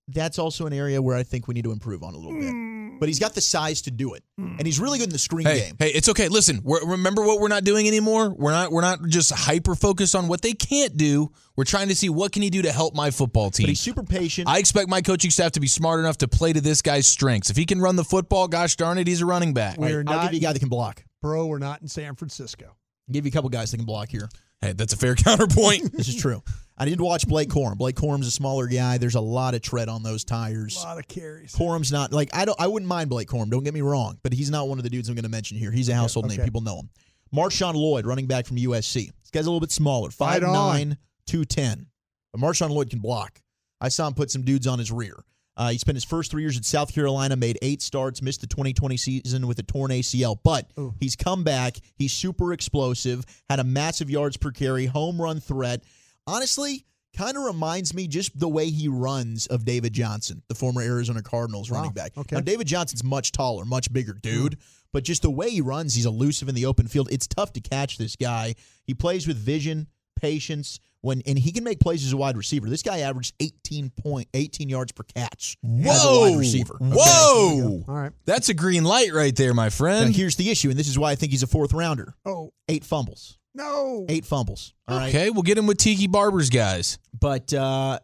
that's 0.10 0.38
also 0.38 0.67
an 0.67 0.74
area 0.74 1.02
where 1.02 1.15
I 1.17 1.24
think 1.24 1.48
we 1.48 1.56
need 1.56 1.63
to 1.63 1.72
improve 1.72 2.04
on 2.04 2.13
a 2.13 2.17
little 2.17 2.39
bit. 2.39 2.77
Mm. 2.97 2.99
But 2.99 3.10
he's 3.10 3.19
got 3.19 3.33
the 3.36 3.41
size 3.41 3.81
to 3.83 3.91
do 3.91 4.13
it, 4.13 4.23
and 4.38 4.65
he's 4.65 4.79
really 4.79 4.97
good 4.99 5.07
in 5.07 5.13
the 5.13 5.19
screen 5.19 5.45
Hey, 5.47 5.60
game. 5.60 5.75
hey, 5.79 5.89
it's 5.89 6.10
okay. 6.10 6.27
Listen, 6.27 6.62
we're, 6.63 6.83
remember 6.86 7.23
what 7.23 7.39
we're 7.39 7.47
not 7.47 7.63
doing 7.63 7.88
anymore. 7.88 8.29
We're 8.29 8.51
not. 8.51 8.71
We're 8.71 8.81
not 8.81 8.99
just 9.07 9.31
hyper 9.31 9.75
focused 9.75 10.15
on 10.15 10.27
what 10.27 10.41
they 10.41 10.53
can't 10.53 10.97
do. 10.97 11.31
We're 11.55 11.63
trying 11.63 11.88
to 11.88 11.95
see 11.95 12.10
what 12.10 12.31
can 12.31 12.41
he 12.41 12.49
do 12.49 12.62
to 12.63 12.71
help 12.71 12.93
my 12.95 13.10
football 13.12 13.49
team. 13.51 13.63
But 13.63 13.67
team. 13.67 13.67
he's 13.69 13.79
super 13.79 14.03
patient. 14.03 14.47
I 14.47 14.60
expect 14.60 14.89
my 14.89 15.01
coaching 15.01 15.31
staff 15.31 15.53
to 15.53 15.60
be 15.60 15.67
smart 15.67 15.99
enough 15.99 16.17
to 16.19 16.27
play 16.27 16.53
to 16.53 16.62
this 16.62 16.81
guy's 16.81 17.07
strengths. 17.07 17.49
If 17.49 17.57
he 17.57 17.65
can 17.65 17.79
run 17.81 17.95
the 17.95 18.03
football, 18.03 18.47
gosh 18.47 18.75
darn 18.75 18.97
it, 18.97 19.07
he's 19.07 19.21
a 19.21 19.25
running 19.25 19.53
back. 19.53 19.77
We're 19.77 20.03
not. 20.03 20.12
I'll 20.12 20.17
not, 20.23 20.31
give 20.31 20.33
you 20.41 20.47
a 20.47 20.49
guy 20.49 20.53
that 20.53 20.60
can 20.60 20.69
block. 20.69 21.03
bro. 21.21 21.45
We're 21.47 21.60
not 21.60 21.81
in 21.81 21.88
San 21.88 22.15
Francisco. 22.15 22.65
I'll 22.65 23.13
give 23.13 23.25
you 23.25 23.29
a 23.29 23.31
couple 23.33 23.49
guys 23.49 23.71
that 23.71 23.77
can 23.77 23.86
block 23.86 24.10
here. 24.10 24.29
Hey, 24.62 24.73
that's 24.73 24.93
a 24.93 24.97
fair 24.97 25.15
counterpoint. 25.15 25.93
This 25.95 26.07
is 26.07 26.15
true. 26.15 26.41
I 26.80 26.86
did 26.86 27.02
watch 27.02 27.28
Blake 27.28 27.50
Corum. 27.50 27.78
Blake 27.78 27.96
Corum's 27.96 28.28
a 28.28 28.32
smaller 28.32 28.68
guy. 28.68 28.98
There's 28.98 29.16
a 29.16 29.22
lot 29.22 29.56
of 29.56 29.62
tread 29.62 29.90
on 29.90 30.04
those 30.04 30.24
tires. 30.24 30.78
A 30.78 30.86
lot 30.86 31.00
of 31.00 31.08
carries. 31.08 31.56
Corum's 31.56 31.92
not 31.92 32.12
like 32.12 32.30
I 32.34 32.46
don't 32.46 32.60
I 32.60 32.68
wouldn't 32.68 32.88
mind 32.88 33.10
Blake 33.10 33.28
Corum. 33.28 33.50
Don't 33.50 33.63
get 33.63 33.74
me 33.74 33.82
wrong, 33.82 34.20
but 34.22 34.34
he's 34.34 34.52
not 34.52 34.68
one 34.68 34.78
of 34.78 34.84
the 34.84 34.90
dudes 34.90 35.10
I'm 35.10 35.16
going 35.16 35.24
to 35.24 35.30
mention 35.30 35.58
here. 35.58 35.72
He's 35.72 35.90
a 35.90 35.96
household 35.96 36.28
name. 36.28 36.40
okay. 36.40 36.46
People 36.46 36.62
know 36.62 36.80
him. 36.80 36.90
Marshawn 37.36 37.74
Lloyd, 37.74 38.06
running 38.06 38.28
back 38.28 38.46
from 38.46 38.58
USC. 38.58 39.12
This 39.22 39.32
guy's 39.34 39.46
a 39.46 39.50
little 39.50 39.60
bit 39.60 39.72
smaller, 39.72 40.12
Fight 40.12 40.44
5'9", 40.44 40.56
on. 40.56 40.98
210. 41.26 41.88
But 42.32 42.42
Marshawn 42.42 42.70
Lloyd 42.70 42.90
can 42.90 43.00
block. 43.00 43.42
I 43.82 43.90
saw 43.90 44.08
him 44.08 44.13
put 44.13 44.32
some 44.32 44.44
dudes 44.44 44.66
on 44.68 44.80
his 44.80 44.92
rear. 44.92 45.24
Uh, 45.58 45.70
he 45.72 45.78
spent 45.80 45.96
his 45.96 46.04
first 46.04 46.30
three 46.30 46.44
years 46.44 46.56
at 46.56 46.63
South 46.66 46.94
Carolina, 46.94 47.36
made 47.36 47.58
eight 47.63 47.82
starts, 47.82 48.22
missed 48.22 48.42
the 48.42 48.48
2020 48.48 48.96
season 48.96 49.48
with 49.48 49.58
a 49.58 49.63
torn 49.63 49.90
ACL, 49.90 50.38
but 50.44 50.70
Ooh. 50.78 50.94
he's 51.00 51.16
come 51.16 51.44
back. 51.44 51.78
He's 51.96 52.13
super 52.13 52.54
explosive, 52.54 53.26
had 53.50 53.60
a 53.60 53.63
massive 53.63 54.10
yards 54.10 54.38
per 54.38 54.52
carry, 54.52 54.86
home 54.86 55.20
run 55.20 55.40
threat. 55.40 55.84
Honestly, 56.28 56.86
kind 57.16 57.36
of 57.38 57.44
reminds 57.44 57.94
me 57.94 58.08
just 58.08 58.38
the 58.40 58.48
way 58.48 58.70
he 58.70 58.88
runs 58.88 59.48
of 59.48 59.66
David 59.66 59.94
Johnson, 59.94 60.44
the 60.50 60.56
former 60.56 60.82
Arizona 60.82 61.24
Cardinals 61.24 61.72
Wow. 61.72 61.78
running 61.78 61.94
back. 61.94 62.12
Okay. 62.18 62.36
Now, 62.36 62.42
David 62.42 62.68
Johnson's 62.68 63.04
much 63.04 63.32
taller, 63.32 63.66
much 63.66 63.92
bigger 63.92 64.13
hmm. 64.13 64.20
dude, 64.20 64.58
but 64.94 65.04
just 65.04 65.22
the 65.24 65.32
way 65.32 65.50
he 65.50 65.62
runs, 65.62 65.96
he's 65.96 66.06
elusive 66.06 66.48
in 66.48 66.56
the 66.56 66.66
open 66.66 66.88
field. 66.88 67.10
It's 67.12 67.28
tough 67.28 67.54
to 67.54 67.62
catch 67.62 67.98
this 67.98 68.16
guy. 68.16 68.56
He 68.86 68.94
plays 68.94 69.28
with 69.28 69.38
vision, 69.38 69.88
patience, 70.20 70.80
when 71.02 71.22
and 71.26 71.38
he 71.38 71.52
can 71.52 71.63
make 71.63 71.80
plays 71.80 72.06
as 72.06 72.12
a 72.12 72.18
wide 72.18 72.36
receiver. 72.36 72.70
This 72.70 72.82
guy 72.82 73.00
averaged 73.00 73.36
18 73.40 73.92
point 73.92 74.28
18 74.34 74.68
yards 74.68 74.92
per 74.92 75.04
catch 75.04 75.56
as 75.63 76.04
a 76.04 76.08
wide 76.08 76.32
Whoa. 76.32 76.38
receiver. 76.38 76.76
okay? 76.76 76.96
Whoa. 76.96 77.84
All 77.88 77.96
right. 77.96 78.12
That's 78.26 78.50
a 78.50 78.54
green 78.54 78.84
light 78.84 79.13
right 79.13 79.36
there, 79.36 79.54
my 79.54 79.66
Now, 79.66 79.70
friend. 79.70 80.16
here's 80.16 80.36
the 80.36 80.50
issue, 80.50 80.70
and 80.70 80.78
this 80.78 80.88
is 80.88 80.98
why 80.98 81.12
I 81.12 81.16
think 81.16 81.32
he's 81.32 81.44
a 81.44 81.48
fourth 81.48 81.74
rounder. 81.74 82.16
Oh 82.26 82.52
Eight 82.68 82.84
fumbles. 82.84 83.38
No. 83.58 84.06
Eight 84.08 84.24
fumbles. 84.26 84.74
All 84.88 84.98
right. 84.98 85.10
Okay, 85.10 85.30
we'll 85.30 85.43
get 85.43 85.58
him 85.58 85.67
with 85.67 85.78
Tiki 85.78 86.08
Barber's 86.08 86.50
guys. 86.50 86.98
But 87.20 87.54
uh, 87.54 88.00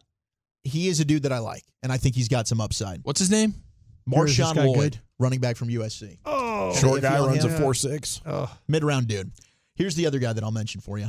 he 0.64 0.88
is 0.88 1.00
a 1.00 1.06
dude 1.06 1.24
that 1.24 1.32
I 1.32 1.40
like, 1.40 1.64
and 1.82 1.92
I 1.92 1.98
think 1.98 2.16
he's 2.16 2.28
got 2.28 2.48
some 2.48 2.60
upside. 2.60 3.02
What's 3.04 3.20
his 3.20 3.32
name? 3.32 3.54
Here, 4.10 4.26
is 4.26 4.38
Marshawn 4.38 4.56
Lloyd, 4.56 4.76
good? 4.94 5.00
running 5.20 5.40
back 5.40 5.56
from 5.56 5.70
USC. 5.70 6.18
Oh. 6.26 6.76
Short 6.76 7.02
guy 7.02 7.16
don't 7.18 7.30
runs 7.30 7.46
a 7.46 7.50
four 7.50 7.74
six. 7.74 8.20
Oh. 8.26 8.54
Mid 8.68 8.84
round 8.84 9.08
dude. 9.08 9.32
Here's 9.76 9.96
the 9.96 10.06
other 10.06 10.20
guy 10.20 10.34
that 10.34 10.44
I'll 10.44 10.52
mention 10.52 10.82
for 10.82 10.98
you. 11.00 11.06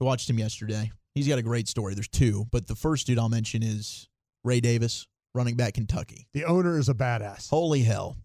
I 0.00 0.04
watched 0.04 0.28
him 0.28 0.38
yesterday. 0.38 0.90
He's 1.14 1.28
got 1.28 1.38
a 1.38 1.42
great 1.42 1.68
story. 1.68 1.94
There's 1.94 2.08
two, 2.08 2.46
but 2.50 2.66
the 2.66 2.74
first 2.74 3.06
dude 3.06 3.18
I'll 3.18 3.28
mention 3.28 3.62
is 3.62 4.08
Ray 4.44 4.60
Davis, 4.60 5.06
running 5.34 5.56
back 5.56 5.74
Kentucky. 5.74 6.26
The 6.32 6.44
owner 6.44 6.78
is 6.78 6.88
a 6.88 6.94
badass. 6.94 7.50
Holy 7.50 7.82
hell. 7.82 8.16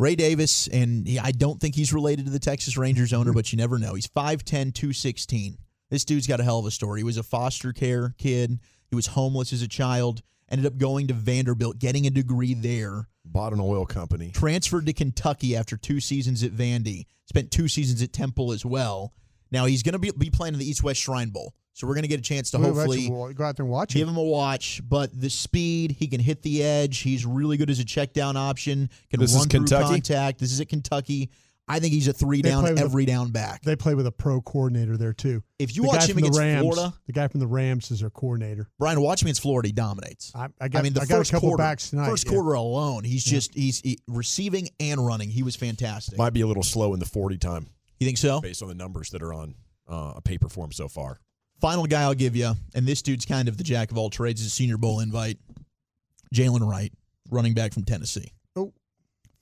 Ray 0.00 0.16
Davis, 0.16 0.66
and 0.66 1.06
he, 1.06 1.18
I 1.18 1.30
don't 1.30 1.60
think 1.60 1.74
he's 1.74 1.92
related 1.92 2.24
to 2.24 2.32
the 2.32 2.38
Texas 2.38 2.78
Rangers 2.78 3.12
owner, 3.12 3.34
but 3.34 3.52
you 3.52 3.58
never 3.58 3.78
know. 3.78 3.92
He's 3.92 4.06
5'10, 4.06 4.72
216. 4.72 5.58
This 5.90 6.06
dude's 6.06 6.26
got 6.26 6.40
a 6.40 6.42
hell 6.42 6.58
of 6.58 6.64
a 6.64 6.70
story. 6.70 7.00
He 7.00 7.04
was 7.04 7.18
a 7.18 7.22
foster 7.22 7.74
care 7.74 8.14
kid. 8.16 8.60
He 8.88 8.96
was 8.96 9.08
homeless 9.08 9.52
as 9.52 9.60
a 9.60 9.68
child, 9.68 10.22
ended 10.50 10.66
up 10.66 10.78
going 10.78 11.08
to 11.08 11.14
Vanderbilt, 11.14 11.78
getting 11.78 12.06
a 12.06 12.10
degree 12.10 12.54
there, 12.54 13.08
Bought 13.26 13.52
an 13.52 13.60
oil 13.60 13.84
company. 13.84 14.30
transferred 14.30 14.86
to 14.86 14.94
Kentucky 14.94 15.54
after 15.54 15.76
two 15.76 16.00
seasons 16.00 16.42
at 16.42 16.52
Vandy, 16.52 17.04
spent 17.26 17.50
two 17.50 17.68
seasons 17.68 18.00
at 18.00 18.10
Temple 18.14 18.52
as 18.52 18.64
well. 18.64 19.12
Now 19.52 19.66
he's 19.66 19.82
going 19.82 19.92
to 19.92 19.98
be, 19.98 20.12
be 20.12 20.30
playing 20.30 20.54
in 20.54 20.60
the 20.60 20.68
East 20.68 20.82
West 20.82 21.02
Shrine 21.02 21.28
Bowl. 21.28 21.52
So 21.72 21.86
we're 21.86 21.94
going 21.94 22.02
to 22.02 22.08
get 22.08 22.18
a 22.18 22.22
chance 22.22 22.50
to 22.50 22.58
We'll 22.58 22.68
let 22.72 22.76
hopefully 22.88 23.00
you 23.02 23.34
go 23.34 23.44
out 23.44 23.56
there 23.56 23.64
and 23.64 23.70
watch 23.72 23.94
give 23.94 24.06
it. 24.08 24.10
him 24.10 24.16
a 24.16 24.22
watch. 24.22 24.82
But 24.86 25.18
the 25.18 25.30
speed, 25.30 25.92
he 25.92 26.08
can 26.08 26.20
hit 26.20 26.42
the 26.42 26.62
edge. 26.62 26.98
He's 26.98 27.24
really 27.24 27.56
good 27.56 27.70
as 27.70 27.78
a 27.78 27.84
check 27.84 28.12
down 28.12 28.36
option. 28.36 28.90
Can 29.10 29.20
This 29.20 29.30
is 29.32 29.38
run 29.38 29.48
through 29.48 29.60
Kentucky? 29.60 29.84
contact. 29.94 30.38
This 30.40 30.52
is 30.52 30.60
at 30.60 30.68
Kentucky. 30.68 31.30
I 31.68 31.78
think 31.78 31.94
he's 31.94 32.08
a 32.08 32.12
three 32.12 32.42
They 32.42 32.48
down 32.50 32.62
play 32.64 32.72
with 32.72 32.80
a- 32.80 32.84
every 32.84 33.06
down 33.06 33.30
back. 33.30 33.62
They 33.62 33.76
play 33.76 33.94
with 33.94 34.04
a 34.04 34.10
pro 34.10 34.40
coordinator 34.40 34.96
there 34.96 35.12
too. 35.12 35.44
If 35.60 35.76
you 35.76 35.82
The 35.82 35.88
watch 35.88 36.02
him 36.08 36.14
from 36.14 36.22
the 36.22 36.26
against 36.26 36.38
Rams, 36.40 36.60
Florida- 36.62 36.94
the 37.06 37.12
guy 37.12 37.28
from 37.28 37.38
the 37.40 37.46
Rams 37.46 37.90
is 37.92 38.00
their 38.00 38.10
coordinator. 38.10 38.68
Brian, 38.80 39.00
watch 39.00 39.22
him 39.22 39.26
against 39.26 39.42
Florida. 39.42 39.68
He 39.68 39.72
dominates. 39.72 40.32
I, 40.34 40.48
I 40.60 40.66
got, 40.66 40.80
I 40.80 40.82
mean, 40.82 40.94
the 40.94 41.02
I 41.02 41.06
got 41.06 41.18
first 41.18 41.30
a 41.30 41.34
couple 41.34 41.50
quarter, 41.50 41.62
backs 41.62 41.90
tonight. 41.90 42.08
first 42.10 42.24
yeah. 42.26 42.32
quarter 42.32 42.54
alone, 42.54 43.04
he's 43.04 43.24
Yeah. 43.24 43.36
just 43.38 43.54
he's 43.54 43.80
he, 43.82 44.00
receiving 44.08 44.68
and 44.80 45.06
running. 45.06 45.30
He 45.30 45.44
was 45.44 45.54
fantastic. 45.54 46.18
Might 46.18 46.32
be 46.32 46.40
a 46.40 46.46
little 46.48 46.64
slow 46.64 46.92
in 46.92 46.98
the 46.98 47.06
40 47.06 47.38
time. 47.38 47.68
You 48.00 48.04
think 48.06 48.18
so? 48.18 48.40
Based 48.40 48.62
on 48.62 48.68
the 48.68 48.74
numbers 48.74 49.10
that 49.10 49.22
are 49.22 49.32
on 49.32 49.54
uh, 49.88 50.14
a 50.16 50.20
paper 50.20 50.48
form 50.48 50.72
so 50.72 50.88
far. 50.88 51.20
Final 51.60 51.84
guy 51.84 52.02
I'll 52.02 52.14
give 52.14 52.36
you, 52.36 52.52
and 52.74 52.86
this 52.86 53.02
dude's 53.02 53.26
kind 53.26 53.48
of 53.48 53.58
the 53.58 53.64
jack 53.64 53.90
of 53.90 53.98
all 53.98 54.08
trades. 54.08 54.40
Is 54.40 54.46
a 54.46 54.50
Senior 54.50 54.78
Bowl 54.78 55.00
invite. 55.00 55.38
Jaylen 56.34 56.66
Wright, 56.66 56.92
running 57.30 57.54
back 57.54 57.74
from 57.74 57.84
Tennessee. 57.84 58.32
Oh. 58.56 58.72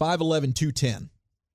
5'11", 0.00 0.54
210. 0.54 1.10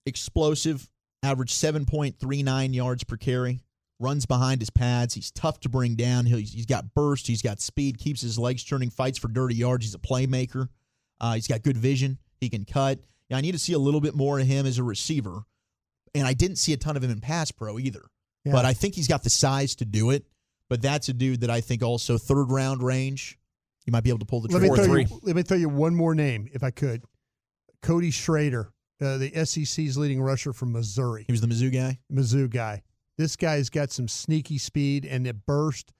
Explosive, 0.05 0.89
average 1.23 1.53
7.39 1.53 2.73
yards 2.73 3.03
per 3.03 3.17
carry. 3.17 3.61
Runs 3.99 4.25
behind 4.25 4.61
his 4.61 4.69
pads. 4.69 5.13
He's 5.13 5.31
tough 5.31 5.59
to 5.61 5.69
bring 5.69 5.95
down. 5.95 6.25
He's, 6.25 6.51
he's 6.51 6.65
got 6.65 6.93
burst. 6.93 7.27
He's 7.27 7.41
got 7.41 7.61
speed. 7.61 7.97
Keeps 7.97 8.21
his 8.21 8.37
legs 8.37 8.63
turning. 8.63 8.89
Fights 8.89 9.17
for 9.17 9.29
dirty 9.29 9.55
yards. 9.55 9.85
He's 9.85 9.95
a 9.95 9.99
playmaker. 9.99 10.67
Uh, 11.21 11.35
he's 11.35 11.47
got 11.47 11.61
good 11.61 11.77
vision. 11.77 12.17
He 12.41 12.49
can 12.49 12.65
cut. 12.65 12.99
Yeah, 13.29 13.37
I 13.37 13.41
need 13.41 13.53
to 13.53 13.59
see 13.59 13.73
a 13.73 13.79
little 13.79 14.01
bit 14.01 14.13
more 14.13 14.39
of 14.39 14.47
him 14.47 14.65
as 14.65 14.77
a 14.77 14.83
receiver. 14.83 15.43
And 16.13 16.27
I 16.27 16.33
didn't 16.33 16.57
see 16.57 16.73
a 16.73 16.77
ton 16.77 16.97
of 16.97 17.03
him 17.03 17.11
in 17.11 17.21
pass 17.21 17.51
pro 17.51 17.79
either. 17.79 18.03
Yeah. 18.43 18.51
But 18.51 18.65
I 18.65 18.73
think 18.73 18.95
he's 18.95 19.07
got 19.07 19.23
the 19.23 19.29
size 19.29 19.75
to 19.75 19.85
do 19.85 20.09
it. 20.09 20.25
But 20.69 20.81
that's 20.81 21.09
a 21.09 21.13
dude 21.13 21.41
that 21.41 21.49
I 21.49 21.61
think 21.61 21.83
also 21.83 22.17
third 22.17 22.51
round 22.51 22.81
range. 22.83 23.37
You 23.85 23.91
might 23.91 24.03
be 24.03 24.09
able 24.09 24.19
to 24.19 24.25
pull 24.25 24.41
the 24.41 24.49
Let 24.49 24.61
me, 24.61 24.69
trigger. 24.69 24.83
throw 24.85 24.95
you, 24.95 25.19
let 25.23 25.35
me 25.35 25.43
throw 25.43 25.57
you 25.57 25.69
one 25.69 25.93
more 25.93 26.15
name, 26.15 26.49
if 26.53 26.63
I 26.63 26.71
could. 26.71 27.03
Cody 27.81 28.11
Schrader, 28.11 28.71
uh, 29.01 29.17
the 29.17 29.45
SEC's 29.45 29.97
leading 29.97 30.21
rusher 30.21 30.53
from 30.53 30.71
Missouri. 30.71 31.25
He 31.27 31.33
was 31.33 31.41
the 31.41 31.47
Mizzou 31.47 31.71
guy. 31.71 31.99
Mizzou 32.11 32.49
guy. 32.49 32.81
This 33.17 33.35
guy's 33.35 33.69
got 33.69 33.91
some 33.91 34.07
sneaky 34.07 34.57
speed 34.57 35.05
and 35.05 35.27
it 35.27 35.45
burst. 35.45 35.91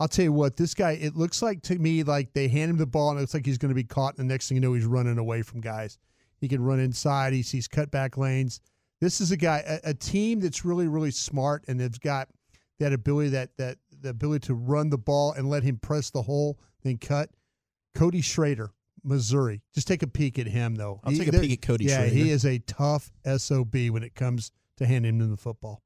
I'll 0.00 0.08
tell 0.08 0.24
you 0.24 0.32
what, 0.32 0.56
this 0.56 0.74
guy, 0.74 0.92
it 0.92 1.16
looks 1.16 1.42
like 1.42 1.62
to 1.62 1.78
me 1.78 2.02
like 2.02 2.32
they 2.32 2.48
hand 2.48 2.70
him 2.70 2.78
the 2.78 2.86
ball 2.86 3.10
and 3.10 3.18
it 3.18 3.22
looks 3.22 3.34
like 3.34 3.46
he's 3.46 3.58
going 3.58 3.70
to 3.70 3.74
be 3.74 3.84
caught. 3.84 4.16
And 4.16 4.28
the 4.28 4.32
next 4.32 4.48
thing 4.48 4.56
you 4.56 4.60
know, 4.60 4.72
he's 4.72 4.86
running 4.86 5.18
away 5.18 5.42
from 5.42 5.60
guys. 5.60 5.98
He 6.40 6.48
can 6.48 6.62
run 6.62 6.80
inside. 6.80 7.32
He 7.32 7.42
sees 7.42 7.68
cutback 7.68 8.16
lanes. 8.16 8.60
This 9.00 9.20
is 9.20 9.30
a 9.32 9.36
guy, 9.36 9.62
a, 9.66 9.90
a 9.90 9.94
team 9.94 10.40
that's 10.40 10.64
really, 10.64 10.88
really 10.88 11.10
smart 11.10 11.64
and 11.68 11.80
they've 11.80 12.00
got 12.00 12.28
that 12.80 12.92
ability, 12.92 13.30
that 13.30 13.50
that 13.56 13.78
the 14.04 14.10
ability 14.10 14.46
to 14.46 14.54
run 14.54 14.90
the 14.90 14.98
ball 14.98 15.32
and 15.32 15.48
let 15.48 15.62
him 15.64 15.78
press 15.78 16.10
the 16.10 16.22
hole, 16.22 16.58
then 16.82 16.98
cut. 16.98 17.30
Cody 17.94 18.20
Schrader, 18.20 18.70
Missouri. 19.02 19.62
Just 19.74 19.88
take 19.88 20.02
a 20.02 20.06
peek 20.06 20.38
at 20.38 20.46
him, 20.46 20.74
though. 20.76 21.00
I'll 21.04 21.12
take 21.12 21.28
a 21.28 21.32
peek 21.40 21.52
at 21.52 21.62
Cody 21.62 21.86
Yeah, 21.86 21.98
Schrader. 22.00 22.14
he 22.14 22.30
is 22.30 22.44
a 22.44 22.58
tough 22.60 23.10
SOB 23.36 23.74
when 23.90 24.02
it 24.02 24.14
comes 24.14 24.52
to 24.76 24.86
handing 24.86 25.20
him 25.20 25.30
the 25.30 25.36
football. 25.36 25.82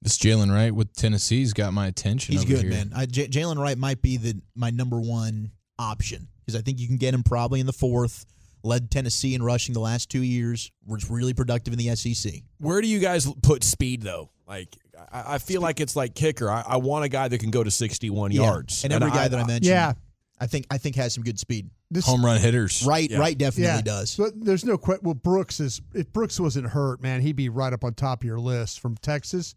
This 0.00 0.16
Jaylen 0.18 0.52
Wright 0.52 0.72
with 0.74 0.92
Tennessee's 0.94 1.52
got 1.52 1.72
my 1.72 1.86
attention. 1.88 2.32
He's 2.32 2.44
over 2.44 2.54
good, 2.54 2.62
here. 2.62 2.70
man. 2.70 2.92
I, 2.94 3.06
J- 3.06 3.26
Jaylen 3.28 3.58
Wright 3.58 3.76
might 3.76 4.00
be 4.00 4.16
the 4.16 4.40
my 4.54 4.70
number 4.70 5.00
one 5.00 5.50
option 5.78 6.28
because 6.46 6.58
I 6.58 6.62
think 6.62 6.78
you 6.78 6.86
can 6.86 6.98
get 6.98 7.12
him 7.14 7.24
probably 7.24 7.58
in 7.60 7.66
the 7.66 7.72
fourth. 7.72 8.24
Led 8.62 8.90
Tennessee 8.92 9.34
in 9.34 9.42
rushing 9.42 9.72
the 9.72 9.80
last 9.80 10.08
two 10.08 10.22
years. 10.22 10.70
Was 10.86 11.10
really 11.10 11.34
productive 11.34 11.72
in 11.72 11.78
the 11.80 11.94
SEC. 11.96 12.32
Where 12.58 12.80
do 12.80 12.86
you 12.86 13.00
guys 13.00 13.26
put 13.42 13.64
speed 13.64 14.02
though? 14.02 14.30
Like 14.46 14.76
I, 15.12 15.34
I 15.34 15.38
feel 15.38 15.60
like 15.60 15.80
it's 15.80 15.96
like 15.96 16.14
kicker. 16.14 16.50
I, 16.50 16.62
I 16.66 16.76
want 16.76 17.04
a 17.04 17.08
guy 17.08 17.28
that 17.28 17.38
can 17.38 17.50
go 17.50 17.62
to 17.64 17.70
61 17.70 18.30
Yeah. 18.32 18.42
yards. 18.42 18.84
and 18.84 18.92
every 18.92 19.10
guy 19.10 19.28
that 19.28 19.38
I 19.38 19.44
mentioned. 19.46 19.66
Yeah. 19.66 19.92
I 20.40 20.46
think 20.46 20.66
I 20.70 20.78
think 20.78 20.94
has 20.96 21.14
some 21.14 21.24
good 21.24 21.38
speed. 21.38 21.68
This- 21.90 22.06
Home 22.06 22.24
run 22.24 22.40
hitters. 22.40 22.84
Right, 22.86 23.10
Yeah. 23.10 23.18
right, 23.18 23.36
definitely 23.36 23.74
yeah, 23.74 23.80
does. 23.82 24.14
But 24.16 24.34
there's 24.36 24.64
no 24.64 24.78
question. 24.78 25.04
Well, 25.04 25.14
Brooks 25.14 25.58
is 25.58 25.80
if 25.94 26.12
Brooks 26.12 26.38
wasn't 26.38 26.68
hurt, 26.68 27.02
man, 27.02 27.20
he'd 27.22 27.34
be 27.36 27.48
right 27.48 27.72
up 27.72 27.82
on 27.82 27.94
top 27.94 28.22
of 28.22 28.24
your 28.26 28.38
list 28.38 28.78
from 28.80 28.96
Texas. 28.98 29.54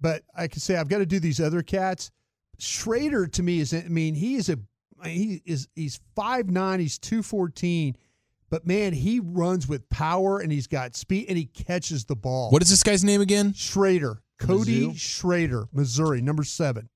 But 0.00 0.22
I 0.36 0.46
can 0.48 0.60
say 0.60 0.76
I've 0.76 0.88
got 0.88 0.98
to 0.98 1.06
do 1.06 1.20
these 1.20 1.40
other 1.40 1.62
cats. 1.62 2.10
Schrader 2.58 3.26
to 3.28 3.42
me 3.42 3.60
is. 3.60 3.72
I 3.72 3.82
mean, 3.88 4.14
he 4.14 4.34
is 4.36 4.48
a 4.50 4.58
he 5.04 5.40
is 5.46 5.68
he's 5.74 6.00
five 6.14 6.50
nine. 6.50 6.80
He's 6.80 6.98
two 6.98 7.22
fourteen. 7.22 7.96
But 8.50 8.66
man, 8.66 8.92
he 8.92 9.20
runs 9.20 9.68
with 9.68 9.88
power 9.88 10.40
and 10.40 10.50
he's 10.50 10.66
got 10.66 10.96
speed 10.96 11.26
and 11.28 11.38
he 11.38 11.44
catches 11.46 12.04
the 12.04 12.16
ball. 12.16 12.50
What 12.50 12.62
is 12.62 12.68
this 12.68 12.82
guy's 12.82 13.04
name 13.04 13.20
again? 13.20 13.54
Schrader, 13.54 14.20
Cody 14.40 14.86
Mizzou? 14.88 14.98
Schrader, 14.98 15.68
Missouri, 15.72 16.20
number 16.20 16.44
seven. 16.44 16.88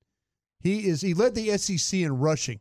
He 0.61 0.87
is. 0.87 1.01
He 1.01 1.13
led 1.13 1.35
the 1.35 1.57
SEC 1.57 1.99
in 2.01 2.17
rushing 2.17 2.59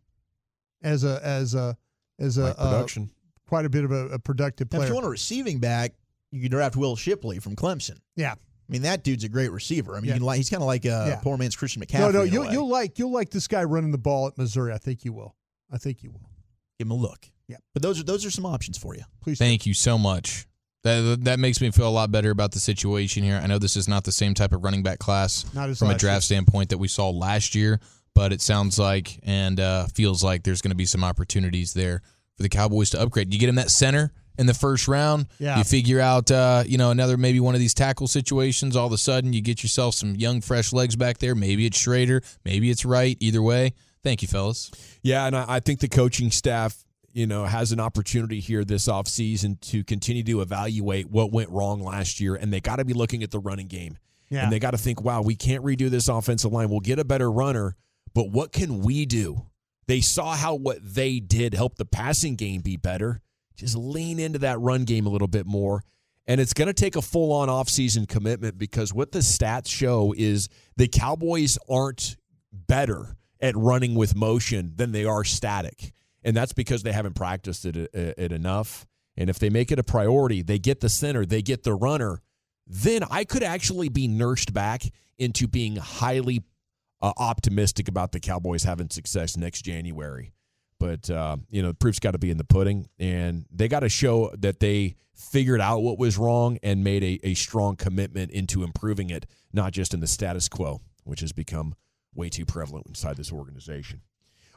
as 0.83 1.05
a 1.05 1.20
as 1.25 1.55
a 1.55 1.77
as 2.18 2.37
a 2.38 2.44
Like 2.44 2.55
uh, 2.59 2.70
production. 2.70 3.11
quite 3.49 3.64
a 3.64 3.70
bit 3.70 3.85
of 3.85 3.90
a, 3.92 4.09
a 4.11 4.18
productive 4.18 4.68
player. 4.70 4.81
Now, 4.81 4.85
if 4.85 4.88
you 4.90 4.94
want 4.94 5.07
a 5.07 5.11
receiving 5.11 5.59
back, 5.59 5.92
you 6.31 6.40
can 6.42 6.51
draft 6.51 6.77
Will 6.77 6.97
Shipley 6.97 7.38
from 7.38 7.57
Clemson. 7.57 7.99
yeah. 8.16 8.35
I 8.66 8.73
mean, 8.73 8.81
that 8.83 9.05
dude's 9.05 9.25
a 9.25 9.29
great 9.29 9.53
receiver. 9.53 9.94
I 9.94 10.01
mean, 10.01 10.11
Yeah. 10.11 10.23
like, 10.23 10.38
he's 10.38 10.49
kind 10.49 10.62
of 10.62 10.66
like 10.66 10.87
a 10.87 10.88
Yeah. 10.88 11.20
poor 11.23 11.37
man's 11.37 11.55
Christian 11.55 11.83
McCaffrey. 11.83 11.99
No, 11.99 12.11
no, 12.11 12.23
you'll 12.23 12.51
you'll 12.51 12.68
like 12.68 12.99
you'll 12.99 13.12
like 13.12 13.29
this 13.29 13.47
guy 13.47 13.62
running 13.62 13.90
the 13.90 13.99
ball 13.99 14.27
at 14.27 14.38
Missouri. 14.38 14.73
I 14.73 14.79
think 14.79 15.05
you 15.05 15.12
will. 15.12 15.37
I 15.70 15.77
think 15.77 16.03
you 16.03 16.11
will. 16.11 16.31
give 16.79 16.87
him 16.87 16.90
a 16.92 16.94
look. 16.94 17.31
Yeah. 17.47 17.59
But 17.75 17.83
those 17.83 18.01
are 18.01 18.05
those 18.05 18.25
are 18.25 18.31
some 18.31 18.47
options 18.47 18.79
for 18.79 18.94
you. 18.94 19.03
Please. 19.20 19.38
do. 19.38 19.44
Thank 19.44 19.66
you 19.66 19.75
so 19.75 19.99
much. 19.99 20.47
That 20.85 21.20
that 21.25 21.38
makes 21.38 21.61
me 21.61 21.70
feel 21.70 21.88
a 21.88 21.90
lot 21.90 22.11
better 22.12 22.31
about 22.31 22.53
the 22.53 22.61
situation 22.61 23.25
here. 23.25 23.40
I 23.42 23.47
know 23.47 23.59
this 23.59 23.77
is 23.77 23.88
not 23.88 24.05
the 24.05 24.12
same 24.12 24.35
type 24.35 24.53
of 24.53 24.62
running 24.62 24.83
back 24.83 24.99
class 24.99 25.44
Not 25.55 25.70
as 25.70 25.79
from 25.79 25.88
a 25.88 25.92
last 25.92 26.03
year. 26.03 26.11
draft 26.11 26.25
standpoint 26.25 26.68
that 26.70 26.79
we 26.79 26.88
saw 26.88 27.09
last 27.11 27.55
year, 27.55 27.81
but 28.14 28.33
it 28.33 28.40
sounds 28.42 28.79
like 28.79 29.18
and 29.23 29.59
uh, 29.59 29.87
feels 29.87 30.23
like 30.23 30.42
there's 30.44 30.61
going 30.61 30.70
to 30.73 30.77
be 30.77 30.85
some 30.85 31.03
opportunities 31.03 31.73
there 31.73 32.03
for 32.37 32.42
the 32.42 32.49
Cowboys 32.51 32.90
to 32.90 33.01
upgrade. 33.01 33.33
You 33.33 33.40
get 33.40 33.49
him 33.49 33.55
that 33.55 33.70
center 33.70 34.12
in 34.38 34.47
the 34.47 34.53
first 34.55 34.87
round. 34.87 35.27
Yeah. 35.38 35.57
You 35.57 35.64
figure 35.64 36.01
out, 36.01 36.31
uh, 36.31 36.64
you 36.66 36.77
know, 36.77 36.90
another 36.90 37.16
maybe 37.16 37.40
one 37.40 37.55
of 37.55 37.61
these 37.61 37.73
tackle 37.73 38.07
situations. 38.09 38.77
All 38.77 38.87
of 38.87 38.92
a 38.92 38.99
sudden, 38.99 39.33
you 39.33 39.40
get 39.40 39.62
yourself 39.62 39.94
some 39.94 40.14
young, 40.16 40.40
fresh 40.40 40.73
legs 40.73 40.97
back 40.97 41.18
there. 41.18 41.35
Maybe 41.35 41.64
it's 41.64 41.79
Schrader. 41.79 42.23
Maybe 42.44 42.70
it's 42.70 42.85
Wright. 42.85 43.16
Either 43.20 43.40
way, 43.40 43.73
thank 44.03 44.20
you, 44.20 44.29
fellas. 44.29 44.70
Yeah, 45.03 45.27
and 45.27 45.37
I, 45.37 45.44
I 45.49 45.61
think 45.61 45.81
the 45.81 45.88
coaching 45.88 46.31
staff, 46.31 46.84
you 47.14 47.27
know, 47.27 47.44
has 47.44 47.72
an 47.72 47.81
opportunity 47.81 48.40
here 48.40 48.64
this 48.64 48.88
offseason 48.88 49.59
to 49.61 49.85
continue 49.85 50.24
to 50.24 50.40
evaluate 50.40 51.09
what 51.09 51.33
went 51.33 51.48
wrong 51.48 51.81
last 51.81 52.20
year, 52.20 52.35
and 52.35 52.53
they 52.53 52.61
got 52.61 52.77
to 52.77 52.85
be 52.85 52.92
looking 52.92 53.22
at 53.22 53.31
the 53.31 53.38
running 53.38 53.68
game. 53.68 53.96
Yeah. 54.29 54.42
And 54.42 54.53
they 54.53 54.59
got 54.59 54.72
to 54.72 54.79
think, 54.79 55.00
wow, 55.00 55.22
we 55.22 55.37
can't 55.37 55.64
redo 55.64 55.88
this 55.88 56.09
offensive 56.09 56.53
line. 56.53 56.68
We'll 56.68 56.81
get 56.81 56.98
a 56.98 57.05
better 57.05 57.31
runner, 57.31 57.77
but 58.14 58.31
what 58.31 58.53
can 58.53 58.81
we 58.81 59.07
do? 59.07 59.46
They 59.87 60.00
saw 60.00 60.35
how 60.35 60.55
what 60.55 60.79
they 60.83 61.20
did 61.20 61.55
helped 61.55 61.79
the 61.79 61.85
passing 61.85 62.35
game 62.35 62.62
be 62.62 62.77
better. 62.77 63.20
Just 63.57 63.77
lean 63.77 64.18
into 64.18 64.40
that 64.40 64.59
run 64.59 64.85
game 64.85 65.07
a 65.07 65.11
little 65.11 65.29
bit 65.29 65.46
more. 65.46 65.85
And 66.27 66.40
it's 66.40 66.55
going 66.55 66.68
to 66.68 66.74
take 66.74 66.96
a 66.96 67.03
full 67.03 67.33
on 67.33 67.48
offseason 67.48 68.09
commitment 68.09 68.59
because 68.59 68.92
what 68.92 69.12
the 69.12 69.18
stats 69.20 69.68
show 69.68 70.14
is 70.16 70.48
the 70.77 70.88
Cowboys 70.88 71.59
aren't 71.68 72.16
better 72.50 73.16
at 73.40 73.55
running 73.57 73.94
with 73.94 74.16
motion 74.16 74.72
than 74.77 74.92
they 74.92 75.05
are 75.05 75.22
static. 75.22 75.92
And 76.24 76.37
that's 76.37 76.52
because 76.52 76.82
they 76.82 76.92
haven't 76.92 77.14
practiced 77.14 77.64
it, 77.66 77.76
it, 77.76 78.14
it 78.16 78.32
enough. 78.32 78.87
And 79.16 79.30
if 79.30 79.38
they 79.38 79.50
make 79.50 79.70
it 79.70 79.78
a 79.78 79.84
priority, 79.84 80.42
they 80.42 80.58
get 80.58 80.80
the 80.80 80.88
center, 80.88 81.24
they 81.24 81.42
get 81.42 81.62
the 81.62 81.74
runner, 81.74 82.20
then 82.66 83.02
I 83.10 83.24
could 83.24 83.42
actually 83.42 83.88
be 83.88 84.08
nursed 84.08 84.52
back 84.52 84.82
into 85.18 85.46
being 85.46 85.76
highly 85.76 86.42
uh, 87.02 87.12
optimistic 87.18 87.88
about 87.88 88.12
the 88.12 88.20
Cowboys 88.20 88.64
having 88.64 88.88
success 88.90 89.37
next 89.37 89.62
January. 89.62 90.32
But 90.80 91.08
uh, 91.10 91.37
you 91.50 91.62
know, 91.62 91.68
the 91.68 91.74
proof's 91.74 92.00
got 92.00 92.12
to 92.12 92.18
be 92.18 92.30
in 92.30 92.38
the 92.38 92.44
pudding, 92.44 92.88
and 92.98 93.44
they 93.50 93.68
got 93.68 93.80
to 93.80 93.88
show 93.88 94.32
that 94.38 94.60
they 94.60 94.96
figured 95.14 95.60
out 95.60 95.80
what 95.80 95.98
was 95.98 96.18
wrong 96.18 96.58
and 96.62 96.82
made 96.82 97.04
a, 97.04 97.20
a 97.22 97.34
strong 97.34 97.76
commitment 97.76 98.32
into 98.32 98.64
improving 98.64 99.10
it, 99.10 99.26
not 99.52 99.72
just 99.72 99.94
in 99.94 100.00
the 100.00 100.06
status 100.06 100.48
quo, 100.48 100.80
which 101.04 101.20
has 101.20 101.32
become 101.32 101.74
way 102.14 102.28
too 102.28 102.44
prevalent 102.44 102.87
inside 102.87 103.16
this 103.16 103.32
organization. 103.32 104.00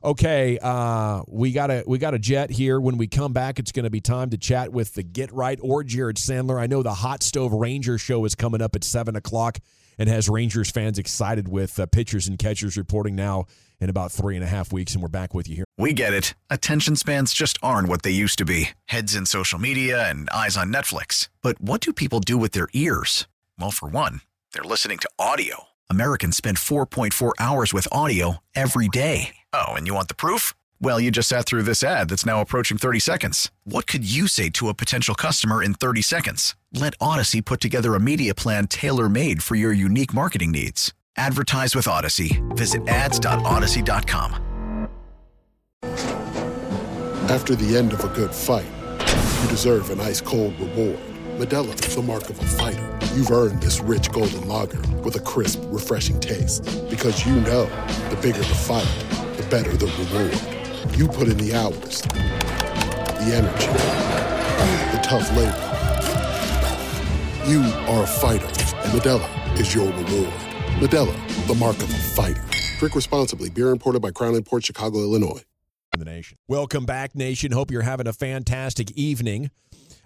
Okay, 0.03 0.60
uh, 0.62 1.23
we 1.27 1.51
got 1.51 1.71
a 1.71 1.83
we 1.88 1.97
got 1.97 2.13
a 2.13 2.19
jet 2.19 2.51
here. 2.51 2.79
When 2.79 2.97
we 2.97 3.07
come 3.07 3.33
back, 3.33 3.57
it's 3.57 3.71
going 3.71 3.86
to 3.86 3.89
be 3.89 4.01
time 4.01 4.29
to 4.29 4.38
chat 4.38 4.71
with 4.71 4.93
the 4.93 5.03
Get 5.03 5.31
Right 5.33 5.60
or 5.62 5.83
Jared 5.83 6.17
Sandler. 6.17 6.60
I 6.60 6.67
know 6.67 6.83
the 6.83 6.93
Hot 6.93 7.23
Stove 7.23 7.51
Ranger 7.53 7.97
show 7.97 8.23
is 8.25 8.36
coming 8.36 8.62
up 8.62 8.75
at 8.75 8.83
seven 8.83 9.15
o'clock 9.15 9.57
and 9.97 10.07
has 10.07 10.29
Rangers 10.29 10.69
fans 10.69 10.99
excited 10.99 11.47
with 11.47 11.79
uh, 11.79 11.88
pitchers 11.88 12.27
and 12.27 12.38
catchers 12.38 12.77
reporting 12.77 13.15
now 13.15 13.45
in 13.79 13.89
about 13.89 14.12
three 14.12 14.36
and 14.36 14.43
a 14.43 14.47
half 14.47 14.71
weeks. 14.71 14.93
And 14.93 15.01
we're 15.01 15.10
back 15.10 15.33
with 15.33 15.49
you 15.49 15.55
here. 15.55 15.65
We 15.77 15.93
get 15.93 16.13
it. 16.13 16.36
Attention 16.49 16.95
spans 16.95 17.33
just 17.33 17.57
aren't 17.63 17.88
what 17.88 18.03
they 18.03 18.12
used 18.12 18.38
to 18.38 18.45
be 18.45 18.69
heads 18.86 19.15
in 19.15 19.25
social 19.25 19.57
media 19.57 20.07
and 20.10 20.29
eyes 20.29 20.57
on 20.57 20.71
Netflix. 20.71 21.29
But 21.41 21.60
what 21.60 21.81
do 21.81 21.91
people 21.91 22.19
do 22.19 22.38
with 22.38 22.51
their 22.51 22.67
ears? 22.73 23.27
Well, 23.60 23.71
for 23.71 23.89
one, 23.89 24.21
they're 24.54 24.63
listening 24.63 25.00
to 25.00 25.10
audio. 25.17 25.65
Americans 25.89 26.37
spend 26.37 26.58
4.4 26.58 27.31
hours 27.39 27.73
with 27.73 27.87
audio 27.91 28.37
every 28.56 28.87
day. 28.87 29.37
Oh, 29.54 29.73
and 29.73 29.87
you 29.87 29.93
want 29.93 30.08
the 30.08 30.15
proof? 30.15 30.54
Well, 30.79 31.00
you 31.00 31.10
just 31.10 31.29
sat 31.29 31.45
through 31.45 31.63
this 31.63 31.83
ad 31.83 32.10
that's 32.10 32.25
now 32.25 32.41
approaching 32.41 32.77
30 32.77 33.00
seconds. 33.00 33.52
What 33.63 33.87
could 33.87 34.10
you 34.10 34.27
say 34.27 34.50
to 34.52 34.69
a 34.69 34.73
potential 34.73 35.15
customer 35.15 35.63
in 35.63 35.73
30 35.73 36.02
seconds? 36.02 36.56
Let 36.73 36.98
Audacy 37.00 37.43
put 37.43 37.62
together 37.62 37.95
a 37.95 38.00
media 38.00 38.35
plan 38.35 38.67
tailor 38.67 39.10
made 39.10 39.41
for 39.41 39.56
your 39.56 39.73
unique 39.73 40.13
marketing 40.13 40.52
needs. 40.52 40.93
Advertise 41.15 41.75
with 41.75 41.85
Audacy. 41.85 42.41
Visit 42.56 42.87
ads.audacy.com. 42.87 44.43
After 47.29 47.56
the 47.56 47.75
end 47.77 47.91
of 47.91 48.04
a 48.04 48.08
good 48.10 48.33
fight, 48.33 48.67
you 49.41 49.50
deserve 49.50 49.89
an 49.89 50.00
ice 50.00 50.21
cold 50.21 50.58
reward. 50.60 51.00
Modelo 51.37 51.73
is 51.73 51.95
the 51.95 52.02
mark 52.02 52.29
of 52.29 52.39
a 52.39 52.45
fighter. 52.45 52.98
You've 53.13 53.31
earned 53.31 53.62
this 53.62 53.79
rich 53.79 54.12
golden 54.12 54.48
lager 54.48 54.79
with 55.04 55.15
a 55.15 55.19
crisp, 55.19 55.62
refreshing 55.65 56.19
taste. 56.19 56.63
Because 56.89 57.25
you 57.25 57.35
know 57.41 57.65
the 58.10 58.17
bigger 58.21 58.39
the 58.39 58.45
fight, 58.45 58.87
better 59.50 59.75
the 59.77 59.85
reward. 59.85 60.98
You 60.98 61.08
put 61.08 61.27
in 61.27 61.37
the 61.37 61.54
hours, 61.54 62.02
the 62.02 63.33
energy, 63.33 63.67
the 64.91 65.02
tough 65.02 65.29
labor. 65.35 65.63
You 67.48 67.62
are 67.87 68.04
a 68.04 68.08
fighter, 68.08 68.45
and 68.45 68.91
Modelo 68.91 69.60
is 69.60 69.73
your 69.73 69.87
reward. 69.87 70.33
Modelo, 70.79 71.48
the 71.48 71.56
mark 71.56 71.77
of 71.77 71.89
a 71.89 71.98
fighter. 71.98 72.43
Drink 72.79 72.93
responsibly. 72.93 73.50
Beer 73.50 73.69
imported 73.69 74.02
by 74.02 74.12
Crown 74.12 74.41
Port 74.43 74.65
Chicago, 74.65 75.00
Illinois. 75.00 75.43
The 75.98 76.06
nation. 76.06 76.37
Welcome 76.48 76.85
back, 76.85 77.15
nation. 77.15 77.52
Hope 77.52 77.71
you're 77.71 77.81
having 77.81 78.06
a 78.06 78.13
fantastic 78.13 78.91
evening. 78.91 79.50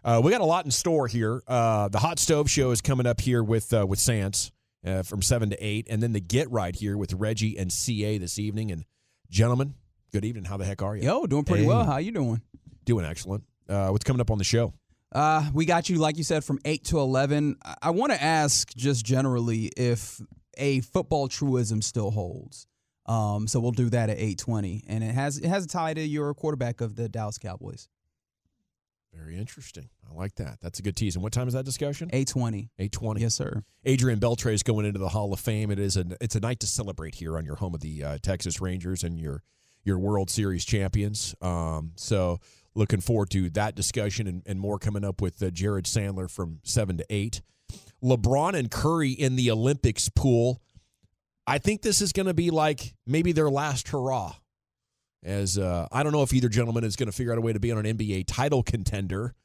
Uh, 0.03 0.21
we 0.23 0.31
got 0.31 0.41
a 0.41 0.45
lot 0.45 0.63
in 0.65 0.71
store 0.71 1.07
here. 1.07 1.41
Uh, 1.47 1.89
the 1.89 1.99
hot 1.99 2.17
stove 2.17 2.49
show 2.49 2.71
is 2.71 2.79
coming 2.79 3.05
up 3.05 3.19
here 3.19 3.43
with 3.43 3.73
uh, 3.73 3.85
with 3.85 3.99
Sans 3.99 4.51
uh, 4.85 5.03
from 5.03 5.21
seven 5.21 5.49
to 5.49 5.57
eight, 5.65 5.87
and 5.89 6.01
then 6.01 6.13
the 6.13 6.21
get 6.21 6.49
right 6.49 6.75
here 6.75 6.97
with 6.97 7.13
Reggie 7.13 7.57
and 7.57 7.71
Ca 7.71 8.17
this 8.19 8.39
evening. 8.39 8.71
And 8.71 8.85
gentlemen, 9.32 9.73
good 10.11 10.25
evening. 10.25 10.43
How 10.43 10.57
the 10.57 10.65
heck 10.65 10.82
are 10.84 10.95
you? 10.95 11.03
Yo, 11.03 11.25
doing 11.25 11.45
pretty 11.45 11.65
well. 11.65 11.84
How 11.84 11.97
you 11.97 12.11
doing? 12.11 12.41
Doing 12.86 13.05
excellent. 13.05 13.43
Uh, 13.67 13.88
what's 13.89 14.03
coming 14.03 14.21
up 14.21 14.29
on 14.29 14.38
the 14.38 14.43
show? 14.43 14.73
Uh, 15.11 15.49
we 15.53 15.65
got 15.65 15.89
you, 15.89 15.97
like 15.97 16.17
you 16.17 16.23
said, 16.23 16.43
from 16.43 16.59
eight 16.65 16.84
to 16.86 16.99
eleven. 16.99 17.55
I, 17.63 17.75
I 17.84 17.89
want 17.91 18.11
to 18.11 18.21
ask 18.21 18.73
just 18.75 19.05
generally 19.05 19.71
if 19.77 20.21
a 20.57 20.82
football 20.82 21.27
truism 21.27 21.82
still 21.82 22.11
holds. 22.11 22.67
Um, 23.07 23.47
so 23.47 23.59
we'll 23.59 23.71
do 23.71 23.89
that 23.89 24.09
at 24.09 24.19
eight 24.19 24.38
twenty, 24.38 24.84
and 24.88 25.03
it 25.03 25.13
has 25.13 25.38
it 25.38 25.47
has 25.47 25.65
a 25.65 25.67
tie 25.67 25.93
to 25.93 26.01
your 26.01 26.34
quarterback 26.34 26.82
of 26.82 26.95
the 26.95 27.09
Dallas 27.09 27.38
Cowboys. 27.38 27.88
Very 29.14 29.38
interesting. 29.38 29.89
I 30.09 30.14
like 30.14 30.36
that. 30.36 30.59
That's 30.62 30.80
a 30.80 30.82
good 30.82 30.95
tease. 30.95 31.16
And 31.16 31.24
what 31.24 31.34
time 31.34 31.47
is 31.47 31.53
that 31.53 31.66
discussion? 31.66 32.09
Eight 32.14 32.30
twenty. 32.30 32.70
Eight 32.80 32.91
twenty. 32.91 33.22
Yes, 33.22 33.36
sir. 33.36 33.64
Adrian 33.84 34.20
Beltre 34.20 34.53
is 34.53 34.64
going 34.64 34.86
into 34.86 34.99
the 34.99 35.09
Hall 35.09 35.34
of 35.34 35.39
Fame. 35.39 35.70
It 35.70 35.80
is 35.80 35.97
a 35.97 36.05
it's 36.22 36.36
a 36.36 36.39
night 36.39 36.59
to 36.62 36.68
celebrate 36.68 37.16
here 37.16 37.38
on 37.38 37.45
your 37.45 37.55
home 37.55 37.76
of 37.76 37.82
the 37.82 38.03
uh, 38.03 38.18
Texas 38.22 38.62
Rangers 38.62 39.03
and 39.03 39.20
your 39.20 39.43
your 39.84 39.99
World 39.99 40.30
Series 40.30 40.64
champions. 40.64 41.36
Um, 41.41 41.91
so 41.95 42.39
looking 42.74 43.01
forward 43.01 43.30
to 43.32 43.49
that 43.49 43.76
discussion 43.76 44.28
and, 44.28 44.43
and 44.45 44.59
more 44.59 44.80
coming 44.80 45.03
up 45.03 45.22
with 45.22 45.43
uh, 45.43 45.49
Jared 45.51 45.86
Sandler 45.86 46.32
from 46.32 46.59
seven 46.64 46.97
to 46.97 47.05
eight. 47.09 47.41
LeBron 48.01 48.53
and 48.53 48.72
Curry 48.72 49.12
in 49.12 49.36
the 49.36 49.51
Olympics 49.51 50.07
pool. 50.09 50.62
I 51.45 51.57
think 51.57 51.82
this 51.82 52.01
is 52.01 52.14
going 52.14 52.28
to 52.28 52.34
be 52.34 52.49
like 52.49 52.95
maybe 53.05 53.32
their 53.34 53.49
last 53.49 53.89
hurrah. 53.89 54.36
As 55.24 55.57
uh, 55.57 55.88
I 55.91 56.03
don't 56.03 56.11
know 56.11 56.24
if 56.24 56.34
either 56.34 56.49
gentleman 56.49 56.84
is 56.84 56.95
going 56.95 57.07
to 57.07 57.11
figure 57.11 57.32
out 57.32 57.38
a 57.38 57.41
way 57.41 57.53
to 57.53 57.59
be 57.59 57.72
on 57.72 57.86
an 57.86 57.97
NBA 57.97 58.26
title 58.28 58.63
contender, 58.63 59.36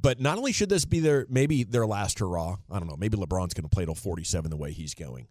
but 0.00 0.20
not 0.20 0.38
only 0.38 0.52
should 0.52 0.68
this 0.68 0.84
be 0.84 1.00
their 1.00 1.26
maybe 1.28 1.62
their 1.62 1.86
last 1.86 2.18
hurrah. 2.18 2.56
I 2.70 2.78
don't 2.78 2.88
know. 2.88 2.96
Maybe 2.96 3.16
LeBron's 3.16 3.54
going 3.54 3.68
to 3.68 3.68
play 3.68 3.84
till 3.84 3.94
forty 3.94 4.24
seven 4.24 4.50
the 4.50 4.56
way 4.56 4.72
he's 4.72 4.94
going, 4.94 5.28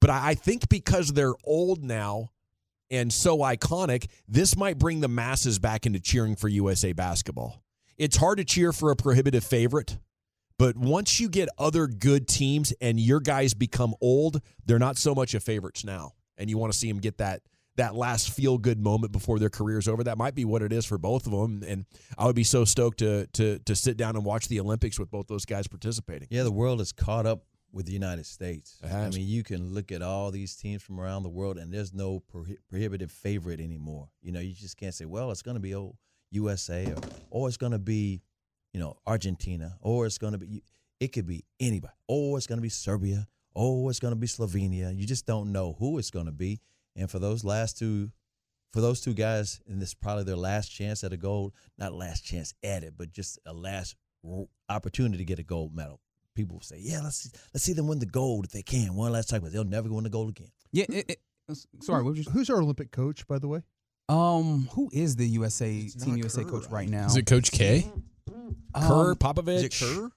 but 0.00 0.10
I, 0.10 0.30
I 0.30 0.34
think 0.34 0.68
because 0.68 1.12
they're 1.12 1.34
old 1.44 1.82
now 1.82 2.30
and 2.90 3.12
so 3.12 3.38
iconic, 3.38 4.08
this 4.28 4.56
might 4.56 4.78
bring 4.78 5.00
the 5.00 5.08
masses 5.08 5.58
back 5.58 5.86
into 5.86 6.00
cheering 6.00 6.36
for 6.36 6.48
USA 6.48 6.92
basketball. 6.92 7.62
It's 7.96 8.16
hard 8.16 8.38
to 8.38 8.44
cheer 8.44 8.72
for 8.72 8.90
a 8.90 8.96
prohibitive 8.96 9.44
favorite, 9.44 9.98
but 10.58 10.76
once 10.76 11.20
you 11.20 11.28
get 11.28 11.48
other 11.58 11.86
good 11.86 12.26
teams 12.26 12.72
and 12.80 12.98
your 12.98 13.20
guys 13.20 13.54
become 13.54 13.94
old, 14.00 14.40
they're 14.64 14.78
not 14.78 14.96
so 14.96 15.14
much 15.14 15.34
a 15.34 15.40
favorites 15.40 15.84
now. 15.84 16.12
And 16.36 16.48
you 16.48 16.58
want 16.58 16.72
to 16.72 16.78
see 16.78 16.88
them 16.88 16.98
get 16.98 17.18
that 17.18 17.42
that 17.80 17.94
last 17.94 18.30
feel 18.30 18.58
good 18.58 18.78
moment 18.78 19.10
before 19.10 19.38
their 19.38 19.48
career's 19.48 19.88
over. 19.88 20.04
That 20.04 20.18
might 20.18 20.34
be 20.34 20.44
what 20.44 20.60
it 20.60 20.70
is 20.70 20.84
for 20.84 20.98
both 20.98 21.26
of 21.26 21.32
them. 21.32 21.64
And 21.66 21.86
I 22.18 22.26
would 22.26 22.36
be 22.36 22.44
so 22.44 22.64
stoked 22.64 22.98
to 22.98 23.26
to 23.28 23.58
to 23.60 23.74
sit 23.74 23.96
down 23.96 24.16
and 24.16 24.24
watch 24.24 24.48
the 24.48 24.60
Olympics 24.60 24.98
with 24.98 25.10
both 25.10 25.26
those 25.28 25.44
guys 25.44 25.66
participating. 25.66 26.28
Yeah, 26.30 26.42
the 26.42 26.52
world 26.52 26.80
is 26.80 26.92
caught 26.92 27.24
up 27.24 27.44
with 27.72 27.86
the 27.86 27.92
United 27.92 28.26
States. 28.26 28.78
I 28.84 29.08
mean, 29.10 29.26
you 29.26 29.42
can 29.42 29.72
look 29.72 29.92
at 29.92 30.02
all 30.02 30.30
these 30.30 30.56
teams 30.56 30.82
from 30.82 31.00
around 31.00 31.22
the 31.22 31.28
world, 31.30 31.56
and 31.56 31.72
there's 31.72 31.94
no 31.94 32.22
prohi- 32.32 32.58
prohibitive 32.68 33.10
favorite 33.10 33.60
anymore. 33.60 34.08
You 34.22 34.32
know, 34.32 34.40
you 34.40 34.52
just 34.52 34.76
can't 34.76 34.94
say, 34.94 35.04
well, 35.04 35.30
it's 35.30 35.42
going 35.42 35.54
to 35.54 35.60
be 35.60 35.74
oh, 35.74 35.96
USA 36.32 36.86
or, 36.92 36.96
or 37.30 37.48
it's 37.48 37.56
going 37.56 37.72
to 37.72 37.78
be, 37.78 38.22
you 38.72 38.80
know, 38.80 38.96
Argentina 39.06 39.76
or 39.80 40.06
it's 40.06 40.18
going 40.18 40.32
to 40.32 40.38
be, 40.38 40.62
it 40.98 41.12
could 41.12 41.26
be 41.26 41.44
anybody. 41.58 41.94
Or 42.08 42.36
it's 42.36 42.46
going 42.46 42.58
to 42.58 42.62
be 42.62 42.68
Serbia. 42.68 43.26
Or 43.54 43.90
it's 43.90 43.98
going 43.98 44.12
to 44.12 44.20
be 44.20 44.28
Slovenia. 44.28 44.96
You 44.96 45.06
just 45.06 45.26
don't 45.26 45.50
know 45.50 45.76
who 45.78 45.98
it's 45.98 46.10
going 46.10 46.26
to 46.26 46.32
be. 46.32 46.60
And 46.96 47.10
for 47.10 47.18
those 47.18 47.44
last 47.44 47.78
two, 47.78 48.10
for 48.72 48.80
those 48.80 49.00
two 49.00 49.14
guys, 49.14 49.60
and 49.68 49.80
this 49.80 49.90
is 49.90 49.94
probably 49.94 50.24
their 50.24 50.36
last 50.36 50.68
chance 50.68 51.02
at 51.04 51.12
a 51.12 51.16
gold, 51.16 51.52
not 51.78 51.92
last 51.92 52.24
chance 52.24 52.54
at 52.62 52.82
it, 52.84 52.94
but 52.96 53.12
just 53.12 53.38
a 53.46 53.52
last 53.52 53.96
opportunity 54.68 55.18
to 55.18 55.24
get 55.24 55.38
a 55.38 55.42
gold 55.42 55.74
medal. 55.74 56.00
People 56.34 56.56
will 56.56 56.62
say, 56.62 56.78
"Yeah, 56.80 57.00
let's 57.02 57.16
see, 57.16 57.30
let's 57.52 57.64
see 57.64 57.72
them 57.72 57.88
win 57.88 57.98
the 57.98 58.06
gold 58.06 58.44
if 58.44 58.52
they 58.52 58.62
can 58.62 58.94
one 58.94 59.12
last 59.12 59.28
time, 59.28 59.40
but 59.42 59.52
they'll 59.52 59.64
never 59.64 59.88
win 59.92 60.04
the 60.04 60.10
gold 60.10 60.28
again." 60.30 60.50
Yeah. 60.72 60.86
It, 60.88 61.10
it, 61.48 61.58
sorry, 61.80 62.02
what 62.04 62.10
was 62.14 62.24
you? 62.26 62.30
Who's 62.32 62.48
our 62.50 62.58
Olympic 62.62 62.92
coach, 62.92 63.26
by 63.26 63.38
the 63.38 63.48
way? 63.48 63.62
Um, 64.08 64.68
who 64.72 64.88
is 64.92 65.16
the 65.16 65.26
USA 65.26 65.86
Team 65.88 66.16
USA 66.16 66.44
coach 66.44 66.66
right 66.70 66.88
now? 66.88 67.06
Is 67.06 67.16
it 67.16 67.26
Coach 67.26 67.50
K? 67.50 67.90
Kerr, 68.28 69.10
Um, 69.10 69.16
Popovich. 69.16 69.56
Is 69.56 69.62
it 69.64 69.74
Kerr? 69.80 70.10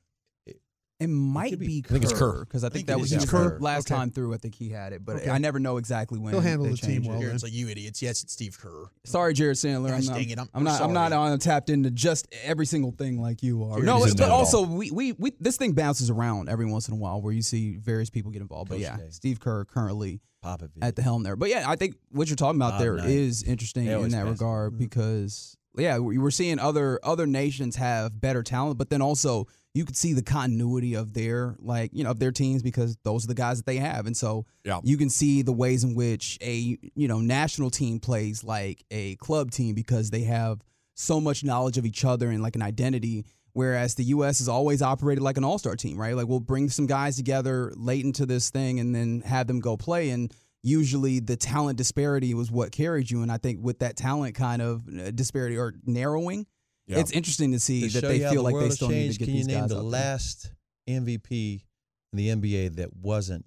It 1.04 1.08
might 1.10 1.60
be, 1.60 1.82
Kerr, 1.82 1.90
I 1.90 2.00
think 2.00 2.04
it's 2.04 2.14
Kerr. 2.14 2.40
because 2.46 2.64
I, 2.64 2.68
I 2.68 2.70
think 2.70 2.74
think 2.74 2.88
that 2.88 3.00
was 3.00 3.12
is 3.12 3.22
his 3.24 3.30
Kerr. 3.30 3.58
last 3.60 3.92
Okay. 3.92 3.96
time 4.00 4.10
through. 4.12 4.34
I 4.34 4.38
think 4.38 4.56
he 4.56 4.70
had 4.70 4.94
it, 4.94 5.04
but 5.06 5.18
Okay. 5.18 5.30
I 5.30 5.38
never 5.38 5.60
know 5.60 5.78
exactly 5.78 6.18
when 6.20 6.34
He'll 6.34 6.42
handle 6.42 6.66
they 6.66 6.72
the 6.72 6.78
team 6.78 6.90
changed 7.04 7.10
well 7.10 7.20
it. 7.22 7.26
then. 7.26 7.36
It's 7.36 7.44
like 7.44 7.54
you 7.54 7.68
idiots. 7.70 8.02
Yes, 8.02 8.24
it's 8.24 8.34
Steve 8.34 8.58
Kerr. 8.60 8.86
Sorry, 9.04 9.34
Jared 9.34 9.58
Sandler. 9.58 9.92
I'm 9.92 10.06
not, 10.06 10.16
dang 10.16 10.30
it, 10.30 10.38
I'm- 10.40 10.50
I'm 10.54 10.64
not. 10.64 10.80
I'm 10.82 10.88
I'm 10.88 10.94
not 10.94 11.14
on 11.14 11.38
tapped 11.40 11.70
into 11.70 11.92
just 11.92 12.28
every 12.44 12.66
single 12.66 12.92
thing 12.92 13.22
like 13.22 13.44
you 13.44 13.64
are. 13.64 13.72
Jared 13.74 13.86
no, 13.86 14.06
isn't 14.06 14.18
but 14.18 14.30
also 14.30 14.66
we, 14.66 14.90
we 14.92 15.12
we 15.14 15.32
this 15.40 15.58
thing 15.58 15.74
bounces 15.74 16.10
around 16.10 16.50
every 16.50 16.66
once 16.66 16.88
in 16.88 16.94
a 16.94 16.98
while 16.98 17.22
where 17.22 17.34
you 17.34 17.42
see 17.42 17.78
various 17.78 18.10
people 18.10 18.32
get 18.32 18.42
involved. 18.42 18.70
But 18.70 18.76
Coach 18.76 18.82
yeah, 18.84 18.98
K. 18.98 19.04
Steve 19.10 19.40
Kerr 19.40 19.66
currently 19.66 20.22
Popovich. 20.44 20.70
at 20.82 20.96
the 20.96 21.02
helm 21.02 21.24
there. 21.24 21.36
But 21.36 21.50
yeah, 21.50 21.66
I 21.68 21.76
think 21.76 21.96
what 22.12 22.28
you're 22.30 22.36
talking 22.36 22.60
about 22.60 22.72
Bob 22.74 22.82
there 22.82 22.96
Knight. 22.98 23.10
is 23.10 23.44
interesting 23.44 23.88
in 23.88 24.10
that 24.10 24.24
pass. 24.24 24.30
regard 24.32 24.72
mm-hmm. 24.74 24.80
because 24.80 25.58
yeah, 25.78 25.98
we- 25.98 26.18
we're 26.20 26.32
seeing 26.32 26.60
other 26.60 27.00
other 27.04 27.26
nations 27.26 27.76
have 27.78 28.20
better 28.22 28.44
talent, 28.44 28.78
but 28.78 28.90
then 28.90 29.02
also 29.02 29.48
you 29.74 29.86
could 29.86 29.98
see 29.98 30.14
the 30.14 30.22
continuity 30.22 30.94
of 30.94 31.14
their 31.14 31.56
like 31.60 31.92
you 31.94 32.04
know 32.04 32.12
of 32.12 32.20
their 32.20 32.32
teams 32.32 32.62
because 32.62 32.96
those 33.04 33.24
are 33.26 33.28
the 33.28 33.34
guys 33.36 33.58
that 33.58 33.66
they 33.66 33.78
have, 33.78 34.06
and 34.06 34.16
so 34.16 34.46
Yeah. 34.64 34.80
you 34.84 34.98
can 34.98 35.10
see 35.10 35.42
the 35.42 35.54
ways 35.54 35.84
in 35.84 35.96
which 35.96 36.38
a 36.42 36.78
you 36.96 37.08
know 37.08 37.20
national 37.20 37.70
team 37.70 38.00
plays 38.00 38.44
like 38.44 38.84
a 38.92 39.16
club 39.16 39.52
team 39.52 39.74
because 39.76 40.10
they 40.12 40.22
have 40.24 40.62
so 40.96 41.20
much 41.20 41.44
knowledge 41.44 41.78
of 41.78 41.86
each 41.86 42.06
other 42.06 42.30
and 42.30 42.44
like 42.44 42.56
an 42.56 42.62
identity. 42.62 43.26
Whereas 43.56 43.94
the 43.94 44.04
U.S. 44.06 44.40
has 44.40 44.50
always 44.50 44.82
operated 44.82 45.22
like 45.24 45.38
an 45.38 45.44
all-star 45.44 45.76
team, 45.76 45.96
right? 46.00 46.16
Like 46.16 46.28
we'll 46.28 46.40
bring 46.40 46.70
some 46.70 46.88
guys 46.88 47.18
together 47.18 47.72
late 47.76 48.04
into 48.04 48.26
this 48.26 48.50
thing 48.50 48.80
and 48.80 48.96
then 48.96 49.22
have 49.22 49.46
them 49.46 49.60
go 49.60 49.78
play. 49.78 50.10
And 50.10 50.34
usually 50.64 51.20
the 51.20 51.36
talent 51.36 51.78
disparity 51.78 52.34
was 52.34 52.50
what 52.50 52.72
carried 52.72 53.12
you. 53.12 53.22
And 53.22 53.32
I 53.32 53.38
think 53.38 53.60
with 53.62 53.78
that 53.80 53.96
talent 53.96 54.34
kind 54.34 54.60
of 54.60 54.82
uh, 54.88 55.12
disparity 55.12 55.56
or 55.56 55.76
narrowing, 55.86 56.48
Yeah. 56.88 57.00
it's 57.00 57.12
interesting 57.12 57.52
to 57.54 57.60
see 57.60 57.88
To 57.88 58.02
that 58.02 58.08
they 58.08 58.20
feel 58.20 58.34
the 58.36 58.42
like 58.42 58.56
they 58.56 58.66
has 58.66 58.76
still 58.76 58.90
need 58.90 58.96
to 58.96 59.02
changed, 59.04 59.20
get 59.20 59.26
Can 59.26 59.34
these 59.36 59.48
you 59.48 59.54
name 59.54 59.68
the 59.68 59.76
up 59.78 59.82
there. 59.82 59.90
last 59.90 60.52
MVP 60.88 61.64
in 62.12 62.18
the 62.18 62.28
NBA 62.30 62.76
that 62.76 62.94
wasn't 62.96 63.46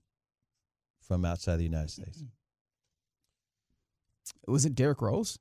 from 1.02 1.24
outside 1.24 1.56
the 1.58 1.64
United 1.64 1.90
States? 1.90 2.24
Was 4.46 4.64
it 4.64 4.74
Derrick 4.74 5.02
Rose? 5.02 5.38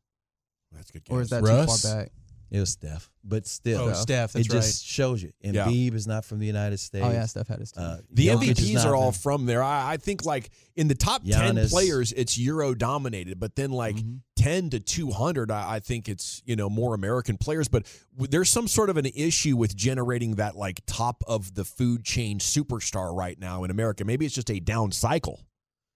That's 0.72 0.90
a 0.90 0.94
good. 0.94 1.04
Or 1.10 1.22
is 1.22 1.30
that 1.30 1.42
Russ? 1.44 1.82
too 1.82 1.88
far 1.88 2.02
back? 2.04 2.12
It 2.52 2.60
was 2.60 2.70
Steph, 2.70 3.10
but 3.24 3.48
still, 3.48 3.82
Oh, 3.90 3.94
Steph, 3.94 4.34
that's 4.34 4.46
it 4.48 4.52
just 4.52 4.86
shows 4.86 5.22
you. 5.22 5.32
Yeah. 5.42 5.66
Embiid 5.66 5.96
is 5.96 6.06
not 6.06 6.24
from 6.26 6.38
the 6.40 6.46
United 6.46 6.78
States. 6.80 7.04
Oh, 7.06 7.12
yeah, 7.12 7.26
Steph 7.26 7.48
had 7.48 7.60
his 7.60 7.72
team. 7.72 7.84
Uh, 7.84 7.98
The 8.12 8.28
Jokic 8.28 8.50
MVPs 8.56 8.74
not 8.76 8.86
are 8.86 8.96
all 8.96 9.12
from- 9.12 9.22
from 9.40 9.46
there. 9.48 9.64
I, 9.64 9.94
I 9.94 9.98
think 9.98 10.26
like 10.26 10.52
in 10.76 10.88
the 10.88 10.94
top 10.96 11.24
ten 11.26 11.56
players, 11.68 12.12
it's 12.14 12.38
Euro 12.38 12.76
dominated, 12.76 13.40
but 13.40 13.56
then 13.56 13.72
like 13.72 13.96
Mm-hmm. 13.96 14.18
ten 14.36 14.70
to 14.70 14.80
two 14.80 15.10
hundred, 15.12 15.50
I, 15.50 15.76
I 15.76 15.80
think 15.80 16.08
it's 16.08 16.44
you 16.46 16.56
know 16.56 16.70
more 16.70 16.94
American 16.94 17.38
players. 17.38 17.68
But 17.68 17.88
w- 18.14 18.30
there's 18.30 18.50
some 18.50 18.68
sort 18.68 18.92
of 18.92 18.98
an 18.98 19.08
issue 19.08 19.58
with 19.58 19.76
generating 19.76 20.36
that 20.36 20.56
like 20.56 20.82
top 20.86 21.24
of 21.28 21.56
the 21.56 21.66
food 21.66 22.06
chain 22.06 22.38
superstar 22.40 23.14
right 23.14 23.40
now 23.40 23.64
in 23.64 23.72
America. 23.72 24.06
Maybe 24.06 24.26
it's 24.28 24.36
just 24.36 24.52
a 24.52 24.60
down 24.60 24.92
cycle, 24.92 25.42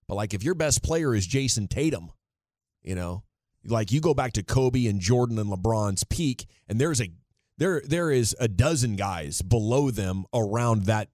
but 0.08 0.16
like 0.16 0.34
if 0.34 0.44
your 0.44 0.56
best 0.56 0.82
player 0.82 1.14
is 1.14 1.28
Jayson 1.28 1.68
Tatum, 1.70 2.12
you 2.82 2.96
know, 2.96 3.24
like 3.66 3.92
you 3.92 4.00
go 4.02 4.14
back 4.14 4.34
to 4.34 4.44
Kobe 4.44 4.86
and 4.88 5.00
Jordan 5.00 5.38
and 5.40 5.50
LeBron's 5.50 6.04
peak, 6.04 6.46
and 6.68 6.80
there's 6.80 7.02
a 7.02 7.10
there 7.58 7.82
there 7.86 8.10
is 8.12 8.36
a 8.40 8.48
dozen 8.48 8.96
guys 8.96 9.42
below 9.42 9.92
them 9.92 10.26
around 10.34 10.86
that 10.86 11.10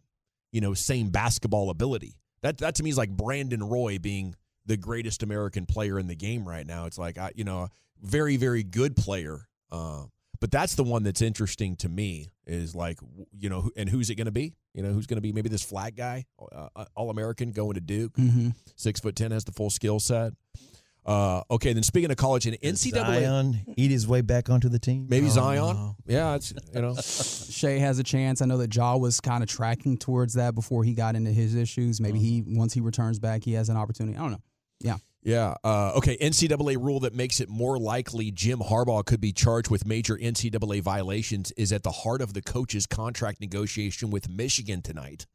you 0.52 0.62
know 0.62 0.74
same 0.74 1.10
basketball 1.10 1.70
ability. 1.70 2.16
That 2.42 2.58
that 2.60 2.76
to 2.76 2.84
me 2.84 2.90
is 2.92 2.98
like 2.98 3.10
Brandon 3.10 3.64
Roy 3.64 3.98
being 4.00 4.36
the 4.66 4.78
greatest 4.78 5.24
American 5.24 5.66
player 5.66 5.98
in 6.00 6.08
the 6.08 6.16
game 6.16 6.48
right 6.48 6.66
now. 6.66 6.86
It's 6.86 6.98
like 6.98 7.18
I 7.18 7.32
you 7.36 7.44
know 7.44 7.70
very 8.02 8.38
very 8.38 8.62
good 8.64 8.96
player, 8.96 9.48
uh, 9.72 10.04
but 10.40 10.52
that's 10.52 10.76
the 10.76 10.84
one 10.84 11.04
that's 11.04 11.22
interesting 11.22 11.76
to 11.78 11.90
me 11.90 12.30
is 12.46 12.76
like, 12.76 13.00
you 13.36 13.50
know, 13.50 13.72
and 13.76 13.90
who's 13.90 14.12
it 14.12 14.16
going 14.16 14.26
to 14.26 14.32
be? 14.32 14.54
You 14.76 14.84
know, 14.84 14.92
who's 14.94 15.08
going 15.08 15.18
to 15.18 15.22
be 15.22 15.32
maybe 15.32 15.50
this 15.50 15.64
flat 15.64 15.96
guy, 15.96 16.26
uh, 16.52 16.86
All 16.94 17.10
American 17.10 17.52
going 17.52 17.74
to 17.74 17.80
Duke, 17.82 18.14
Mhm. 18.18 18.54
six 18.76 19.00
foot 19.00 19.16
ten, 19.16 19.32
has 19.32 19.46
the 19.46 19.52
full 19.52 19.72
skill 19.72 20.00
set. 20.00 20.34
Uh, 21.06 21.44
okay, 21.52 21.72
then 21.74 21.84
speaking 21.84 22.10
of 22.10 22.18
college 22.18 22.48
and 22.48 22.60
Does 22.60 22.84
NCAA, 22.84 22.94
Zion 22.94 23.60
eat 23.78 23.92
his 23.92 24.08
way 24.08 24.22
back 24.22 24.50
onto 24.50 24.70
the 24.70 24.80
team? 24.80 25.06
maybe 25.10 25.28
Oh, 25.28 25.30
Zion. 25.30 25.76
no. 25.76 25.96
Yeah, 26.08 26.36
it's 26.36 26.54
you 26.74 26.82
know, 26.82 26.96
Shea 27.02 27.78
has 27.80 28.00
a 28.00 28.04
chance. 28.04 28.42
I 28.42 28.46
know 28.46 28.58
that 28.58 28.74
Ja 28.74 28.96
was 28.98 29.20
kind 29.22 29.44
of 29.44 29.50
tracking 29.50 29.98
towards 29.98 30.34
that 30.34 30.56
before 30.56 30.84
he 30.84 30.94
got 30.94 31.16
into 31.16 31.32
his 31.32 31.54
issues. 31.56 32.02
Maybe 32.02 32.20
he 32.20 32.44
once 32.48 32.74
he 32.74 32.82
returns 32.82 33.20
back, 33.20 33.44
he 33.44 33.54
has 33.54 33.70
an 33.70 33.78
opportunity. 33.78 34.18
I 34.18 34.22
don't 34.22 34.32
know. 34.32 34.42
Yeah. 34.82 34.98
Yeah. 35.22 35.56
Uh, 35.64 35.92
okay. 35.96 36.18
NCAA 36.18 36.78
rule 36.78 37.00
that 37.02 37.14
makes 37.16 37.40
it 37.40 37.50
more 37.50 37.78
likely 37.80 38.30
Jim 38.32 38.60
Harbaugh 38.60 39.04
could 39.06 39.20
be 39.22 39.32
charged 39.32 39.70
with 39.72 39.86
major 39.86 40.16
NCAA 40.18 40.82
violations 40.82 41.52
is 41.58 41.72
at 41.72 41.84
the 41.84 41.92
heart 41.92 42.22
of 42.22 42.34
the 42.34 42.42
coach's 42.42 42.86
contract 42.86 43.42
negotiation 43.42 44.12
with 44.12 44.30
Michigan 44.30 44.82
tonight. 44.84 45.26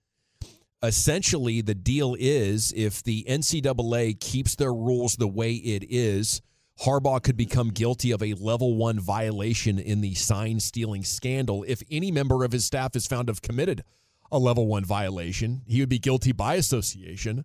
Essentially, 0.82 1.60
the 1.60 1.74
deal 1.74 2.16
is 2.18 2.72
if 2.74 3.02
the 3.02 3.24
NCAA 3.28 4.18
keeps 4.18 4.54
their 4.54 4.72
rules 4.72 5.16
the 5.16 5.28
way 5.28 5.52
it 5.52 5.84
is, 5.90 6.40
Harbaugh 6.82 7.22
could 7.22 7.36
become 7.36 7.68
guilty 7.68 8.10
of 8.10 8.22
a 8.22 8.32
level 8.34 8.74
one 8.74 8.98
violation 8.98 9.78
in 9.78 10.00
the 10.00 10.14
sign 10.14 10.58
stealing 10.58 11.04
scandal. 11.04 11.64
If 11.68 11.82
any 11.90 12.10
member 12.10 12.44
of 12.44 12.52
his 12.52 12.64
staff 12.64 12.96
is 12.96 13.06
found 13.06 13.26
to 13.26 13.32
have 13.32 13.42
committed 13.42 13.84
a 14.32 14.38
level 14.38 14.66
one 14.66 14.84
violation, 14.84 15.60
he 15.66 15.80
would 15.80 15.90
be 15.90 15.98
guilty 15.98 16.32
by 16.32 16.54
association. 16.54 17.44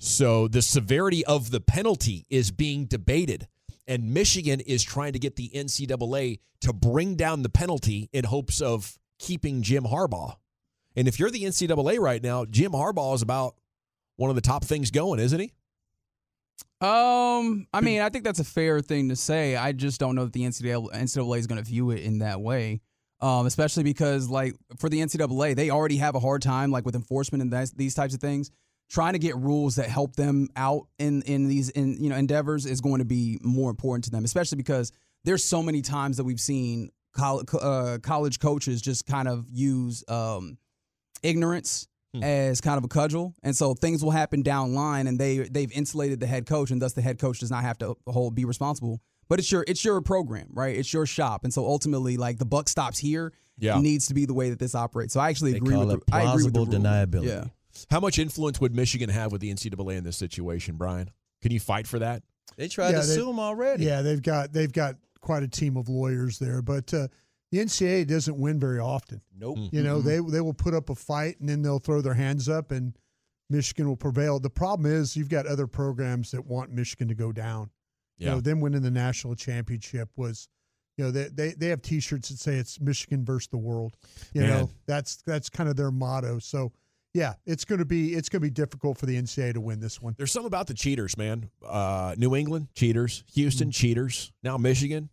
So 0.00 0.48
the 0.48 0.62
severity 0.62 1.24
of 1.24 1.52
the 1.52 1.60
penalty 1.60 2.26
is 2.28 2.50
being 2.50 2.86
debated. 2.86 3.46
And 3.86 4.12
Michigan 4.12 4.58
is 4.58 4.82
trying 4.82 5.12
to 5.12 5.20
get 5.20 5.36
the 5.36 5.50
NCAA 5.54 6.40
to 6.62 6.72
bring 6.72 7.14
down 7.14 7.42
the 7.42 7.48
penalty 7.48 8.08
in 8.12 8.24
hopes 8.24 8.60
of 8.60 8.98
keeping 9.20 9.62
Jim 9.62 9.84
Harbaugh. 9.84 10.36
And 10.96 11.08
if 11.08 11.18
you're 11.18 11.30
the 11.30 11.42
NCAA 11.42 11.98
right 11.98 12.22
now, 12.22 12.44
Jim 12.44 12.72
Harbaugh 12.72 13.14
is 13.14 13.22
about 13.22 13.54
one 14.16 14.30
of 14.30 14.36
the 14.36 14.42
top 14.42 14.64
things 14.64 14.90
going, 14.90 15.20
isn't 15.20 15.40
he? 15.40 15.52
Um, 16.80 17.66
I 17.72 17.80
mean, 17.80 18.00
I 18.00 18.08
think 18.08 18.24
that's 18.24 18.40
a 18.40 18.44
fair 18.44 18.80
thing 18.80 19.08
to 19.08 19.16
say. 19.16 19.56
I 19.56 19.72
just 19.72 20.00
don't 20.00 20.16
know 20.16 20.24
that 20.24 20.32
the 20.32 20.42
NCAA, 20.42 20.92
NCAA 20.92 21.38
is 21.38 21.46
going 21.46 21.62
to 21.62 21.68
view 21.68 21.90
it 21.90 22.00
in 22.00 22.18
that 22.18 22.40
way. 22.40 22.80
Um, 23.20 23.46
especially 23.46 23.84
because, 23.84 24.28
like, 24.28 24.56
for 24.78 24.88
the 24.88 24.98
NCAA, 24.98 25.54
they 25.54 25.70
already 25.70 25.98
have 25.98 26.16
a 26.16 26.20
hard 26.20 26.42
time, 26.42 26.72
like, 26.72 26.84
with 26.84 26.96
enforcement 26.96 27.40
and 27.40 27.52
that, 27.52 27.70
these 27.76 27.94
types 27.94 28.14
of 28.14 28.20
things. 28.20 28.50
Trying 28.90 29.12
to 29.12 29.20
get 29.20 29.36
rules 29.36 29.76
that 29.76 29.88
help 29.88 30.16
them 30.16 30.48
out 30.56 30.88
in 30.98 31.22
in 31.22 31.48
these 31.48 31.70
in 31.70 32.02
you 32.02 32.10
know 32.10 32.16
endeavors 32.16 32.66
is 32.66 32.82
going 32.82 32.98
to 32.98 33.06
be 33.06 33.38
more 33.40 33.70
important 33.70 34.04
to 34.04 34.10
them, 34.10 34.22
especially 34.24 34.56
because 34.56 34.92
there's 35.24 35.42
so 35.42 35.62
many 35.62 35.80
times 35.80 36.18
that 36.18 36.24
we've 36.24 36.40
seen 36.40 36.90
college, 37.12 37.46
uh, 37.58 37.98
college 38.02 38.38
coaches 38.38 38.82
just 38.82 39.06
kind 39.06 39.28
of 39.28 39.46
use 39.48 40.04
um, 40.08 40.58
ignorance 41.22 41.88
as 42.22 42.60
kind 42.60 42.76
of 42.76 42.84
a 42.84 42.88
cudgel, 42.88 43.34
and 43.42 43.56
so 43.56 43.72
things 43.72 44.04
will 44.04 44.10
happen 44.10 44.42
down 44.42 44.74
line, 44.74 45.06
and 45.06 45.18
they 45.18 45.38
they've 45.38 45.72
insulated 45.72 46.20
the 46.20 46.26
head 46.26 46.44
coach, 46.44 46.70
and 46.70 46.82
thus 46.82 46.92
the 46.92 47.00
head 47.00 47.18
coach 47.18 47.38
does 47.38 47.50
not 47.50 47.62
have 47.62 47.78
to 47.78 47.96
hold 48.06 48.34
be 48.34 48.44
responsible. 48.44 49.00
But 49.28 49.38
it's 49.38 49.50
your 49.50 49.64
it's 49.66 49.82
your 49.82 49.98
program, 50.02 50.48
right? 50.52 50.76
It's 50.76 50.92
your 50.92 51.06
shop, 51.06 51.44
and 51.44 51.54
so 51.54 51.64
ultimately, 51.64 52.18
like 52.18 52.36
the 52.38 52.44
buck 52.44 52.68
stops 52.68 52.98
here. 52.98 53.32
Yeah. 53.58 53.78
it 53.78 53.82
needs 53.82 54.06
to 54.06 54.14
be 54.14 54.24
the 54.26 54.34
way 54.34 54.50
that 54.50 54.58
this 54.58 54.74
operates. 54.74 55.12
So 55.14 55.20
I 55.20 55.28
actually 55.30 55.52
They 55.52 55.58
agree 55.58 55.74
call 55.74 55.86
with 55.86 55.96
it 55.98 56.06
the, 56.06 56.14
I 56.14 56.22
agree 56.32 56.44
with 56.44 56.52
the 56.54 56.64
plausible 56.66 56.80
deniability. 56.82 57.26
Yeah. 57.28 57.44
How 57.90 58.00
much 58.00 58.18
influence 58.18 58.60
would 58.60 58.74
Michigan 58.74 59.08
have 59.10 59.30
with 59.30 59.40
the 59.40 59.52
NCAA 59.52 59.96
in 59.96 60.04
this 60.04 60.16
situation, 60.16 60.76
Bryan? 60.76 61.10
Can 61.42 61.52
you 61.52 61.60
fight 61.60 61.86
for 61.86 61.98
that? 62.00 62.22
They 62.56 62.68
tried 62.68 62.90
Yeah, 62.90 63.00
to 63.02 63.06
they- 63.06 63.14
sue 63.14 63.30
him 63.30 63.38
already. 63.38 63.84
Yeah, 63.84 64.02
they've 64.02 64.22
got 64.22 64.52
they've 64.52 64.72
got 64.72 64.96
quite 65.20 65.42
a 65.44 65.48
team 65.48 65.76
of 65.76 65.88
lawyers 65.88 66.38
there, 66.38 66.60
but 66.60 66.92
uh, 66.92 67.08
the 67.52 67.58
NCAA 67.58 68.08
doesn't 68.08 68.36
win 68.36 68.58
very 68.58 68.80
often. 68.80 69.20
Nope. 69.38 69.58
You 69.70 69.82
know, 69.84 70.00
they 70.00 70.18
they 70.18 70.40
will 70.40 70.54
put 70.54 70.74
up 70.74 70.90
a 70.90 70.94
fight 70.96 71.38
and 71.38 71.48
then 71.48 71.62
they'll 71.62 71.78
throw 71.78 72.00
their 72.00 72.14
hands 72.14 72.48
up 72.48 72.72
and 72.72 72.96
Michigan 73.50 73.86
will 73.86 73.96
prevail. 73.96 74.40
The 74.40 74.50
problem 74.50 74.90
is 74.90 75.16
you've 75.16 75.28
got 75.28 75.46
other 75.46 75.66
programs 75.68 76.30
that 76.32 76.44
want 76.46 76.70
Michigan 76.72 77.06
to 77.08 77.14
go 77.14 77.30
down. 77.30 77.70
You 78.18 78.26
Yeah. 78.26 78.34
know, 78.34 78.40
them 78.40 78.60
winning 78.60 78.82
the 78.82 78.90
national 78.90 79.34
championship 79.34 80.08
was, 80.16 80.48
you 80.96 81.04
know, 81.04 81.10
they 81.10 81.28
they, 81.28 81.52
they 81.52 81.66
have 81.68 81.82
T-shirts 81.82 82.30
that 82.30 82.38
say 82.38 82.54
it's 82.56 82.80
Michigan 82.80 83.24
versus 83.24 83.48
the 83.48 83.58
world. 83.58 83.96
You 84.32 84.40
Man. 84.40 84.50
know, 84.50 84.70
that's 84.86 85.16
that's 85.26 85.48
kind 85.50 85.68
of 85.68 85.76
their 85.76 85.90
motto. 85.90 86.38
So 86.38 86.72
yeah, 87.14 87.34
it's 87.44 87.66
going 87.66 87.78
to 87.80 87.84
be 87.84 88.14
it's 88.14 88.30
going 88.30 88.40
to 88.40 88.46
be 88.46 88.50
difficult 88.50 88.96
for 88.96 89.04
the 89.04 89.20
NCAA 89.20 89.52
to 89.52 89.60
win 89.60 89.78
this 89.80 90.00
one. 90.00 90.14
There's 90.16 90.32
something 90.32 90.46
about 90.46 90.66
the 90.68 90.74
cheaters, 90.74 91.18
man. 91.18 91.50
Uh, 91.62 92.14
New 92.16 92.34
England 92.34 92.68
cheaters, 92.74 93.22
Houston 93.34 93.70
cheaters, 93.70 94.32
now 94.42 94.56
Michigan. 94.56 95.10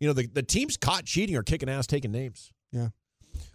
You 0.00 0.08
know 0.08 0.14
the 0.14 0.26
the 0.26 0.42
teams 0.42 0.76
caught 0.76 1.04
cheating 1.04 1.36
are 1.36 1.42
kicking 1.42 1.68
ass, 1.68 1.86
taking 1.86 2.10
names. 2.10 2.50
Yeah. 2.72 2.88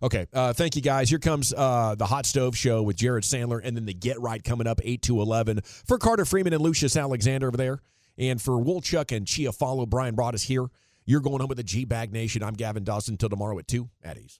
Okay. 0.01 0.27
Uh, 0.33 0.53
thank 0.53 0.75
you 0.75 0.81
guys. 0.81 1.09
Here 1.09 1.19
comes 1.19 1.53
uh, 1.55 1.95
the 1.95 2.05
Hot 2.05 2.25
Stove 2.25 2.55
Show 2.55 2.83
with 2.83 2.95
Jared 2.95 3.23
Sandler, 3.23 3.59
and 3.63 3.75
then 3.75 3.85
the 3.85 3.93
Get 3.93 4.19
Right 4.21 4.43
coming 4.43 4.67
up 4.67 4.79
eight 4.83 5.01
to 5.03 5.21
eleven 5.21 5.61
for 5.63 5.97
Carter 5.97 6.25
Freeman 6.25 6.53
and 6.53 6.61
Lucius 6.61 6.95
Alexander 6.95 7.47
over 7.47 7.57
there, 7.57 7.79
and 8.17 8.41
for 8.41 8.53
Wolchuk 8.63 9.15
and 9.15 9.27
Chia 9.27 9.51
Follow. 9.51 9.85
Bryan 9.85 10.15
Broaddus 10.15 10.43
here. 10.43 10.67
You're 11.07 11.21
going 11.21 11.39
home 11.39 11.49
with 11.49 11.57
the 11.57 11.63
G 11.63 11.85
Bag 11.85 12.11
Nation. 12.13 12.43
I'm 12.43 12.53
Gavin 12.53 12.83
Dawson. 12.83 13.13
Until 13.15 13.29
tomorrow 13.29 13.57
at 13.59 13.67
two 13.67 13.89
at 14.03 14.17
ease. 14.17 14.39